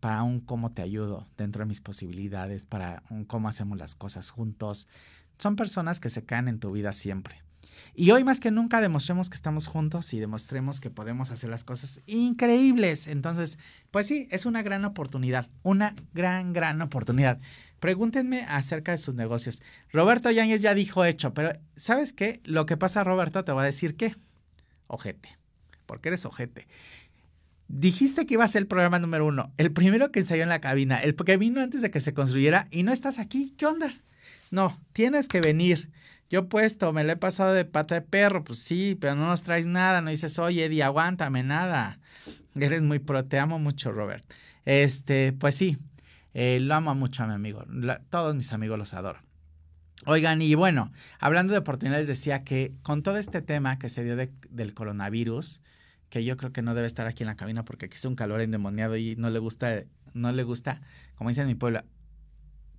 para 0.00 0.24
un 0.24 0.40
cómo 0.40 0.72
te 0.72 0.82
ayudo 0.82 1.28
dentro 1.36 1.60
de 1.60 1.66
mis 1.66 1.80
posibilidades, 1.80 2.66
para 2.66 3.04
un 3.10 3.24
cómo 3.24 3.48
hacemos 3.48 3.78
las 3.78 3.94
cosas 3.94 4.30
juntos. 4.30 4.88
Son 5.38 5.54
personas 5.54 6.00
que 6.00 6.10
se 6.10 6.24
caen 6.24 6.48
en 6.48 6.58
tu 6.58 6.72
vida 6.72 6.92
siempre. 6.92 7.42
Y 7.94 8.10
hoy 8.10 8.24
más 8.24 8.40
que 8.40 8.50
nunca 8.50 8.80
demostremos 8.80 9.28
que 9.28 9.36
estamos 9.36 9.66
juntos 9.66 10.12
y 10.14 10.18
demostremos 10.18 10.80
que 10.80 10.90
podemos 10.90 11.30
hacer 11.30 11.50
las 11.50 11.64
cosas 11.64 12.00
increíbles. 12.06 13.06
Entonces, 13.06 13.58
pues 13.90 14.06
sí, 14.06 14.28
es 14.30 14.46
una 14.46 14.62
gran 14.62 14.84
oportunidad, 14.84 15.46
una 15.62 15.94
gran, 16.14 16.52
gran 16.52 16.80
oportunidad. 16.82 17.38
Pregúntenme 17.80 18.42
acerca 18.42 18.92
de 18.92 18.98
sus 18.98 19.14
negocios. 19.14 19.62
Roberto 19.92 20.30
Yáñez 20.30 20.62
ya 20.62 20.74
dijo 20.74 21.04
hecho, 21.04 21.32
pero 21.34 21.52
¿sabes 21.76 22.12
qué? 22.12 22.40
Lo 22.44 22.66
que 22.66 22.76
pasa, 22.76 23.04
Roberto, 23.04 23.44
te 23.44 23.52
voy 23.52 23.62
a 23.62 23.66
decir 23.66 23.96
que, 23.96 24.14
ojete, 24.88 25.38
porque 25.86 26.08
eres 26.08 26.24
ojete. 26.24 26.66
Dijiste 27.68 28.26
que 28.26 28.34
iba 28.34 28.44
a 28.44 28.48
ser 28.48 28.62
el 28.62 28.66
programa 28.66 28.98
número 28.98 29.26
uno, 29.26 29.52
el 29.58 29.70
primero 29.70 30.10
que 30.10 30.20
ensayó 30.20 30.42
en 30.42 30.48
la 30.48 30.60
cabina, 30.60 30.98
el 30.98 31.14
que 31.14 31.36
vino 31.36 31.60
antes 31.60 31.82
de 31.82 31.90
que 31.90 32.00
se 32.00 32.14
construyera 32.14 32.66
y 32.70 32.82
no 32.82 32.92
estás 32.92 33.18
aquí. 33.18 33.54
¿Qué 33.56 33.66
onda? 33.66 33.92
No, 34.50 34.78
tienes 34.92 35.28
que 35.28 35.40
venir. 35.40 35.90
Yo 36.30 36.48
puesto, 36.48 36.92
me 36.92 37.04
lo 37.04 37.12
he 37.12 37.16
pasado 37.16 37.54
de 37.54 37.64
pata 37.64 37.94
de 37.94 38.02
perro, 38.02 38.44
pues 38.44 38.58
sí, 38.58 38.96
pero 39.00 39.14
no 39.14 39.26
nos 39.26 39.42
traes 39.44 39.66
nada, 39.66 40.02
no 40.02 40.10
dices, 40.10 40.38
oye, 40.38 40.66
Eddie, 40.66 40.82
aguántame 40.82 41.42
nada. 41.42 42.00
Eres 42.54 42.82
muy 42.82 42.98
pro, 42.98 43.24
te 43.24 43.38
amo 43.38 43.58
mucho, 43.58 43.92
Robert. 43.92 44.24
Este, 44.66 45.32
pues 45.32 45.54
sí, 45.54 45.78
eh, 46.34 46.58
lo 46.60 46.74
amo 46.74 46.94
mucho 46.94 47.22
a 47.22 47.26
mi 47.26 47.34
amigo. 47.34 47.64
todos 48.10 48.34
mis 48.34 48.52
amigos 48.52 48.78
los 48.78 48.92
adoro. 48.92 49.20
Oigan, 50.06 50.42
y 50.42 50.54
bueno, 50.54 50.92
hablando 51.18 51.52
de 51.52 51.58
oportunidades, 51.58 52.06
decía 52.06 52.44
que 52.44 52.72
con 52.82 53.02
todo 53.02 53.16
este 53.16 53.42
tema 53.42 53.78
que 53.78 53.88
se 53.88 54.04
dio 54.04 54.16
del 54.16 54.74
coronavirus, 54.74 55.62
que 56.08 56.24
yo 56.24 56.36
creo 56.36 56.52
que 56.52 56.62
no 56.62 56.74
debe 56.74 56.86
estar 56.86 57.06
aquí 57.06 57.22
en 57.22 57.28
la 57.28 57.36
cabina 57.36 57.64
porque 57.64 57.86
aquí 57.86 57.94
es 57.94 58.04
un 58.04 58.14
calor 58.14 58.40
endemoniado 58.40 58.96
y 58.96 59.16
no 59.16 59.30
le 59.30 59.38
gusta, 59.38 59.84
no 60.14 60.32
le 60.32 60.42
gusta, 60.42 60.82
como 61.16 61.30
dicen 61.30 61.42
en 61.42 61.48
mi 61.48 61.54
pueblo, 61.54 61.82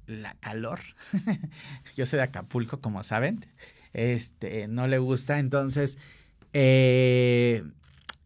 la 0.10 0.34
calor. 0.36 0.80
yo 1.96 2.06
soy 2.06 2.18
de 2.18 2.24
Acapulco, 2.24 2.80
como 2.82 3.04
saben. 3.04 3.46
Este, 3.94 4.68
no 4.68 4.88
le 4.88 4.98
gusta. 4.98 5.40
Entonces, 5.40 5.98
eh, 6.54 7.64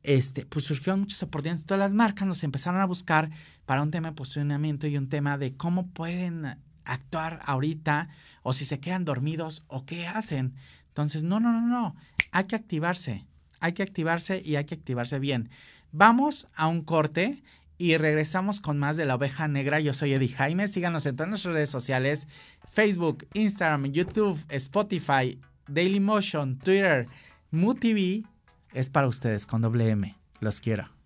este, 0.03 0.45
pues 0.45 0.65
surgieron 0.65 1.01
muchas 1.01 1.23
oportunidades. 1.23 1.65
Todas 1.65 1.79
las 1.79 1.93
marcas 1.93 2.27
nos 2.27 2.43
empezaron 2.43 2.81
a 2.81 2.85
buscar 2.85 3.29
para 3.65 3.81
un 3.81 3.91
tema 3.91 4.09
de 4.09 4.15
posicionamiento 4.15 4.87
y 4.87 4.97
un 4.97 5.09
tema 5.09 5.37
de 5.37 5.55
cómo 5.55 5.87
pueden 5.87 6.57
actuar 6.85 7.41
ahorita 7.45 8.09
o 8.41 8.53
si 8.53 8.65
se 8.65 8.79
quedan 8.79 9.05
dormidos 9.05 9.63
o 9.67 9.85
qué 9.85 10.07
hacen. 10.07 10.53
Entonces, 10.89 11.23
no, 11.23 11.39
no, 11.39 11.51
no, 11.51 11.61
no. 11.61 11.95
Hay 12.31 12.45
que 12.45 12.55
activarse. 12.55 13.25
Hay 13.59 13.73
que 13.73 13.83
activarse 13.83 14.41
y 14.43 14.57
hay 14.57 14.65
que 14.65 14.75
activarse 14.75 15.19
bien. 15.19 15.49
Vamos 15.91 16.47
a 16.55 16.67
un 16.67 16.81
corte 16.83 17.43
y 17.83 17.97
regresamos 17.97 18.61
con 18.61 18.79
más 18.79 18.95
de 18.95 19.05
la 19.05 19.15
oveja 19.15 19.49
negra. 19.49 19.81
Yo 19.81 19.93
soy 19.93 20.13
Eddie 20.13 20.29
Jaime. 20.29 20.69
Síganos 20.69 21.05
en 21.05 21.17
todas 21.17 21.29
nuestras 21.29 21.53
redes 21.53 21.69
sociales: 21.69 22.29
Facebook, 22.71 23.27
Instagram, 23.33 23.87
YouTube, 23.87 24.41
Spotify, 24.47 25.37
Dailymotion, 25.67 26.59
Twitter, 26.59 27.09
MuTV. 27.51 28.25
Es 28.71 28.89
para 28.89 29.09
ustedes 29.09 29.45
con 29.45 29.61
doble 29.61 29.89
M. 29.89 30.15
Los 30.39 30.61
quiero. 30.61 31.02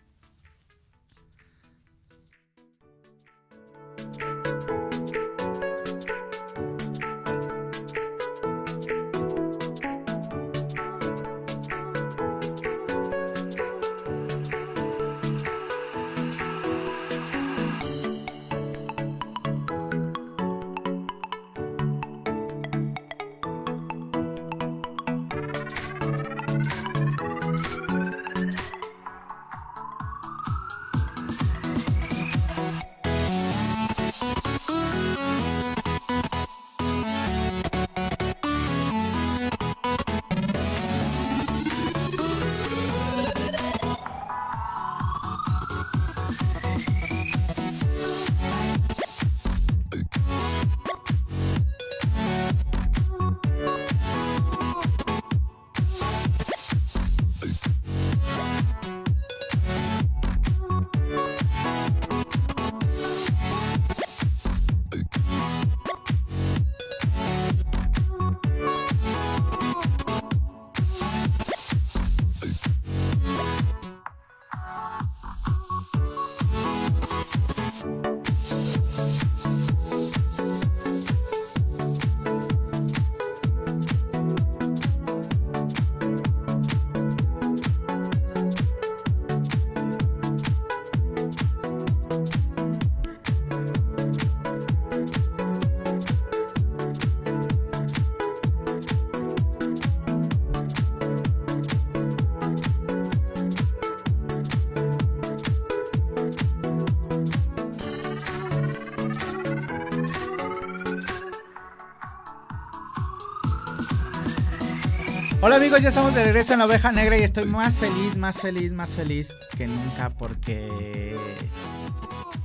Amigos, 115.58 115.82
ya 115.82 115.90
estamos 115.90 116.14
de 116.14 116.24
regreso 116.24 116.54
en 116.54 116.60
la 116.60 116.68
oveja 116.68 116.92
negra 116.92 117.18
y 117.18 117.24
estoy 117.24 117.46
más 117.46 117.80
feliz, 117.80 118.16
más 118.16 118.40
feliz, 118.40 118.74
más 118.74 118.94
feliz 118.94 119.36
que 119.58 119.66
nunca 119.66 120.12
porque... 120.12 121.18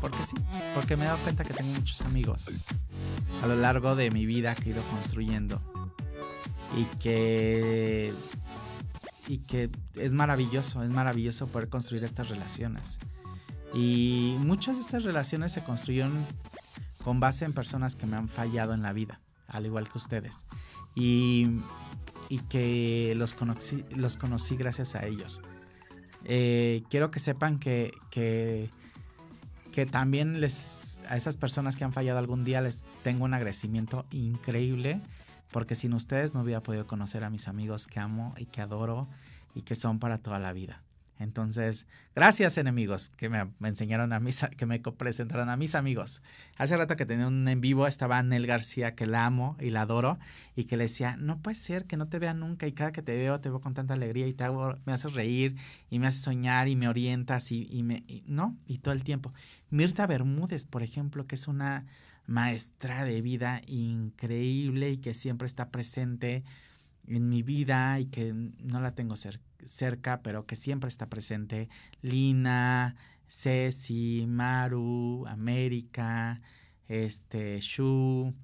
Porque 0.00 0.22
sí, 0.22 0.34
porque 0.74 0.96
me 0.96 1.04
he 1.04 1.08
dado 1.08 1.18
cuenta 1.18 1.44
que 1.44 1.52
tengo 1.52 1.70
muchos 1.74 2.00
amigos 2.00 2.50
a 3.42 3.46
lo 3.46 3.54
largo 3.54 3.96
de 3.96 4.10
mi 4.10 4.24
vida 4.24 4.54
que 4.54 4.70
he 4.70 4.72
ido 4.72 4.82
construyendo 4.84 5.60
y 6.74 6.84
que... 7.00 8.14
Y 9.28 9.38
que 9.40 9.68
es 9.96 10.14
maravilloso, 10.14 10.82
es 10.82 10.88
maravilloso 10.88 11.48
poder 11.48 11.68
construir 11.68 12.04
estas 12.04 12.30
relaciones. 12.30 12.98
Y 13.74 14.36
muchas 14.38 14.76
de 14.76 14.80
estas 14.80 15.04
relaciones 15.04 15.52
se 15.52 15.62
construyeron 15.62 16.12
con 17.04 17.20
base 17.20 17.44
en 17.44 17.52
personas 17.52 17.94
que 17.94 18.06
me 18.06 18.16
han 18.16 18.30
fallado 18.30 18.72
en 18.72 18.80
la 18.80 18.94
vida, 18.94 19.20
al 19.48 19.66
igual 19.66 19.90
que 19.90 19.98
ustedes. 19.98 20.46
Y 20.94 21.60
y 22.32 22.38
que 22.38 23.12
los 23.14 23.34
conocí, 23.34 23.84
los 23.94 24.16
conocí 24.16 24.56
gracias 24.56 24.94
a 24.94 25.04
ellos. 25.04 25.42
Eh, 26.24 26.82
quiero 26.88 27.10
que 27.10 27.20
sepan 27.20 27.58
que, 27.58 27.92
que, 28.10 28.70
que, 29.70 29.84
también 29.84 30.40
les, 30.40 31.02
a 31.10 31.18
esas 31.18 31.36
personas 31.36 31.76
que 31.76 31.84
han 31.84 31.92
fallado 31.92 32.18
algún 32.18 32.42
día 32.42 32.62
les 32.62 32.86
tengo 33.02 33.26
un 33.26 33.34
agradecimiento 33.34 34.06
increíble 34.10 35.02
porque 35.50 35.74
sin 35.74 35.92
ustedes 35.92 36.32
no 36.32 36.40
hubiera 36.40 36.62
podido 36.62 36.86
conocer 36.86 37.22
a 37.22 37.28
mis 37.28 37.48
amigos 37.48 37.86
que 37.86 38.00
amo 38.00 38.32
y 38.38 38.46
que 38.46 38.62
adoro 38.62 39.08
y 39.54 39.60
que 39.60 39.74
son 39.74 39.98
para 39.98 40.16
toda 40.16 40.38
la 40.38 40.54
vida. 40.54 40.80
Entonces, 41.22 41.86
gracias 42.14 42.58
enemigos 42.58 43.10
que 43.10 43.28
me, 43.28 43.48
enseñaron 43.62 44.12
a 44.12 44.20
mis, 44.20 44.44
que 44.56 44.66
me 44.66 44.80
presentaron 44.80 45.48
a 45.48 45.56
mis 45.56 45.74
amigos. 45.74 46.22
Hace 46.56 46.76
rato 46.76 46.96
que 46.96 47.06
tenía 47.06 47.26
un 47.26 47.46
en 47.48 47.60
vivo, 47.60 47.86
estaba 47.86 48.22
Nel 48.22 48.46
García, 48.46 48.94
que 48.94 49.06
la 49.06 49.26
amo 49.26 49.56
y 49.60 49.70
la 49.70 49.82
adoro, 49.82 50.18
y 50.56 50.64
que 50.64 50.76
le 50.76 50.84
decía, 50.84 51.16
no 51.16 51.40
puede 51.40 51.54
ser 51.54 51.86
que 51.86 51.96
no 51.96 52.08
te 52.08 52.18
vea 52.18 52.34
nunca 52.34 52.66
y 52.66 52.72
cada 52.72 52.92
que 52.92 53.02
te 53.02 53.16
veo 53.16 53.40
te 53.40 53.48
veo 53.48 53.60
con 53.60 53.74
tanta 53.74 53.94
alegría 53.94 54.26
y 54.26 54.34
te 54.34 54.44
hago, 54.44 54.76
me 54.84 54.92
haces 54.92 55.14
reír 55.14 55.56
y 55.90 55.98
me 55.98 56.06
haces 56.06 56.22
soñar 56.22 56.68
y 56.68 56.76
me 56.76 56.88
orientas 56.88 57.52
y, 57.52 57.66
y 57.70 57.82
me, 57.82 58.04
¿no? 58.26 58.56
Y 58.66 58.78
todo 58.78 58.94
el 58.94 59.04
tiempo. 59.04 59.32
Mirta 59.70 60.06
Bermúdez, 60.06 60.66
por 60.66 60.82
ejemplo, 60.82 61.26
que 61.26 61.36
es 61.36 61.48
una 61.48 61.86
maestra 62.26 63.04
de 63.04 63.20
vida 63.20 63.60
increíble 63.66 64.90
y 64.90 64.96
que 64.98 65.14
siempre 65.14 65.46
está 65.46 65.70
presente 65.70 66.44
en 67.06 67.28
mi 67.28 67.42
vida 67.42 67.98
y 68.00 68.06
que 68.06 68.32
no 68.32 68.80
la 68.80 68.94
tengo 68.94 69.16
cerca 69.16 70.22
pero 70.22 70.46
que 70.46 70.56
siempre 70.56 70.88
está 70.88 71.08
presente. 71.08 71.68
Lina, 72.00 72.96
Ceci, 73.28 74.26
Maru, 74.28 75.24
América, 75.26 76.40
este, 76.88 77.60
Shu, 77.60 78.34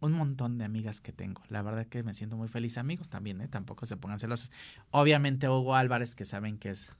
un 0.00 0.12
montón 0.12 0.58
de 0.58 0.64
amigas 0.64 1.00
que 1.00 1.12
tengo. 1.12 1.42
La 1.48 1.62
verdad 1.62 1.86
que 1.86 2.02
me 2.02 2.14
siento 2.14 2.36
muy 2.36 2.48
feliz. 2.48 2.78
Amigos 2.78 3.08
también, 3.08 3.40
¿eh? 3.40 3.48
Tampoco 3.48 3.86
se 3.86 3.96
pongan 3.96 4.18
celosos. 4.18 4.52
Obviamente 4.90 5.48
Hugo 5.48 5.74
Álvarez, 5.74 6.14
que 6.14 6.24
saben 6.24 6.58
que 6.58 6.70
es, 6.70 6.92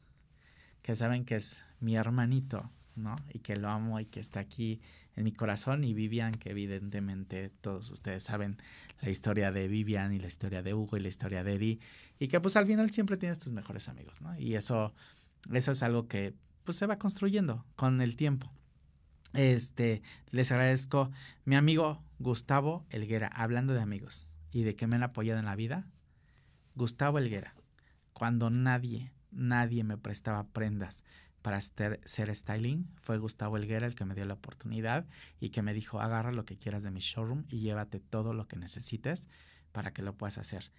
que 0.82 0.96
saben 0.96 1.24
que 1.24 1.36
es 1.36 1.62
mi 1.80 1.96
hermanito, 1.96 2.70
¿no? 2.94 3.16
Y 3.32 3.40
que 3.40 3.56
lo 3.56 3.68
amo 3.68 4.00
y 4.00 4.06
que 4.06 4.20
está 4.20 4.40
aquí 4.40 4.80
en 5.16 5.24
mi 5.24 5.32
corazón. 5.32 5.84
Y 5.84 5.94
Vivian, 5.94 6.34
que 6.34 6.50
evidentemente 6.50 7.50
todos 7.60 7.90
ustedes 7.90 8.22
saben 8.22 8.58
la 9.00 9.10
historia 9.10 9.50
de 9.50 9.68
Vivian 9.68 10.12
y 10.12 10.18
la 10.18 10.28
historia 10.28 10.62
de 10.62 10.74
Hugo 10.74 10.96
y 10.96 11.00
la 11.00 11.08
historia 11.08 11.42
de 11.42 11.54
Eddie. 11.54 11.80
Y 12.18 12.28
que 12.28 12.40
pues 12.40 12.56
al 12.56 12.66
final 12.66 12.90
siempre 12.90 13.16
tienes 13.16 13.38
tus 13.38 13.52
mejores 13.52 13.88
amigos, 13.88 14.20
¿no? 14.20 14.38
Y 14.38 14.54
eso, 14.54 14.94
eso 15.52 15.72
es 15.72 15.82
algo 15.82 16.06
que 16.06 16.34
pues 16.64 16.76
se 16.76 16.86
va 16.86 16.98
construyendo 16.98 17.64
con 17.76 18.00
el 18.00 18.16
tiempo. 18.16 18.50
Este, 19.32 20.02
les 20.30 20.50
agradezco. 20.52 21.10
Mi 21.44 21.56
amigo 21.56 22.02
Gustavo 22.18 22.86
Elguera, 22.90 23.28
hablando 23.28 23.74
de 23.74 23.80
amigos 23.80 24.26
y 24.50 24.62
de 24.62 24.74
que 24.74 24.86
me 24.86 24.96
han 24.96 25.02
apoyado 25.02 25.38
en 25.38 25.46
la 25.46 25.56
vida. 25.56 25.86
Gustavo 26.74 27.18
Elguera, 27.18 27.54
cuando 28.12 28.50
nadie, 28.50 29.12
nadie 29.30 29.84
me 29.84 29.96
prestaba 29.96 30.44
prendas 30.44 31.04
para 31.46 31.60
ser, 31.60 32.34
styling, 32.34 32.88
fue 32.96 33.18
Gustavo 33.18 33.56
Elguera 33.56 33.86
el 33.86 33.94
que 33.94 34.04
me 34.04 34.16
dio 34.16 34.24
la 34.24 34.34
oportunidad 34.34 35.06
y 35.38 35.50
que 35.50 35.62
me 35.62 35.74
dijo, 35.74 36.00
agarra 36.00 36.32
lo 36.32 36.44
que 36.44 36.56
quieras 36.56 36.82
de 36.82 36.90
mi 36.90 36.98
showroom 36.98 37.44
y 37.48 37.60
llévate 37.60 38.00
todo 38.00 38.34
lo 38.34 38.48
que 38.48 38.56
necesites 38.56 39.28
para 39.70 39.92
que 39.92 40.02
lo 40.02 40.16
puedas 40.16 40.38
hacer 40.38 40.72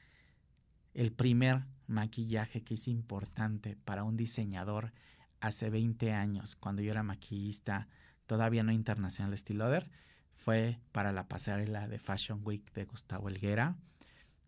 el 0.98 1.14
primer 1.14 1.64
maquillaje 1.86 2.64
que 2.64 2.74
es 2.74 2.88
importante 2.88 3.78
para 3.86 4.04
un 4.04 4.18
diseñador 4.18 4.92
hace 5.40 5.70
20 5.70 6.12
años, 6.12 6.56
cuando 6.56 6.82
yo 6.82 6.92
era 6.92 7.04
maquillista, 7.04 7.88
todavía 8.26 8.64
no 8.64 8.72
internacional 8.72 9.32
estiloder, 9.34 9.90
fue 10.34 10.80
para 10.92 11.12
la 11.12 11.28
pasarela 11.28 11.88
de 11.88 12.00
Fashion 12.00 12.42
Week 12.44 12.74
de 12.74 12.86
Gustavo 12.86 13.30
Helguera, 13.30 13.76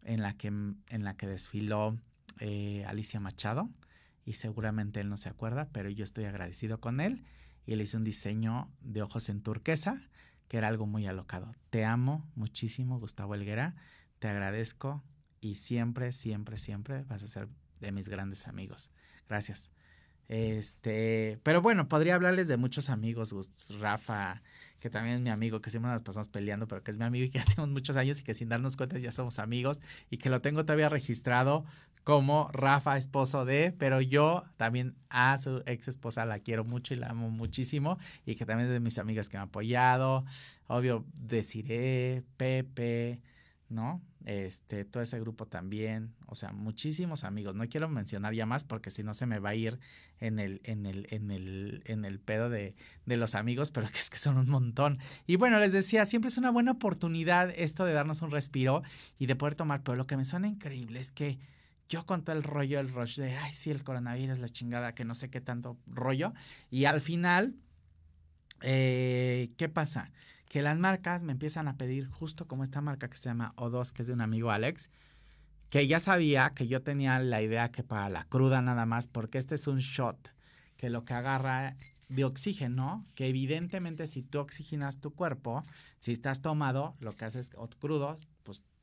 en 0.04 0.24
la 0.24 0.34
que, 0.34 0.48
en 0.48 1.04
la 1.04 1.16
que 1.16 1.28
desfiló 1.28 1.98
eh, 2.40 2.84
Alicia 2.88 3.20
Machado, 3.20 3.70
y 4.30 4.34
seguramente 4.34 5.00
él 5.00 5.10
no 5.10 5.18
se 5.18 5.28
acuerda, 5.28 5.70
pero 5.72 5.90
yo 5.90 6.04
estoy 6.04 6.26
agradecido 6.26 6.80
con 6.80 7.00
él, 7.00 7.26
y 7.66 7.74
él 7.74 7.82
hizo 7.82 7.98
un 7.98 8.04
diseño 8.04 8.72
de 8.80 9.02
ojos 9.02 9.28
en 9.28 9.42
turquesa, 9.42 10.04
que 10.48 10.58
era 10.58 10.68
algo 10.68 10.86
muy 10.86 11.08
alocado. 11.08 11.56
Te 11.72 11.84
amo 11.84 12.30
muchísimo, 12.36 13.00
Gustavo 13.00 13.34
Helguera. 13.34 13.76
Te 14.20 14.28
agradezco 14.28 15.04
y 15.42 15.56
siempre, 15.56 16.12
siempre, 16.12 16.58
siempre 16.58 17.02
vas 17.06 17.24
a 17.24 17.28
ser 17.28 17.50
de 17.80 17.92
mis 17.92 18.08
grandes 18.08 18.48
amigos. 18.48 18.92
Gracias. 19.28 19.72
Este, 20.30 21.40
pero 21.42 21.62
bueno, 21.62 21.90
podría 21.90 22.14
hablarles 22.14 22.48
de 22.48 22.56
muchos 22.56 22.92
amigos, 22.92 23.34
Rafa, 23.80 24.44
que 24.80 24.92
también 24.92 25.16
es 25.16 25.22
mi 25.22 25.32
amigo, 25.32 25.60
que 25.60 25.72
siempre 25.72 25.92
nos 25.92 26.04
pasamos 26.04 26.30
peleando, 26.30 26.68
pero 26.68 26.84
que 26.84 26.92
es 26.92 26.98
mi 26.98 27.04
amigo 27.04 27.26
y 27.26 27.30
que 27.32 27.40
ya 27.40 27.46
tenemos 27.46 27.70
muchos 27.70 27.98
años 27.98 28.20
y 28.20 28.24
que 28.24 28.36
sin 28.36 28.48
darnos 28.48 28.78
cuenta 28.78 29.00
ya 29.00 29.12
somos 29.12 29.40
amigos 29.40 29.82
y 30.12 30.18
que 30.18 30.30
lo 30.30 30.40
tengo 30.40 30.64
todavía 30.66 30.88
registrado 30.88 31.66
como 32.04 32.48
Rafa, 32.54 32.98
esposo 32.98 33.44
de, 33.44 33.74
pero 33.78 34.02
yo 34.02 34.44
también 34.58 34.96
a 35.10 35.38
su 35.40 35.64
ex 35.66 35.88
esposa 35.88 36.26
la 36.26 36.40
quiero 36.40 36.64
mucho 36.64 36.94
y 36.94 36.98
la 36.98 37.08
amo 37.08 37.30
muchísimo 37.32 37.98
y 38.26 38.36
que 38.36 38.46
también 38.46 38.68
es 38.68 38.74
de 38.74 38.80
mis 38.80 39.00
amigas 39.00 39.30
que 39.30 39.38
me 39.38 39.42
han 39.42 39.50
apoyado, 39.50 40.26
obvio, 40.68 41.06
Desiree, 41.20 42.24
Pepe, 42.38 43.20
¿no? 43.68 44.02
Este, 44.26 44.84
todo 44.84 45.02
ese 45.02 45.18
grupo 45.20 45.48
también, 45.48 46.14
o 46.26 46.36
sea, 46.36 46.52
muchísimos 46.52 47.24
amigos. 47.24 47.56
No 47.56 47.68
quiero 47.70 47.88
mencionar 47.88 48.34
ya 48.34 48.46
más 48.46 48.66
porque 48.66 48.92
si 48.92 49.02
no 49.02 49.14
se 49.14 49.26
me 49.26 49.40
va 49.40 49.50
a 49.50 49.56
ir 49.56 49.80
en 50.20 50.40
el, 50.40 50.60
en 50.66 50.86
el, 50.86 51.08
en 51.10 51.32
el, 51.32 51.82
en 51.86 52.04
el 52.04 52.20
pedo 52.20 52.50
de, 52.50 52.76
de 53.06 53.18
los 53.18 53.34
amigos, 53.36 53.72
pero 53.72 53.88
es 53.94 54.10
que 54.10 54.18
son 54.18 54.38
un 54.38 54.50
montón. 54.50 55.00
Y 55.26 55.38
bueno, 55.38 55.60
les 55.60 55.72
decía, 55.72 56.06
siempre 56.06 56.28
es 56.28 56.38
una 56.38 56.52
buena 56.52 56.72
oportunidad 56.72 57.50
esto 57.56 57.86
de 57.86 57.94
darnos 57.94 58.22
un 58.22 58.32
respiro 58.32 58.84
y 59.18 59.26
de 59.26 59.36
poder 59.36 59.56
tomar, 59.56 59.84
pero 59.84 59.96
lo 59.96 60.06
que 60.06 60.18
me 60.18 60.26
suena 60.26 60.48
increíble 60.48 61.00
es 61.00 61.12
que 61.12 61.40
yo 61.88 62.06
con 62.06 62.24
todo 62.24 62.36
el 62.36 62.44
rollo, 62.44 62.80
el 62.80 62.90
rush 62.90 63.18
de, 63.18 63.36
ay, 63.36 63.52
sí, 63.52 63.72
el 63.72 63.84
coronavirus, 63.84 64.38
la 64.40 64.50
chingada, 64.50 64.94
que 64.94 65.06
no 65.06 65.16
sé 65.16 65.30
qué 65.30 65.42
tanto 65.42 65.78
rollo, 65.88 66.34
y 66.70 66.86
al 66.86 67.02
final, 67.02 67.56
eh, 68.62 69.50
¿qué 69.58 69.70
pasa? 69.70 70.12
Que 70.50 70.64
las 70.64 70.78
marcas 70.78 71.24
me 71.24 71.32
empiezan 71.32 71.68
a 71.68 71.78
pedir 71.78 72.10
justo 72.10 72.48
como 72.48 72.64
esta 72.64 72.82
marca 72.82 73.08
que 73.08 73.16
se 73.16 73.30
llama 73.30 73.54
O2, 73.56 73.94
que 73.94 74.02
es 74.02 74.08
de 74.08 74.14
un 74.14 74.22
amigo 74.22 74.52
Alex, 74.52 74.90
que 75.70 75.88
ya 75.88 76.00
sabía 76.00 76.50
que 76.56 76.68
yo 76.68 76.82
tenía 76.82 77.20
la 77.20 77.42
idea 77.42 77.72
que 77.72 77.84
para 77.84 78.10
la 78.10 78.26
cruda 78.26 78.62
nada 78.62 78.88
más, 78.88 79.08
porque 79.08 79.38
este 79.38 79.56
es 79.56 79.68
un 79.68 79.78
shot 79.78 80.34
que 80.76 80.90
lo 80.90 81.06
que 81.06 81.14
agarra 81.14 81.78
de 82.10 82.26
oxígeno, 82.26 83.06
que 83.14 83.28
evidentemente 83.28 84.08
si 84.08 84.24
tú 84.24 84.40
oxigenas 84.40 85.00
tu 85.00 85.12
cuerpo, 85.12 85.64
si 86.00 86.12
estás 86.12 86.42
tomado, 86.42 86.96
lo 87.00 87.14
que 87.14 87.26
haces 87.26 87.52
o 87.56 87.70
crudo, 87.70 88.16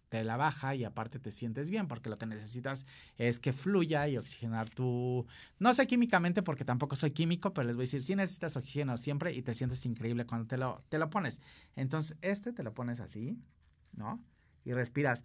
te 0.08 0.22
la 0.24 0.36
baja 0.36 0.74
y 0.74 0.84
aparte 0.84 1.18
te 1.18 1.30
sientes 1.30 1.70
bien, 1.70 1.88
porque 1.88 2.10
lo 2.10 2.18
que 2.18 2.26
necesitas 2.26 2.86
es 3.18 3.40
que 3.40 3.52
fluya 3.52 4.08
y 4.08 4.16
oxigenar 4.16 4.70
tu... 4.70 5.26
No 5.58 5.74
sé 5.74 5.86
químicamente 5.86 6.42
porque 6.42 6.64
tampoco 6.64 6.96
soy 6.96 7.10
químico, 7.10 7.52
pero 7.52 7.66
les 7.66 7.76
voy 7.76 7.82
a 7.82 7.86
decir, 7.86 8.02
sí 8.02 8.14
necesitas 8.14 8.56
oxígeno 8.56 8.96
siempre 8.98 9.32
y 9.32 9.42
te 9.42 9.54
sientes 9.54 9.84
increíble 9.86 10.26
cuando 10.26 10.46
te 10.46 10.56
lo, 10.56 10.84
te 10.88 10.98
lo 10.98 11.10
pones. 11.10 11.40
Entonces, 11.74 12.16
este 12.22 12.52
te 12.52 12.62
lo 12.62 12.74
pones 12.74 13.00
así, 13.00 13.38
¿no? 13.92 14.22
Y 14.64 14.72
respiras 14.72 15.24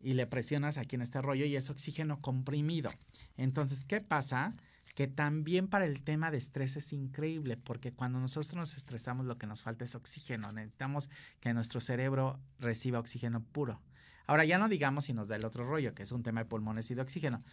y 0.00 0.14
le 0.14 0.26
presionas 0.26 0.78
aquí 0.78 0.96
en 0.96 1.02
este 1.02 1.20
rollo 1.22 1.44
y 1.46 1.56
es 1.56 1.70
oxígeno 1.70 2.20
comprimido. 2.20 2.90
Entonces, 3.36 3.84
¿qué 3.84 4.00
pasa? 4.00 4.54
Que 4.94 5.08
también 5.08 5.68
para 5.68 5.84
el 5.84 6.02
tema 6.02 6.30
de 6.30 6.38
estrés 6.38 6.76
es 6.76 6.92
increíble, 6.92 7.56
porque 7.56 7.92
cuando 7.92 8.20
nosotros 8.20 8.54
nos 8.54 8.76
estresamos 8.76 9.26
lo 9.26 9.38
que 9.38 9.46
nos 9.46 9.62
falta 9.62 9.84
es 9.84 9.94
oxígeno. 9.94 10.52
Necesitamos 10.52 11.10
que 11.40 11.52
nuestro 11.54 11.80
cerebro 11.80 12.38
reciba 12.58 12.98
oxígeno 12.98 13.42
puro. 13.42 13.82
Ahora 14.26 14.44
ya 14.44 14.58
no 14.58 14.68
digamos 14.68 15.06
si 15.06 15.12
nos 15.12 15.28
da 15.28 15.36
el 15.36 15.44
otro 15.44 15.66
rollo, 15.66 15.94
que 15.94 16.02
es 16.02 16.12
un 16.12 16.22
tema 16.22 16.40
de 16.40 16.46
pulmones 16.46 16.90
y 16.90 16.94
de 16.94 17.02
oxígeno. 17.02 17.44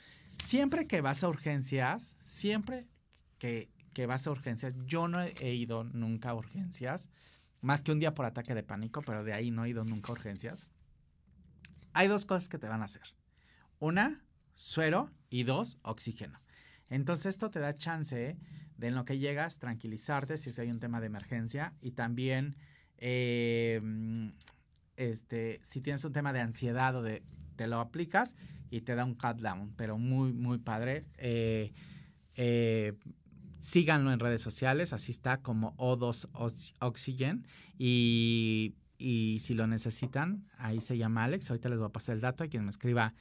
Siempre 0.44 0.88
que 0.88 1.02
vas 1.02 1.24
a 1.24 1.30
urgencias, 1.30 2.16
siempre 2.24 2.88
que, 3.38 3.70
vas 4.08 4.26
a 4.26 4.32
urgencias, 4.32 4.76
yo 4.86 5.08
no 5.08 5.22
he 5.22 5.54
ido 5.54 5.84
nunca 5.84 6.32
a 6.32 6.36
urgencias, 6.36 7.10
más 7.62 7.84
que 7.84 7.92
un 7.92 8.00
día 8.00 8.14
por 8.14 8.26
ataque 8.26 8.56
de 8.56 8.64
pánico, 8.64 9.02
pero 9.02 9.24
de 9.24 9.34
ahí 9.34 9.52
no 9.52 9.66
he 9.66 9.70
ido 9.70 9.84
nunca 9.84 10.10
a 10.10 10.14
urgencias. 10.14 10.72
Hay 11.94 12.08
dos 12.08 12.26
cosas 12.26 12.50
que 12.50 12.58
te 12.58 12.68
van 12.68 12.82
a 12.82 12.86
hacer. 12.86 13.04
Una, 13.80 14.24
suero 14.56 15.12
y 15.30 15.44
dos, 15.44 15.78
oxígeno. 15.84 16.40
Entonces 16.90 17.28
esto 17.28 17.52
te 17.52 17.60
da 17.60 17.78
chance 17.78 18.38
de 18.78 18.88
en 18.88 18.96
lo 18.96 19.06
que 19.06 19.20
llegas 19.20 19.60
tranquilizarte 19.60 20.38
si 20.38 20.60
hay 20.60 20.72
un 20.72 20.80
tema 20.80 21.00
de 21.00 21.08
emergencia 21.08 21.74
y 21.82 21.92
también 21.92 22.56
eh, 22.98 23.82
este, 24.98 25.60
si 25.64 25.82
tienes 25.82 26.04
un 26.04 26.14
tema 26.14 26.34
de 26.34 26.42
ansiedad 26.42 26.96
o 26.96 27.02
de, 27.02 27.24
te 27.56 27.68
lo 27.68 27.80
aplicas 27.80 28.36
y 28.70 28.82
te 28.82 28.96
da 28.96 29.06
un 29.06 29.16
cut 29.16 29.40
down, 29.42 29.74
pero 29.76 29.98
muy, 29.98 30.34
muy 30.34 30.58
padre. 30.58 31.06
Eh, 31.18 31.74
eh, 32.36 32.94
síganlo 33.60 34.12
en 34.12 34.20
redes 34.20 34.42
sociales, 34.42 34.94
así 34.94 35.12
está 35.12 35.42
como 35.42 35.76
O2 35.78 36.74
Oxygen 36.80 37.48
y, 37.78 38.76
y, 38.98 39.38
si 39.40 39.54
lo 39.54 39.68
necesitan, 39.68 40.46
ahí 40.58 40.82
se 40.82 40.98
llama 40.98 41.24
Alex, 41.24 41.50
ahorita 41.50 41.70
les 41.70 41.78
voy 41.78 41.88
a 41.88 41.92
pasar 41.92 42.16
el 42.16 42.22
dato, 42.22 42.44
a 42.44 42.48
quien 42.48 42.64
me 42.64 42.70
escriba, 42.70 43.14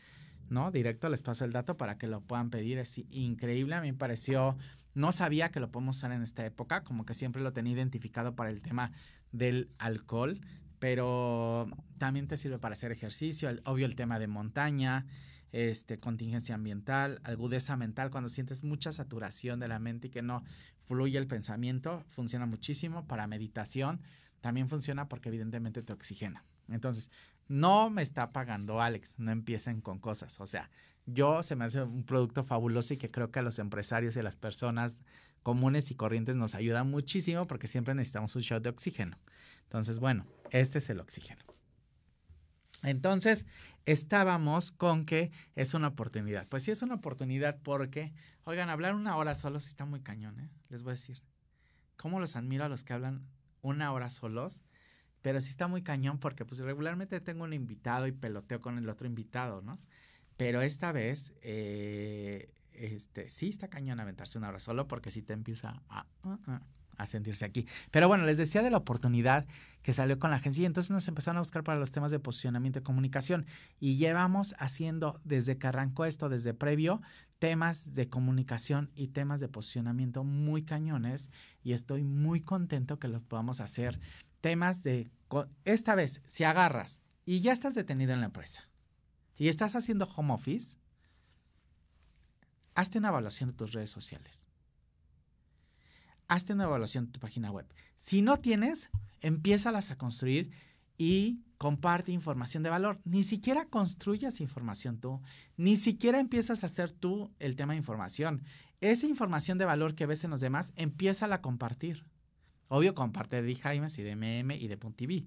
¿no? 0.48 0.72
Directo 0.72 1.08
les 1.08 1.22
paso 1.22 1.44
el 1.44 1.52
dato 1.52 1.76
para 1.76 1.96
que 1.96 2.08
lo 2.08 2.22
puedan 2.22 2.50
pedir, 2.50 2.78
es 2.78 2.98
increíble, 3.10 3.76
a 3.76 3.80
mí 3.80 3.92
me 3.92 3.98
pareció, 3.98 4.56
no 4.94 5.12
sabía 5.12 5.50
que 5.50 5.60
lo 5.60 5.70
podemos 5.70 5.98
usar 5.98 6.10
en 6.10 6.22
esta 6.22 6.44
época, 6.44 6.82
como 6.82 7.04
que 7.06 7.14
siempre 7.14 7.40
lo 7.40 7.52
tenía 7.52 7.74
identificado 7.74 8.34
para 8.34 8.50
el 8.50 8.62
tema 8.62 8.90
del 9.30 9.70
alcohol, 9.78 10.40
pero 10.82 11.68
también 11.98 12.26
te 12.26 12.36
sirve 12.36 12.58
para 12.58 12.72
hacer 12.72 12.90
ejercicio, 12.90 13.48
obvio 13.66 13.86
el 13.86 13.94
tema 13.94 14.18
de 14.18 14.26
montaña, 14.26 15.06
este, 15.52 16.00
contingencia 16.00 16.56
ambiental, 16.56 17.20
agudeza 17.22 17.76
mental, 17.76 18.10
cuando 18.10 18.28
sientes 18.28 18.64
mucha 18.64 18.90
saturación 18.90 19.60
de 19.60 19.68
la 19.68 19.78
mente 19.78 20.08
y 20.08 20.10
que 20.10 20.22
no 20.22 20.42
fluye 20.84 21.18
el 21.18 21.28
pensamiento, 21.28 22.02
funciona 22.08 22.46
muchísimo 22.46 23.06
para 23.06 23.28
meditación, 23.28 24.00
también 24.40 24.68
funciona 24.68 25.08
porque 25.08 25.28
evidentemente 25.28 25.84
te 25.84 25.92
oxigena. 25.92 26.44
Entonces, 26.68 27.12
no 27.46 27.88
me 27.88 28.02
está 28.02 28.32
pagando 28.32 28.82
Alex, 28.82 29.20
no 29.20 29.30
empiecen 29.30 29.82
con 29.82 30.00
cosas. 30.00 30.40
O 30.40 30.48
sea, 30.48 30.68
yo 31.06 31.44
se 31.44 31.54
me 31.54 31.64
hace 31.64 31.80
un 31.82 32.02
producto 32.02 32.42
fabuloso 32.42 32.94
y 32.94 32.96
que 32.96 33.08
creo 33.08 33.30
que 33.30 33.38
a 33.38 33.42
los 33.42 33.60
empresarios 33.60 34.16
y 34.16 34.18
a 34.18 34.24
las 34.24 34.36
personas 34.36 35.04
comunes 35.44 35.92
y 35.92 35.94
corrientes 35.94 36.34
nos 36.34 36.56
ayuda 36.56 36.82
muchísimo 36.82 37.46
porque 37.46 37.68
siempre 37.68 37.94
necesitamos 37.94 38.34
un 38.34 38.42
shot 38.42 38.64
de 38.64 38.70
oxígeno. 38.70 39.16
Entonces, 39.64 40.00
bueno, 40.00 40.26
este 40.52 40.78
es 40.78 40.90
el 40.90 41.00
oxígeno. 41.00 41.42
Entonces, 42.82 43.46
estábamos 43.86 44.72
con 44.72 45.04
que 45.04 45.30
es 45.54 45.74
una 45.74 45.88
oportunidad. 45.88 46.48
Pues 46.48 46.62
sí 46.62 46.70
es 46.70 46.82
una 46.82 46.94
oportunidad 46.94 47.58
porque, 47.62 48.12
oigan, 48.44 48.70
hablar 48.70 48.94
una 48.94 49.16
hora 49.16 49.34
solos 49.34 49.66
está 49.66 49.84
muy 49.84 50.00
cañón, 50.00 50.38
¿eh? 50.40 50.50
Les 50.68 50.82
voy 50.82 50.90
a 50.90 50.94
decir. 50.94 51.22
¿Cómo 51.96 52.18
los 52.18 52.34
admiro 52.36 52.64
a 52.64 52.68
los 52.68 52.84
que 52.84 52.92
hablan 52.92 53.26
una 53.60 53.92
hora 53.92 54.10
solos? 54.10 54.64
Pero 55.20 55.40
sí 55.40 55.50
está 55.50 55.68
muy 55.68 55.82
cañón 55.82 56.18
porque 56.18 56.44
pues 56.44 56.60
regularmente 56.60 57.20
tengo 57.20 57.44
un 57.44 57.52
invitado 57.52 58.08
y 58.08 58.12
peloteo 58.12 58.60
con 58.60 58.76
el 58.76 58.88
otro 58.88 59.06
invitado, 59.06 59.62
¿no? 59.62 59.78
Pero 60.36 60.62
esta 60.62 60.90
vez, 60.90 61.32
eh, 61.42 62.52
este, 62.72 63.28
sí 63.28 63.48
está 63.48 63.68
cañón 63.68 64.00
aventarse 64.00 64.38
una 64.38 64.48
hora 64.48 64.58
solo 64.58 64.88
porque 64.88 65.12
sí 65.12 65.22
te 65.22 65.32
empieza 65.32 65.82
a, 65.88 66.06
a, 66.96 67.06
sentirse 67.06 67.44
aquí. 67.44 67.66
Pero 67.90 68.08
bueno, 68.08 68.24
les 68.24 68.38
decía 68.38 68.62
de 68.62 68.70
la 68.70 68.78
oportunidad 68.78 69.46
que 69.82 69.92
salió 69.92 70.18
con 70.18 70.30
la 70.30 70.36
agencia 70.36 70.62
y 70.62 70.66
entonces 70.66 70.90
nos 70.90 71.08
empezaron 71.08 71.38
a 71.38 71.40
buscar 71.40 71.64
para 71.64 71.78
los 71.78 71.92
temas 71.92 72.10
de 72.10 72.20
posicionamiento 72.20 72.78
y 72.78 72.82
comunicación 72.82 73.46
y 73.80 73.96
llevamos 73.96 74.54
haciendo 74.58 75.20
desde 75.24 75.58
que 75.58 75.66
arrancó 75.66 76.04
esto, 76.04 76.28
desde 76.28 76.54
previo, 76.54 77.02
temas 77.38 77.94
de 77.94 78.08
comunicación 78.08 78.90
y 78.94 79.08
temas 79.08 79.40
de 79.40 79.48
posicionamiento 79.48 80.22
muy 80.22 80.62
cañones 80.62 81.30
y 81.64 81.72
estoy 81.72 82.04
muy 82.04 82.40
contento 82.40 82.98
que 82.98 83.08
los 83.08 83.22
podamos 83.22 83.60
hacer 83.60 83.98
temas 84.40 84.82
de, 84.82 85.10
esta 85.64 85.94
vez, 85.94 86.20
si 86.26 86.44
agarras 86.44 87.02
y 87.24 87.40
ya 87.40 87.52
estás 87.52 87.74
detenido 87.74 88.12
en 88.12 88.20
la 88.20 88.26
empresa 88.26 88.68
y 89.36 89.48
estás 89.48 89.74
haciendo 89.74 90.06
home 90.14 90.34
office, 90.34 90.76
hazte 92.74 92.98
una 92.98 93.08
evaluación 93.08 93.50
de 93.50 93.56
tus 93.56 93.72
redes 93.72 93.90
sociales. 93.90 94.46
Hazte 96.32 96.54
una 96.54 96.64
evaluación 96.64 97.04
de 97.04 97.12
tu 97.12 97.20
página 97.20 97.50
web. 97.50 97.66
Si 97.94 98.22
no 98.22 98.40
tienes, 98.40 98.88
empiézalas 99.20 99.90
a 99.90 99.98
construir 99.98 100.50
y 100.96 101.42
comparte 101.58 102.10
información 102.10 102.62
de 102.62 102.70
valor. 102.70 103.02
Ni 103.04 103.22
siquiera 103.22 103.66
construyas 103.66 104.40
información 104.40 104.96
tú, 104.98 105.20
ni 105.58 105.76
siquiera 105.76 106.18
empiezas 106.18 106.62
a 106.62 106.68
hacer 106.68 106.90
tú 106.90 107.30
el 107.38 107.54
tema 107.54 107.74
de 107.74 107.80
información. 107.80 108.44
Esa 108.80 109.06
información 109.06 109.58
de 109.58 109.66
valor 109.66 109.94
que 109.94 110.06
ves 110.06 110.24
en 110.24 110.30
los 110.30 110.40
demás, 110.40 110.72
empieza 110.76 111.26
a 111.26 111.42
compartir. 111.42 112.06
Obvio, 112.68 112.94
comparte 112.94 113.42
de 113.42 113.54
Jaimes 113.54 113.98
y 113.98 114.02
de 114.02 114.16
MM 114.16 114.54
y 114.54 114.68
de 114.68 114.78
TV. 114.78 115.26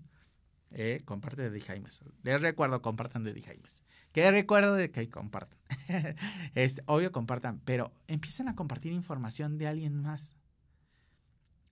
Eh, 0.71 1.03
comparte 1.05 1.51
de 1.51 1.61
Jaimes. 1.61 2.01
Les 2.23 2.41
recuerdo, 2.41 2.81
compartan 2.81 3.23
de 3.23 3.39
Jaimes. 3.39 3.83
Que 4.11 4.31
recuerdo 4.31 4.73
de 4.73 4.89
que 4.89 5.07
compartan. 5.07 5.59
obvio, 6.87 7.11
compartan, 7.11 7.61
pero 7.63 7.93
empiecen 8.07 8.47
a 8.47 8.55
compartir 8.55 8.91
información 8.91 9.59
de 9.59 9.67
alguien 9.67 10.01
más. 10.01 10.35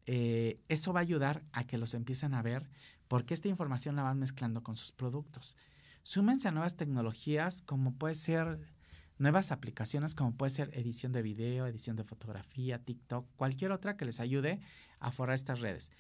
Eh, 0.06 0.60
eso 0.68 0.94
va 0.94 1.00
a 1.00 1.04
ayudar 1.04 1.44
a 1.52 1.66
que 1.66 1.78
los 1.78 1.94
empiecen 1.94 2.34
a 2.34 2.42
ver 2.42 2.70
porque 3.08 3.34
esta 3.34 3.48
información 3.48 3.96
la 3.96 4.04
van 4.04 4.20
mezclando 4.20 4.64
con 4.64 4.76
sus 4.76 4.92
productos. 4.92 5.56
Súmense 6.04 6.48
a 6.48 6.52
nuevas 6.52 6.76
tecnologías 6.76 7.62
como 7.62 7.94
puede 7.94 8.16
ser 8.16 8.60
nuevas 9.18 9.52
aplicaciones 9.52 10.16
como 10.16 10.36
puede 10.36 10.50
ser 10.50 10.70
edición 10.74 11.12
de 11.12 11.22
video, 11.22 11.68
edición 11.68 11.96
de 11.96 12.04
fotografía, 12.04 12.84
TikTok, 12.84 13.28
cualquier 13.36 13.72
otra 13.72 13.96
que 13.96 14.06
les 14.06 14.20
ayude 14.20 14.60
a 15.00 15.12
forrar 15.12 15.36
estas 15.36 15.62
redes. 15.62 15.92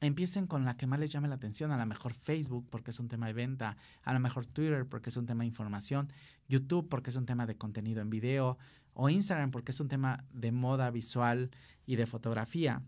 empiecen 0.00 0.48
con 0.48 0.64
la 0.64 0.76
que 0.76 0.88
más 0.88 0.98
les 0.98 1.12
llame 1.12 1.28
la 1.28 1.36
atención, 1.36 1.70
a 1.70 1.78
lo 1.78 1.86
mejor 1.86 2.12
Facebook 2.12 2.66
porque 2.68 2.90
es 2.90 2.98
un 2.98 3.06
tema 3.08 3.28
de 3.28 3.34
venta, 3.34 3.76
a 4.02 4.12
lo 4.12 4.18
mejor 4.18 4.46
Twitter 4.46 4.84
porque 4.84 5.10
es 5.10 5.16
un 5.16 5.26
tema 5.26 5.44
de 5.44 5.48
información, 5.48 6.12
YouTube 6.48 6.88
porque 6.88 7.10
es 7.10 7.16
un 7.16 7.24
tema 7.24 7.46
de 7.46 7.56
contenido 7.56 8.02
en 8.02 8.10
video, 8.10 8.58
o 8.94 9.08
Instagram 9.08 9.50
porque 9.50 9.72
es 9.72 9.80
un 9.80 9.88
tema 9.88 10.24
de 10.32 10.52
moda 10.52 10.90
visual 10.90 11.50
y 11.86 11.96
de 11.96 12.06
fotografía, 12.06 12.82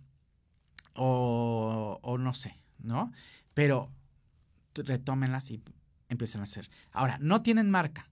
o, 0.94 2.16
no 2.18 2.34
sé, 2.34 2.60
¿no? 2.78 3.12
Pero 3.52 3.90
retómenlas 4.74 5.50
y 5.50 5.62
empiecen 6.08 6.40
a 6.40 6.44
hacer. 6.44 6.70
Ahora, 6.92 7.18
no 7.20 7.42
tienen 7.42 7.70
marca, 7.70 8.10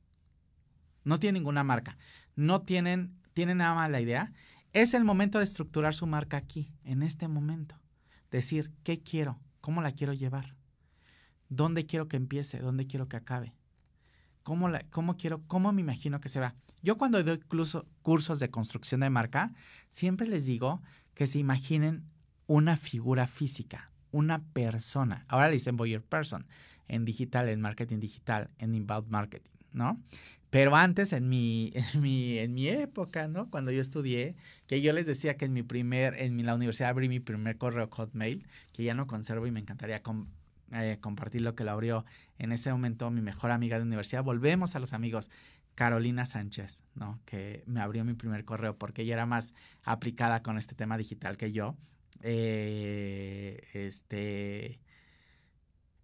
no 1.04 1.18
tienen 1.18 1.40
ninguna 1.40 1.64
marca, 1.64 1.96
no 2.34 2.62
tienen, 2.62 3.16
tienen 3.34 3.58
nada 3.58 3.74
más 3.74 3.90
la 3.90 4.00
idea, 4.00 4.32
es 4.72 4.94
el 4.94 5.04
momento 5.04 5.38
de 5.38 5.44
estructurar 5.44 5.94
su 5.94 6.06
marca 6.06 6.36
aquí, 6.36 6.72
en 6.84 7.02
este 7.02 7.28
momento. 7.28 7.78
Decir 8.30 8.72
qué 8.82 9.00
quiero, 9.00 9.38
cómo 9.60 9.82
la 9.82 9.92
quiero 9.92 10.14
llevar, 10.14 10.56
dónde 11.48 11.86
quiero 11.86 12.08
que 12.08 12.16
empiece, 12.16 12.58
dónde 12.58 12.86
quiero 12.86 13.08
que 13.08 13.18
acabe, 13.18 13.54
cómo, 14.42 15.16
quiero, 15.16 15.42
cómo 15.46 15.72
me 15.72 15.80
imagino 15.80 16.20
que 16.20 16.28
se 16.28 16.40
va. 16.40 16.54
Yo 16.82 16.96
cuando 16.98 17.22
doy 17.22 17.36
incluso 17.36 17.86
cursos 18.02 18.40
de 18.40 18.50
construcción 18.50 19.00
de 19.00 19.10
marca, 19.10 19.52
siempre 19.88 20.26
les 20.26 20.46
digo 20.46 20.82
que 21.14 21.26
se 21.26 21.38
imaginen 21.38 22.04
una 22.46 22.76
figura 22.76 23.26
física, 23.26 23.90
una 24.10 24.42
persona. 24.52 25.24
Ahora 25.28 25.46
le 25.46 25.54
dicen 25.54 25.76
Boyer 25.76 26.02
Person 26.02 26.46
en 26.88 27.04
digital, 27.04 27.48
en 27.48 27.60
marketing 27.60 28.00
digital, 28.00 28.48
en 28.58 28.74
inbound 28.74 29.08
marketing, 29.08 29.50
¿no? 29.72 30.00
Pero 30.50 30.76
antes, 30.76 31.14
en 31.14 31.30
mi, 31.30 31.72
en 31.94 32.02
mi, 32.02 32.38
en 32.38 32.52
mi 32.52 32.68
época, 32.68 33.26
¿no? 33.28 33.48
Cuando 33.48 33.70
yo 33.70 33.80
estudié, 33.80 34.36
que 34.66 34.82
yo 34.82 34.92
les 34.92 35.06
decía 35.06 35.36
que 35.36 35.46
en 35.46 35.54
mi 35.54 35.62
primer, 35.62 36.14
en 36.20 36.44
la 36.44 36.54
universidad 36.54 36.90
abrí 36.90 37.08
mi 37.08 37.20
primer 37.20 37.56
correo 37.56 37.88
Hotmail, 37.88 38.46
que 38.72 38.84
ya 38.84 38.94
no 38.94 39.06
conservo 39.06 39.46
y 39.46 39.50
me 39.50 39.60
encantaría 39.60 40.02
eh, 40.72 40.98
compartir 41.00 41.42
lo 41.42 41.54
que 41.54 41.64
lo 41.64 41.70
abrió 41.70 42.04
en 42.38 42.52
ese 42.52 42.72
momento 42.72 43.10
mi 43.10 43.22
mejor 43.22 43.50
amiga 43.50 43.76
de 43.76 43.84
universidad. 43.84 44.24
Volvemos 44.24 44.74
a 44.76 44.78
los 44.78 44.92
amigos. 44.92 45.30
Carolina 45.74 46.26
Sánchez, 46.26 46.84
¿no? 46.94 47.18
Que 47.24 47.64
me 47.66 47.80
abrió 47.80 48.04
mi 48.04 48.12
primer 48.12 48.44
correo 48.44 48.76
porque 48.76 49.02
ella 49.02 49.14
era 49.14 49.24
más 49.24 49.54
aplicada 49.82 50.42
con 50.42 50.58
este 50.58 50.74
tema 50.74 50.98
digital 50.98 51.38
que 51.38 51.50
yo. 51.50 51.76
Eh, 52.20 53.66
este 53.72 54.80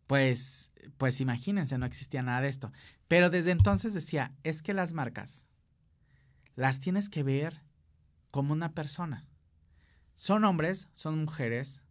pues, 0.08 0.72
pues 0.96 1.20
imagínense, 1.20 1.76
no 1.76 1.84
existía 1.84 2.22
nada 2.22 2.40
de 2.40 2.48
esto. 2.48 2.72
Pero 3.08 3.28
desde 3.28 3.50
entonces 3.50 3.92
decía, 3.92 4.34
es 4.42 4.62
que 4.62 4.72
las 4.72 4.94
marcas 4.94 5.46
las 6.56 6.80
tienes 6.80 7.10
que 7.10 7.22
ver 7.22 7.60
como 8.30 8.54
una 8.54 8.72
persona. 8.72 9.26
Son 10.14 10.44
hombres, 10.44 10.88
son 10.94 11.18
mujeres, 11.18 11.82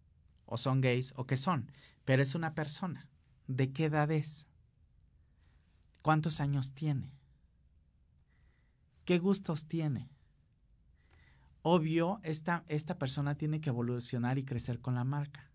o 0.45 0.57
son 0.57 0.81
gays, 0.81 1.13
o 1.15 1.27
qué 1.27 1.35
son, 1.35 1.71
pero 2.07 2.21
es 2.21 2.35
una 2.35 2.55
persona. 2.55 3.09
¿De 3.47 3.73
qué 3.73 3.83
edad 3.85 4.09
es? 4.11 4.47
¿Cuántos 6.01 6.39
años 6.39 6.71
tiene? 6.73 7.11
¿Qué 9.03 9.19
gustos 9.19 9.67
tiene? 9.67 10.09
Obvio, 11.63 12.21
esta, 12.23 12.63
esta 12.69 12.97
persona 12.97 13.35
tiene 13.35 13.59
que 13.59 13.71
evolucionar 13.71 14.37
y 14.37 14.45
crecer 14.45 14.79
con 14.79 14.95
la 14.95 15.03
marca. 15.03 15.51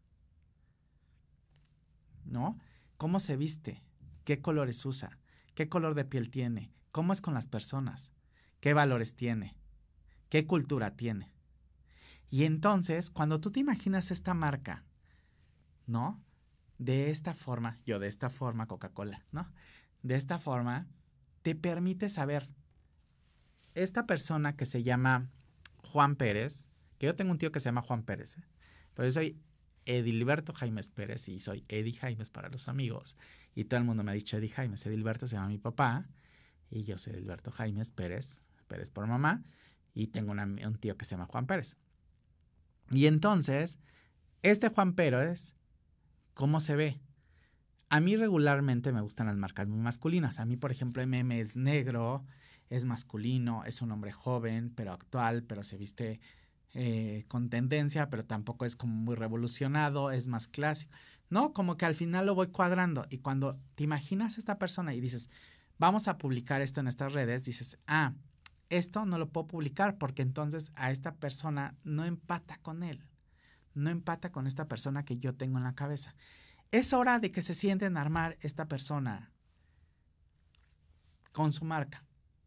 ¿no? 2.27 2.59
¿Cómo 2.99 3.19
se 3.19 3.39
viste? 3.39 3.83
¿Qué 4.25 4.43
colores 4.43 4.85
usa? 4.85 5.19
¿Qué 5.55 5.71
color 5.71 5.95
de 5.95 6.05
piel 6.05 6.29
tiene? 6.29 6.71
¿Cómo 6.91 7.15
es 7.15 7.23
con 7.23 7.33
las 7.33 7.49
personas? 7.49 8.13
¿Qué 8.61 8.75
valores 8.75 9.17
tiene? 9.17 9.57
¿Qué 10.29 10.47
cultura 10.47 10.97
tiene? 10.97 11.33
Y 12.29 12.45
entonces, 12.45 13.11
cuando 13.11 13.41
tú 13.41 13.53
te 13.53 13.61
imaginas 13.61 14.11
esta 14.11 14.35
marca, 14.35 14.85
¿no? 15.87 16.23
De 16.83 17.12
esta 17.12 17.33
forma, 17.33 17.78
yo 17.87 18.01
de 18.01 18.09
esta 18.09 18.28
forma, 18.28 18.66
Coca-Cola, 18.66 19.24
¿no? 19.30 19.49
De 20.03 20.16
esta 20.16 20.37
forma, 20.41 20.89
te 21.43 21.55
permite 21.55 22.09
saber, 22.09 22.49
esta 23.76 24.05
persona 24.05 24.57
que 24.57 24.66
se 24.66 24.83
llama 24.83 25.30
Juan 25.85 26.16
Pérez, 26.16 26.66
que 26.99 27.07
yo 27.07 27.14
tengo 27.14 27.30
un 27.30 27.39
tío 27.39 27.53
que 27.53 27.61
se 27.61 27.66
llama 27.66 27.83
Juan 27.83 28.03
Pérez, 28.03 28.37
¿eh? 28.37 28.43
pero 28.95 29.07
yo 29.07 29.12
soy 29.12 29.41
Edilberto 29.85 30.53
Jaimes 30.53 30.91
Pérez 30.91 31.28
y 31.28 31.39
soy 31.39 31.64
Edi 31.68 31.93
Jaimes 31.93 32.30
para 32.30 32.49
los 32.49 32.66
amigos. 32.66 33.16
Y 33.55 33.64
todo 33.66 33.78
el 33.78 33.87
mundo 33.87 34.03
me 34.03 34.11
ha 34.11 34.14
dicho 34.14 34.37
Edi 34.37 34.49
Jaimes. 34.49 34.85
Edilberto 34.85 35.28
se 35.28 35.37
llama 35.37 35.49
mi 35.49 35.59
papá 35.59 36.09
y 36.68 36.83
yo 36.83 36.99
soy 36.99 37.12
Edilberto 37.12 37.53
Jaimes 37.53 37.93
Pérez, 37.93 38.45
Pérez 38.66 38.91
por 38.91 39.07
mamá. 39.07 39.45
Y 39.95 40.09
tengo 40.09 40.33
un 40.33 40.78
tío 40.80 40.97
que 40.97 41.05
se 41.05 41.12
llama 41.12 41.26
Juan 41.26 41.47
Pérez. 41.47 41.76
Y 42.91 43.07
entonces, 43.07 43.78
este 44.43 44.68
Juan 44.68 44.95
Pérez, 44.95 45.55
¿cómo 46.35 46.61
se 46.61 46.76
ve? 46.76 47.01
A 47.89 48.01
mí 48.01 48.16
regularmente 48.16 48.93
me 48.93 49.01
gustan 49.01 49.26
las 49.26 49.37
marcas 49.37 49.68
muy 49.68 49.80
masculinas. 49.80 50.41
A 50.41 50.47
mí, 50.47 50.57
por 50.57 50.72
ejemplo, 50.72 51.03
MM 51.07 51.33
es 51.41 51.57
negro, 51.57 52.24
es 52.70 52.87
masculino, 52.87 53.64
es 53.64 53.83
un 53.83 53.93
hombre 53.93 54.12
joven, 54.12 54.72
pero 54.74 54.93
actual, 54.93 55.43
pero 55.43 55.62
se 55.62 55.76
viste 55.76 56.20
eh, 56.74 57.26
con 57.28 57.51
tendencia, 57.51 58.09
pero 58.09 58.24
tampoco 58.24 58.64
es 58.64 58.76
como 58.76 58.95
muy 58.95 59.14
revolucionado, 59.14 60.11
es 60.11 60.28
más 60.28 60.49
clásico. 60.49 60.93
No, 61.28 61.53
como 61.53 61.76
que 61.76 61.85
al 61.85 61.95
final 61.95 62.26
lo 62.26 62.35
voy 62.35 62.49
cuadrando 62.49 63.07
y 63.11 63.18
cuando 63.18 63.59
te 63.74 63.85
imaginas 63.85 64.37
a 64.37 64.41
esta 64.41 64.59
persona 64.59 64.95
y 64.95 65.01
dices, 65.01 65.28
vamos 65.78 66.09
a 66.09 66.16
publicar 66.16 66.62
esto 66.62 66.80
en 66.80 66.89
estas 66.89 67.12
redes, 67.12 67.45
dices, 67.45 67.78
ah, 67.87 68.14
esto 68.70 69.05
no 69.05 69.18
lo 69.18 69.28
puedo 69.28 69.49
publicar 69.49 69.99
porque 69.99 70.22
entonces 70.22 70.72
a 70.74 70.91
esta 70.91 71.14
persona 71.16 71.74
no 71.85 72.05
empata 72.07 72.59
con 72.62 72.83
él, 72.83 73.05
no 73.75 73.91
empata 73.91 74.33
con 74.33 74.47
esta 74.47 74.68
persona 74.68 75.05
que 75.05 75.18
yo 75.18 75.35
tengo 75.35 75.59
en 75.59 75.64
la 75.64 75.75
cabeza. 75.75 76.14
Es 76.70 76.93
hora 76.93 77.18
de 77.18 77.31
que 77.31 77.43
se 77.43 77.55
sienten 77.55 77.97
a 77.97 78.01
armar 78.01 78.39
esta 78.41 78.66
persona 78.66 79.33
con 81.33 81.53
su 81.53 81.64
marca, 81.64 82.05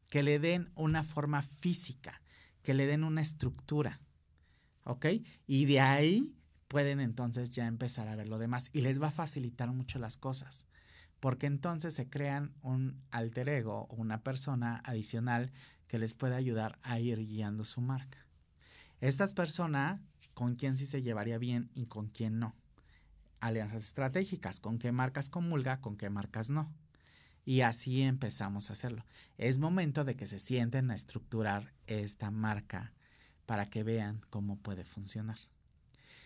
que 0.10 0.24
le 0.24 0.40
den 0.40 0.72
una 0.76 1.04
forma 1.04 1.42
física, 1.42 2.22
que 2.62 2.74
le 2.74 2.86
den 2.86 3.04
una 3.04 3.22
estructura. 3.22 4.02
¿ok? 4.86 5.08
Y 5.46 5.66
de 5.66 5.82
ahí 5.82 6.36
pueden 6.68 7.00
entonces 7.00 7.50
ya 7.50 7.68
empezar 7.68 8.08
a 8.08 8.16
ver 8.16 8.28
lo 8.28 8.38
demás 8.38 8.70
y 8.72 8.82
les 8.82 9.02
va 9.02 9.08
a 9.08 9.12
facilitar 9.12 9.72
mucho 9.72 10.00
las 10.00 10.18
cosas, 10.18 10.68
porque 11.20 11.48
entonces 11.48 11.94
se 11.94 12.10
crean 12.10 12.54
un 12.62 13.04
alter 13.12 13.50
ego 13.50 13.88
o 13.90 13.96
una 13.96 14.24
persona 14.24 14.82
adicional 14.86 15.52
que 15.88 16.00
les 16.00 16.14
puede 16.14 16.36
ayudar 16.36 16.80
a 16.82 17.00
ir 17.00 17.20
guiando 17.26 17.66
su 17.66 17.82
marca. 17.82 18.26
Estas 19.02 19.34
personas, 19.34 20.02
con 20.36 20.56
quién 20.56 20.78
sí 20.78 20.86
se 20.86 21.02
llevaría 21.02 21.40
bien 21.40 21.72
y 21.74 21.88
con 21.88 22.10
quién 22.10 22.38
no. 22.38 22.54
Alianzas 23.40 23.84
estratégicas, 23.84 24.60
con 24.60 24.78
qué 24.78 24.92
marcas 24.92 25.30
comulga, 25.30 25.82
con 25.82 25.98
qué 25.98 26.12
marcas 26.12 26.52
no. 26.52 26.72
Y 27.46 27.62
así 27.62 28.02
empezamos 28.02 28.70
a 28.70 28.74
hacerlo. 28.74 29.06
Es 29.38 29.58
momento 29.60 30.04
de 30.04 30.16
que 30.16 30.28
se 30.28 30.40
sienten 30.40 30.92
a 30.92 30.96
estructurar 30.96 31.74
esta 31.88 32.32
marca 32.32 32.92
para 33.46 33.70
que 33.70 33.84
vean 33.84 34.22
cómo 34.30 34.58
puede 34.58 34.84
funcionar. 34.84 35.38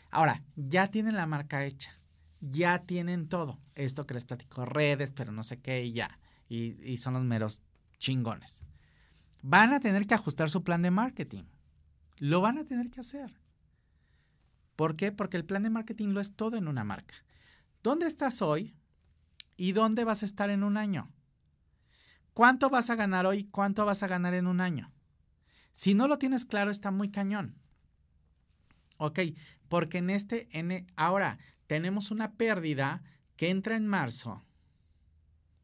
Ahora, 0.10 0.42
ya 0.56 0.90
tienen 0.90 1.16
la 1.16 1.28
marca 1.28 1.66
hecha, 1.66 1.92
ya 2.42 2.80
tienen 2.80 3.28
todo. 3.28 3.60
Esto 3.76 4.08
que 4.08 4.16
les 4.16 4.26
platico, 4.26 4.66
redes, 4.66 5.12
pero 5.12 5.32
no 5.32 5.44
sé 5.44 5.60
qué, 5.60 5.84
y 5.84 5.92
ya. 5.92 6.20
Y, 6.48 6.82
y 6.84 6.98
son 6.98 7.14
los 7.14 7.24
meros 7.24 7.62
chingones. 8.00 8.64
Van 9.44 9.74
a 9.74 9.80
tener 9.80 10.08
que 10.08 10.16
ajustar 10.16 10.50
su 10.50 10.64
plan 10.64 10.82
de 10.82 10.90
marketing. 10.90 11.44
Lo 12.18 12.42
van 12.42 12.58
a 12.58 12.66
tener 12.66 12.90
que 12.90 13.02
hacer. 13.02 13.39
¿Por 14.80 14.96
qué? 14.96 15.12
Porque 15.12 15.36
el 15.36 15.44
plan 15.44 15.64
de 15.64 15.70
marketing 15.70 16.14
lo 16.14 16.22
es 16.22 16.38
todo 16.38 16.56
en 16.56 16.70
una 16.70 16.86
marca. 16.86 17.14
¿Dónde 17.84 18.08
estás 18.08 18.42
hoy 18.42 18.78
y 19.58 19.74
dónde 19.74 20.06
vas 20.06 20.24
a 20.24 20.26
estar 20.26 20.50
en 20.50 20.64
un 20.64 20.78
año? 20.78 21.12
¿Cuánto 22.34 22.70
vas 22.70 22.90
a 22.90 22.96
ganar 22.96 23.26
hoy? 23.26 23.44
¿Cuánto 23.44 23.84
vas 23.84 24.04
a 24.04 24.08
ganar 24.08 24.34
en 24.36 24.48
un 24.48 24.62
año? 24.62 24.90
Si 25.74 25.94
no 25.94 26.08
lo 26.08 26.18
tienes 26.18 26.46
claro, 26.46 26.72
está 26.72 26.92
muy 26.92 27.12
cañón. 27.12 27.58
Ok, 28.96 29.20
porque 29.68 29.98
en 29.98 30.12
este, 30.12 30.48
en, 30.58 30.88
ahora 30.96 31.40
tenemos 31.68 32.10
una 32.10 32.36
pérdida 32.36 33.04
que 33.36 33.50
entra 33.50 33.76
en 33.76 33.86
marzo, 33.86 34.46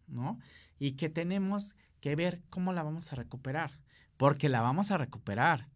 ¿no? 0.08 0.40
Y 0.78 0.98
que 0.98 1.08
tenemos 1.08 1.78
que 2.02 2.18
ver 2.18 2.44
cómo 2.50 2.74
la 2.74 2.84
vamos 2.84 3.14
a 3.14 3.16
recuperar, 3.16 3.80
porque 4.18 4.50
la 4.50 4.60
vamos 4.60 4.92
a 4.92 4.98
recuperar, 4.98 5.70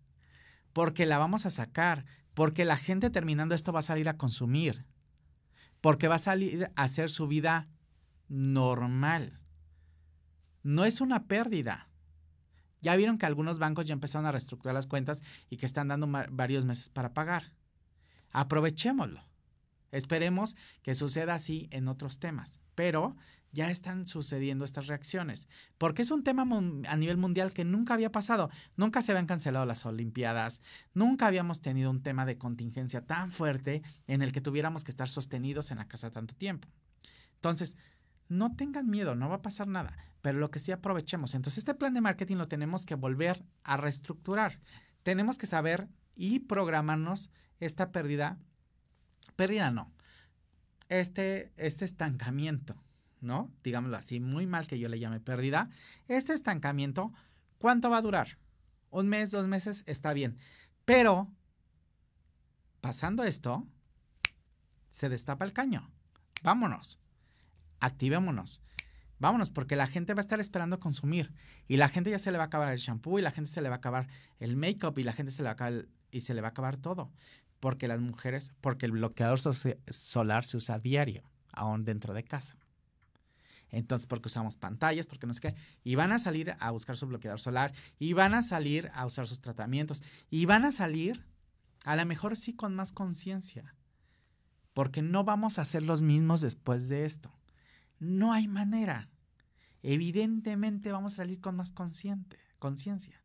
porque 0.73 1.05
la 1.05 1.19
vamos 1.19 1.45
a 1.45 1.51
sacar, 1.51 2.03
porque 2.39 2.63
la 2.63 2.77
gente 2.77 3.09
terminando 3.09 3.53
esto 3.53 3.73
va 3.73 3.79
a 3.79 3.81
salir 3.81 4.07
a 4.07 4.15
consumir, 4.15 4.85
porque 5.81 6.07
va 6.07 6.15
a 6.15 6.19
salir 6.19 6.71
a 6.77 6.83
hacer 6.83 7.09
su 7.09 7.27
vida 7.27 7.67
normal. 8.29 9.41
No 10.63 10.85
es 10.85 11.01
una 11.01 11.25
pérdida. 11.27 11.89
Ya 12.79 12.95
vieron 12.95 13.17
que 13.17 13.25
algunos 13.25 13.59
bancos 13.59 13.87
ya 13.87 13.91
empezaron 13.91 14.25
a 14.25 14.31
reestructurar 14.31 14.73
las 14.73 14.87
cuentas 14.87 15.21
y 15.49 15.57
que 15.57 15.65
están 15.65 15.89
dando 15.89 16.07
varios 16.31 16.63
meses 16.63 16.87
para 16.87 17.13
pagar. 17.13 17.51
Aprovechémoslo. 18.31 19.21
Esperemos 19.91 20.55
que 20.81 20.95
suceda 20.95 21.33
así 21.33 21.67
en 21.71 21.89
otros 21.89 22.19
temas, 22.19 22.61
pero 22.73 23.17
ya 23.51 23.71
están 23.71 24.05
sucediendo 24.05 24.65
estas 24.65 24.87
reacciones, 24.87 25.47
porque 25.77 26.01
es 26.01 26.11
un 26.11 26.23
tema 26.23 26.43
a 26.87 26.95
nivel 26.95 27.17
mundial 27.17 27.53
que 27.53 27.65
nunca 27.65 27.93
había 27.93 28.11
pasado, 28.11 28.49
nunca 28.75 29.01
se 29.01 29.11
habían 29.11 29.25
cancelado 29.25 29.65
las 29.65 29.85
Olimpiadas, 29.85 30.61
nunca 30.93 31.27
habíamos 31.27 31.61
tenido 31.61 31.89
un 31.89 32.01
tema 32.01 32.25
de 32.25 32.37
contingencia 32.37 33.05
tan 33.05 33.31
fuerte 33.31 33.81
en 34.07 34.21
el 34.21 34.31
que 34.31 34.41
tuviéramos 34.41 34.83
que 34.83 34.91
estar 34.91 35.09
sostenidos 35.09 35.71
en 35.71 35.77
la 35.77 35.87
casa 35.87 36.11
tanto 36.11 36.35
tiempo. 36.35 36.67
Entonces, 37.35 37.77
no 38.27 38.55
tengan 38.55 38.89
miedo, 38.89 39.15
no 39.15 39.29
va 39.29 39.35
a 39.35 39.41
pasar 39.41 39.67
nada, 39.67 39.95
pero 40.21 40.39
lo 40.39 40.51
que 40.51 40.59
sí 40.59 40.71
aprovechemos. 40.71 41.33
Entonces, 41.33 41.59
este 41.59 41.73
plan 41.73 41.93
de 41.93 42.01
marketing 42.01 42.37
lo 42.37 42.47
tenemos 42.47 42.85
que 42.85 42.95
volver 42.95 43.43
a 43.63 43.77
reestructurar. 43.77 44.59
Tenemos 45.03 45.37
que 45.37 45.47
saber 45.47 45.87
y 46.15 46.39
programarnos 46.39 47.31
esta 47.59 47.91
pérdida, 47.91 48.37
pérdida 49.35 49.71
no, 49.71 49.91
este, 50.89 51.51
este 51.55 51.85
estancamiento, 51.85 52.75
¿no? 53.21 53.51
Digámoslo 53.63 53.97
así, 53.97 54.19
muy 54.19 54.47
mal 54.47 54.67
que 54.67 54.79
yo 54.79 54.89
le 54.89 54.99
llame 54.99 55.19
pérdida. 55.19 55.69
Este 56.07 56.33
estancamiento, 56.33 57.13
¿cuánto 57.57 57.89
va 57.89 57.97
a 57.97 58.01
durar? 58.01 58.37
Un 58.89 59.07
mes, 59.07 59.31
dos 59.31 59.47
meses, 59.47 59.83
está 59.85 60.13
bien. 60.13 60.37
Pero, 60.85 61.29
pasando 62.81 63.23
esto, 63.23 63.67
se 64.89 65.09
destapa 65.09 65.45
el 65.45 65.53
caño. 65.53 65.89
Vámonos. 66.41 66.99
Activémonos. 67.79 68.61
Vámonos, 69.19 69.51
porque 69.51 69.75
la 69.75 69.87
gente 69.87 70.13
va 70.13 70.21
a 70.21 70.21
estar 70.21 70.39
esperando 70.39 70.79
consumir. 70.79 71.33
Y 71.67 71.77
la 71.77 71.89
gente 71.89 72.09
ya 72.09 72.19
se 72.19 72.31
le 72.31 72.37
va 72.37 72.45
a 72.45 72.47
acabar 72.47 72.71
el 72.71 72.79
shampoo, 72.79 73.19
y 73.19 73.21
la 73.21 73.31
gente 73.31 73.51
se 73.51 73.61
le 73.61 73.69
va 73.69 73.75
a 73.75 73.77
acabar 73.79 74.07
el 74.39 74.55
make-up, 74.55 74.97
y 74.97 75.03
la 75.03 75.13
gente 75.13 75.31
se 75.31 75.43
le 75.43 75.47
va 75.47 75.51
a 75.51 75.53
acabar 75.53 75.87
y 76.11 76.21
se 76.21 76.33
le 76.33 76.41
va 76.41 76.47
a 76.47 76.51
acabar 76.51 76.77
todo. 76.77 77.11
Porque 77.59 77.87
las 77.87 77.99
mujeres, 77.99 78.53
porque 78.61 78.85
el 78.85 78.93
bloqueador 78.93 79.39
solar 79.39 80.45
se 80.45 80.57
usa 80.57 80.79
diario, 80.79 81.29
aún 81.51 81.83
dentro 81.83 82.13
de 82.13 82.23
casa. 82.23 82.57
Entonces, 83.71 84.07
porque 84.07 84.27
usamos 84.27 84.57
pantallas, 84.57 85.07
porque 85.07 85.27
no 85.27 85.33
sé 85.33 85.41
qué. 85.41 85.55
Y 85.83 85.95
van 85.95 86.11
a 86.11 86.19
salir 86.19 86.55
a 86.59 86.71
buscar 86.71 86.97
su 86.97 87.07
bloqueador 87.07 87.39
solar, 87.39 87.73
y 87.97 88.13
van 88.13 88.33
a 88.33 88.41
salir 88.41 88.89
a 88.93 89.05
usar 89.05 89.27
sus 89.27 89.41
tratamientos, 89.41 90.03
y 90.29 90.45
van 90.45 90.65
a 90.65 90.71
salir, 90.71 91.25
a 91.85 91.95
lo 91.95 92.05
mejor 92.05 92.35
sí 92.35 92.53
con 92.53 92.75
más 92.75 92.91
conciencia. 92.91 93.75
Porque 94.73 95.01
no 95.01 95.23
vamos 95.23 95.59
a 95.59 95.65
ser 95.65 95.83
los 95.83 96.01
mismos 96.01 96.41
después 96.41 96.89
de 96.89 97.05
esto. 97.05 97.31
No 97.99 98.33
hay 98.33 98.47
manera. 98.47 99.09
Evidentemente 99.83 100.91
vamos 100.91 101.13
a 101.13 101.17
salir 101.17 101.41
con 101.41 101.55
más 101.55 101.73
conciencia. 102.59 103.23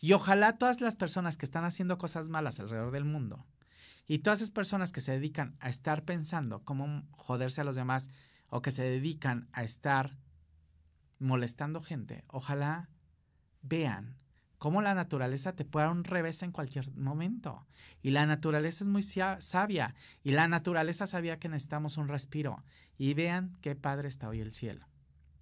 Y 0.00 0.12
ojalá 0.12 0.58
todas 0.58 0.80
las 0.80 0.96
personas 0.96 1.36
que 1.36 1.46
están 1.46 1.64
haciendo 1.64 1.98
cosas 1.98 2.28
malas 2.28 2.60
alrededor 2.60 2.90
del 2.90 3.04
mundo 3.04 3.46
y 4.06 4.18
todas 4.18 4.40
esas 4.40 4.50
personas 4.50 4.92
que 4.92 5.00
se 5.00 5.12
dedican 5.12 5.56
a 5.60 5.70
estar 5.70 6.04
pensando 6.04 6.62
cómo 6.62 7.04
joderse 7.12 7.60
a 7.60 7.64
los 7.64 7.76
demás 7.76 8.10
o 8.48 8.62
que 8.62 8.70
se 8.70 8.84
dedican 8.84 9.48
a 9.52 9.64
estar 9.64 10.16
molestando 11.18 11.82
gente, 11.82 12.24
ojalá 12.28 12.88
vean 13.62 14.16
cómo 14.58 14.82
la 14.82 14.94
naturaleza 14.94 15.54
te 15.54 15.64
puede 15.64 15.86
dar 15.86 15.94
un 15.94 16.04
revés 16.04 16.42
en 16.42 16.52
cualquier 16.52 16.90
momento. 16.96 17.66
Y 18.02 18.10
la 18.10 18.26
naturaleza 18.26 18.84
es 18.84 18.88
muy 18.88 19.02
sabia. 19.02 19.94
Y 20.22 20.32
la 20.32 20.48
naturaleza 20.48 21.06
sabía 21.06 21.38
que 21.38 21.48
necesitamos 21.48 21.96
un 21.96 22.08
respiro. 22.08 22.62
Y 22.96 23.14
vean 23.14 23.56
qué 23.60 23.74
padre 23.76 24.08
está 24.08 24.28
hoy 24.28 24.40
el 24.40 24.54
cielo. 24.54 24.86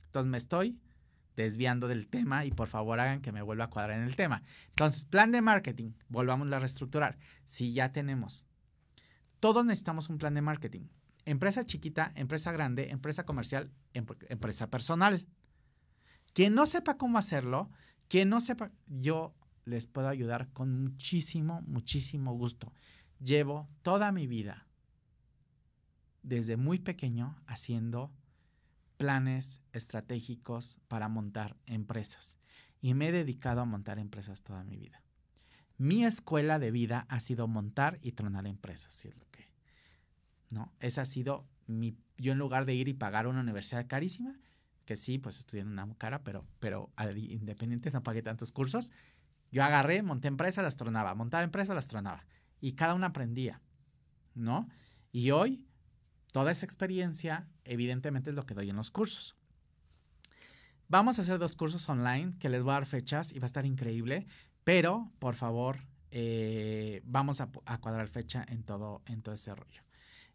Entonces 0.07 0.30
me 0.30 0.38
estoy 0.38 0.78
desviando 1.36 1.88
del 1.88 2.09
tema 2.09 2.44
y 2.44 2.50
por 2.50 2.68
favor 2.68 3.00
hagan 3.00 3.20
que 3.20 3.32
me 3.32 3.42
vuelva 3.42 3.64
a 3.64 3.70
cuadrar 3.70 3.98
en 3.98 4.05
el 4.05 4.16
tema. 4.16 4.42
Entonces, 4.70 5.07
plan 5.07 5.30
de 5.32 5.40
marketing, 5.40 5.92
volvamos 6.09 6.50
a 6.53 6.59
reestructurar. 6.59 7.18
Si 7.44 7.72
ya 7.72 7.92
tenemos, 7.92 8.46
todos 9.40 9.64
necesitamos 9.64 10.09
un 10.09 10.18
plan 10.18 10.34
de 10.34 10.42
marketing. 10.42 10.88
Empresa 11.25 11.64
chiquita, 11.64 12.12
empresa 12.16 12.53
grande, 12.53 12.91
empresa 12.91 13.25
comercial, 13.25 13.70
empresa 13.93 14.70
personal. 14.70 15.27
Quien 16.33 16.55
no 16.55 16.66
sepa 16.66 16.97
cómo 16.97 17.18
hacerlo, 17.18 17.70
quien 18.09 18.29
no 18.29 18.41
sepa, 18.41 18.73
yo 18.87 19.35
les 19.64 19.87
puedo 19.87 20.09
ayudar 20.09 20.53
con 20.53 20.83
muchísimo, 20.83 21.62
muchísimo 21.62 22.35
gusto. 22.35 22.73
Llevo 23.20 23.68
toda 23.83 24.11
mi 24.11 24.27
vida, 24.27 24.66
desde 26.23 26.57
muy 26.57 26.79
pequeño, 26.79 27.41
haciendo 27.47 28.12
planes 28.97 29.61
estratégicos 29.73 30.81
para 30.89 31.09
montar 31.09 31.57
empresas. 31.66 32.39
Y 32.81 32.95
me 32.95 33.09
he 33.09 33.12
dedicado 33.12 33.61
a 33.61 33.64
montar 33.64 33.99
empresas 33.99 34.43
toda 34.43 34.64
mi 34.64 34.77
vida. 34.77 35.03
Mi 35.79 36.05
escuela 36.05 36.59
de 36.59 36.70
vida 36.70 37.07
ha 37.09 37.20
sido 37.20 37.49
montar 37.49 37.99
y 38.03 38.12
tronar 38.12 38.47
empresas, 38.47 38.95
si 38.95 39.09
es 39.09 39.16
lo 39.16 39.31
que. 39.31 39.51
¿No? 40.53 40.72
Esa 40.80 41.03
ha 41.03 41.05
sido 41.05 41.46
mi. 41.66 41.96
Yo, 42.18 42.32
en 42.32 42.38
lugar 42.38 42.66
de 42.66 42.74
ir 42.74 42.88
y 42.88 42.94
pagar 42.94 43.26
una 43.26 43.40
universidad 43.40 43.86
carísima, 43.88 44.38
que 44.84 44.96
sí, 44.96 45.18
pues 45.18 45.38
estudié 45.38 45.62
en 45.62 45.68
una 45.68 45.92
cara, 45.96 46.22
pero, 46.22 46.46
pero 46.61 46.92
independiente 47.16 47.90
no 47.90 48.03
pagué 48.03 48.22
tantos 48.22 48.53
cursos. 48.53 48.92
Yo 49.50 49.64
agarré, 49.64 50.03
monté 50.03 50.28
empresas, 50.28 50.62
las 50.62 50.76
tronaba, 50.76 51.14
montaba 51.14 51.42
empresas, 51.42 51.74
las 51.74 51.88
tronaba. 51.88 52.26
Y 52.61 52.72
cada 52.72 52.94
una 52.94 53.09
aprendía, 53.09 53.61
¿no? 54.34 54.68
Y 55.11 55.30
hoy 55.30 55.66
Toda 56.32 56.50
esa 56.50 56.64
experiencia, 56.64 57.46
evidentemente, 57.64 58.30
es 58.30 58.36
lo 58.36 58.46
que 58.46 58.55
doy 58.55 58.70
en 58.70 58.76
los 58.76 58.90
cursos. 58.90 59.36
Vamos 60.88 61.18
a 61.18 61.22
hacer 61.22 61.38
dos 61.38 61.57
cursos 61.57 61.88
online 61.88 62.34
que 62.38 62.48
les 62.48 62.62
voy 62.62 62.70
a 62.70 62.74
dar 62.74 62.86
fechas 62.86 63.32
y 63.32 63.38
va 63.38 63.44
a 63.44 63.46
estar 63.46 63.66
increíble, 63.66 64.26
pero 64.64 65.12
por 65.18 65.34
favor, 65.34 65.86
eh, 66.11 67.03
vamos 67.05 67.42
a, 67.42 67.50
cuadrar 67.80 68.09
fecha 68.09 68.44
en 68.48 68.62
todo, 68.62 69.03
en 69.07 69.22
todo 69.22 69.34
ese 69.34 69.55
rollo. 69.55 69.82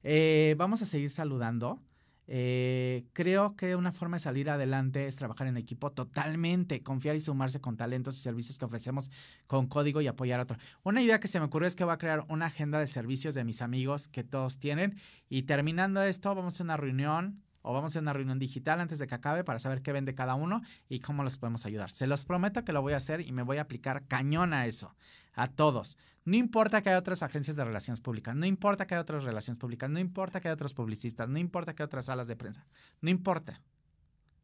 Eh, 0.03 0.55
vamos 0.57 0.81
a 0.81 0.85
seguir 0.85 1.11
saludando. 1.11 1.81
Eh, 2.29 3.05
creo 3.13 3.55
que 3.55 3.77
una 3.77 3.93
forma 3.93 4.17
de 4.17 4.21
salir 4.21 4.49
adelante 4.49 5.07
es 5.07 5.15
trabajar 5.15 5.47
en 5.47 5.55
equipo 5.55 5.91
totalmente, 5.93 6.83
confiar 6.83 7.15
y 7.15 7.21
sumarse 7.21 7.61
con 7.61 7.77
talentos 7.77 8.17
y 8.17 8.21
servicios 8.21 8.57
que 8.57 8.65
ofrecemos 8.65 9.09
con 9.47 9.67
código 9.67 10.01
y 10.01 10.07
apoyar 10.07 10.41
a 10.41 10.43
otro. 10.43 10.57
Una 10.83 11.01
idea 11.01 11.21
que 11.21 11.29
se 11.29 11.39
me 11.39 11.45
ocurrió 11.45 11.67
es 11.67 11.77
que 11.77 11.85
voy 11.85 11.93
a 11.93 11.97
crear 11.97 12.25
una 12.27 12.47
agenda 12.47 12.79
de 12.79 12.87
servicios 12.87 13.33
de 13.33 13.45
mis 13.45 13.61
amigos 13.61 14.09
que 14.09 14.25
todos 14.25 14.59
tienen 14.59 14.97
y 15.29 15.43
terminando 15.43 16.01
esto 16.03 16.35
vamos 16.35 16.59
a 16.59 16.63
una 16.63 16.75
reunión 16.75 17.41
o 17.61 17.73
vamos 17.73 17.95
a 17.95 17.99
una 17.99 18.13
reunión 18.13 18.39
digital 18.39 18.81
antes 18.81 18.99
de 18.99 19.07
que 19.07 19.15
acabe 19.15 19.43
para 19.43 19.59
saber 19.59 19.81
qué 19.81 19.93
vende 19.93 20.15
cada 20.15 20.35
uno 20.35 20.61
y 20.89 20.99
cómo 20.99 21.23
los 21.23 21.37
podemos 21.37 21.65
ayudar. 21.65 21.91
Se 21.91 22.07
los 22.07 22.25
prometo 22.25 22.63
que 22.65 22.73
lo 22.73 22.81
voy 22.81 22.93
a 22.93 22.97
hacer 22.97 23.21
y 23.21 23.31
me 23.31 23.43
voy 23.43 23.57
a 23.57 23.61
aplicar 23.61 24.05
cañón 24.07 24.53
a 24.53 24.65
eso, 24.67 24.95
a 25.33 25.47
todos. 25.47 25.97
No 26.27 26.35
importa 26.35 26.81
que 26.81 26.89
haya 26.89 26.99
otras 26.99 27.23
agencias 27.23 27.55
de 27.55 27.63
relaciones 27.63 28.01
públicas, 28.01 28.35
no 28.35 28.45
importa 28.45 28.85
que 28.85 28.95
haya 28.95 29.01
otras 29.01 29.23
relaciones 29.23 29.57
públicas, 29.57 29.89
no 29.89 29.97
importa 29.97 30.41
que 30.41 30.49
haya 30.49 30.55
otros 30.55 30.73
publicistas, 30.73 31.29
no 31.29 31.39
importa 31.39 31.73
que 31.73 31.83
haya 31.83 31.87
otras 31.87 32.07
salas 32.07 32.27
de 32.27 32.35
prensa, 32.35 32.67
no 32.99 33.09
importa. 33.09 33.61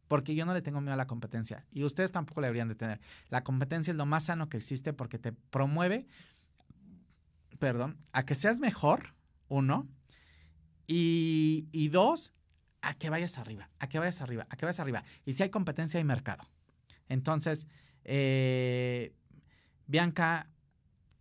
Porque 0.07 0.34
yo 0.34 0.45
no 0.45 0.53
le 0.53 0.61
tengo 0.61 0.79
miedo 0.79 0.93
a 0.93 0.95
la 0.95 1.07
competencia 1.07 1.65
y 1.71 1.84
ustedes 1.84 2.13
tampoco 2.13 2.39
le 2.39 2.47
deberían 2.47 2.69
de 2.69 2.75
tener. 2.75 3.01
La 3.27 3.43
competencia 3.43 3.91
es 3.91 3.97
lo 3.97 4.05
más 4.05 4.23
sano 4.23 4.47
que 4.47 4.55
existe 4.55 4.93
porque 4.93 5.19
te 5.19 5.34
promueve, 5.34 6.07
perdón, 7.59 7.97
a 8.13 8.23
que 8.25 8.36
seas 8.36 8.61
mejor, 8.61 9.13
uno, 9.49 9.86
y, 10.88 11.67
y 11.73 11.89
dos, 11.89 12.34
a 12.81 12.93
que 12.93 13.09
vayas 13.09 13.38
arriba, 13.38 13.69
a 13.79 13.89
que 13.89 13.99
vayas 13.99 14.21
arriba, 14.21 14.47
a 14.49 14.55
que 14.55 14.65
vayas 14.65 14.79
arriba. 14.79 15.03
Y 15.25 15.34
si 15.34 15.43
hay 15.43 15.49
competencia, 15.49 15.97
hay 15.97 16.05
mercado. 16.05 16.47
Entonces, 17.09 17.67
eh, 18.05 19.13
Bianca, 19.86 20.49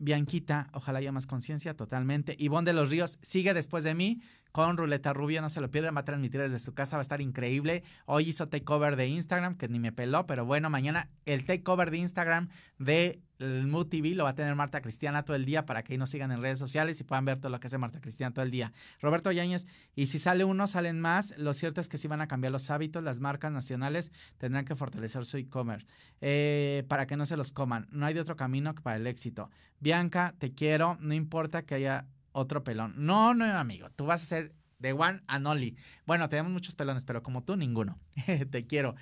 Bianquita, 0.03 0.68
ojalá 0.72 0.98
haya 0.98 1.12
más 1.12 1.26
conciencia 1.26 1.74
totalmente. 1.74 2.34
Ivonne 2.38 2.66
de 2.66 2.72
los 2.72 2.90
Ríos 2.90 3.18
sigue 3.22 3.55
después 3.55 3.84
de 3.84 3.94
mí 3.94 4.20
con 4.53 4.76
Ruleta 4.76 5.12
Rubio, 5.14 5.40
no 5.40 5.48
se 5.48 5.61
lo 5.61 5.70
pierdan, 5.70 5.96
va 5.96 6.00
a 6.00 6.05
transmitir 6.05 6.40
desde 6.40 6.59
su 6.59 6.74
casa, 6.74 6.96
va 6.96 7.00
a 7.00 7.03
estar 7.03 7.20
increíble. 7.20 7.82
Hoy 8.05 8.28
hizo 8.28 8.48
takeover 8.48 8.96
de 8.96 9.09
Instagram, 9.09 9.57
que 9.57 9.68
ni 9.68 9.80
me 9.80 9.92
peló, 9.92 10.26
pero 10.26 10.44
bueno, 10.44 10.70
mañana 10.70 11.09
el 11.24 11.44
takeover 11.44 11.90
de 11.90 11.98
Instagram 11.98 12.48
de 12.78 13.20
el 13.38 13.66
Mood 13.66 13.88
TV 13.88 14.11
lo 14.11 14.24
va 14.24 14.30
a 14.30 14.34
tener 14.34 14.55
Marta 14.55 14.80
Cristiana 14.80 15.24
todo 15.24 15.36
el 15.36 15.44
día 15.44 15.66
para 15.66 15.82
que 15.82 15.94
ahí 15.94 15.98
nos 15.98 16.11
sigan 16.11 16.30
en 16.30 16.40
redes 16.40 16.59
sociales 16.59 17.00
y 17.00 17.05
puedan 17.05 17.24
ver 17.24 17.38
todo 17.38 17.50
lo 17.50 17.59
que 17.59 17.66
hace 17.66 17.78
Marta 17.78 18.00
Cristiana 18.00 18.32
todo 18.32 18.44
el 18.44 18.50
día. 18.50 18.72
Roberto 19.00 19.32
Yáñez, 19.32 19.66
y 19.96 20.07
si 20.07 20.18
sale 20.18 20.44
uno, 20.44 20.66
salen 20.66 21.00
más. 21.00 21.36
Lo 21.38 21.55
cierto 21.55 21.80
es 21.80 21.88
que 21.88 21.98
si 21.98 22.07
van 22.07 22.20
a 22.20 22.28
cambiar 22.28 22.53
los 22.53 22.70
hábitos, 22.70 23.03
las 23.03 23.20
marcas 23.20 23.50
nacionales 23.50 24.12
tendrán 24.38 24.64
que 24.64 24.76
fortalecer 24.76 25.24
su 25.24 25.38
e-commerce 25.38 25.86
eh, 26.20 26.84
para 26.88 27.07
que 27.07 27.16
no 27.16 27.26
se 27.26 27.36
los 27.36 27.53
coman. 27.53 27.88
No 27.90 28.07
hay 28.07 28.14
de 28.14 28.20
otro 28.20 28.36
camino 28.36 28.74
que 28.74 28.82
para 28.82 28.96
el 28.96 29.07
éxito. 29.07 29.50
Bianca, 29.80 30.34
te 30.38 30.53
quiero, 30.53 30.96
no 31.00 31.14
importa 31.14 31.62
que 31.62 31.74
haya 31.74 32.07
otro 32.33 32.64
pelón. 32.64 32.95
No, 32.97 33.35
no, 33.35 33.45
amigo, 33.45 33.91
tú 33.91 34.07
vas 34.07 34.22
a 34.22 34.26
ser 34.26 34.55
de 34.78 34.93
one 34.93 35.22
and 35.28 35.47
only. 35.47 35.76
Bueno, 36.07 36.28
tenemos 36.28 36.53
muchos 36.53 36.74
pelones, 36.74 37.05
pero 37.05 37.22
como 37.22 37.45
tú, 37.45 37.57
ninguno. 37.57 37.99
Te 38.51 38.66
quiero. 38.66 38.95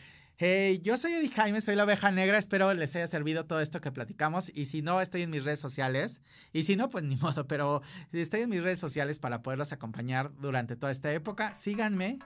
Yo 0.82 0.96
soy 0.96 1.12
Eddie 1.12 1.28
Jaime, 1.28 1.60
soy 1.60 1.76
la 1.76 1.84
oveja 1.84 2.10
negra. 2.10 2.38
Espero 2.38 2.72
les 2.72 2.96
haya 2.96 3.06
servido 3.06 3.44
todo 3.44 3.60
esto 3.60 3.82
que 3.82 3.92
platicamos. 3.92 4.50
Y 4.54 4.64
si 4.64 4.80
no, 4.80 5.02
estoy 5.02 5.22
en 5.22 5.30
mis 5.30 5.44
redes 5.44 5.60
sociales. 5.60 6.22
Y 6.54 6.62
si 6.62 6.76
no, 6.76 6.88
pues 6.88 7.04
ni 7.04 7.16
modo, 7.16 7.46
pero 7.46 7.82
estoy 8.12 8.40
en 8.42 8.50
mis 8.50 8.62
redes 8.62 8.78
sociales 8.78 9.18
para 9.18 9.42
poderlos 9.42 9.72
acompañar 9.72 10.32
durante 10.36 10.76
toda 10.76 10.92
esta 10.92 11.12
época. 11.12 11.52
Síganme, 11.52 12.20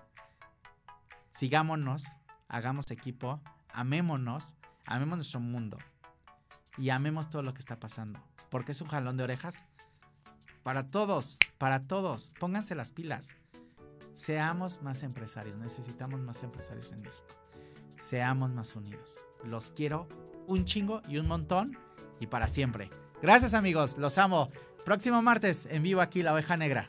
sigámonos, 1.30 2.04
hagamos 2.46 2.88
equipo, 2.92 3.42
amémonos, 3.72 4.54
amemos 4.86 5.18
nuestro 5.18 5.40
mundo 5.40 5.78
y 6.78 6.90
amemos 6.90 7.30
todo 7.30 7.42
lo 7.42 7.52
que 7.52 7.60
está 7.60 7.80
pasando. 7.80 8.22
Porque 8.48 8.72
es 8.72 8.80
un 8.80 8.86
jalón 8.86 9.16
de 9.16 9.24
orejas 9.24 9.66
para 10.64 10.90
todos, 10.90 11.38
para 11.58 11.86
todos, 11.86 12.32
pónganse 12.40 12.74
las 12.74 12.90
pilas. 12.90 13.36
Seamos 14.14 14.80
más 14.82 15.02
empresarios, 15.02 15.56
necesitamos 15.58 16.20
más 16.20 16.42
empresarios 16.42 16.90
en 16.90 17.02
México. 17.02 17.28
Seamos 17.98 18.54
más 18.54 18.74
unidos. 18.74 19.16
Los 19.44 19.72
quiero 19.72 20.08
un 20.46 20.64
chingo 20.64 21.02
y 21.06 21.18
un 21.18 21.28
montón 21.28 21.76
y 22.18 22.26
para 22.26 22.48
siempre. 22.48 22.88
Gracias 23.20 23.52
amigos, 23.52 23.98
los 23.98 24.16
amo. 24.16 24.48
Próximo 24.86 25.20
martes 25.20 25.66
en 25.66 25.82
vivo 25.82 26.00
aquí 26.00 26.22
La 26.22 26.32
Oveja 26.32 26.56
Negra. 26.56 26.88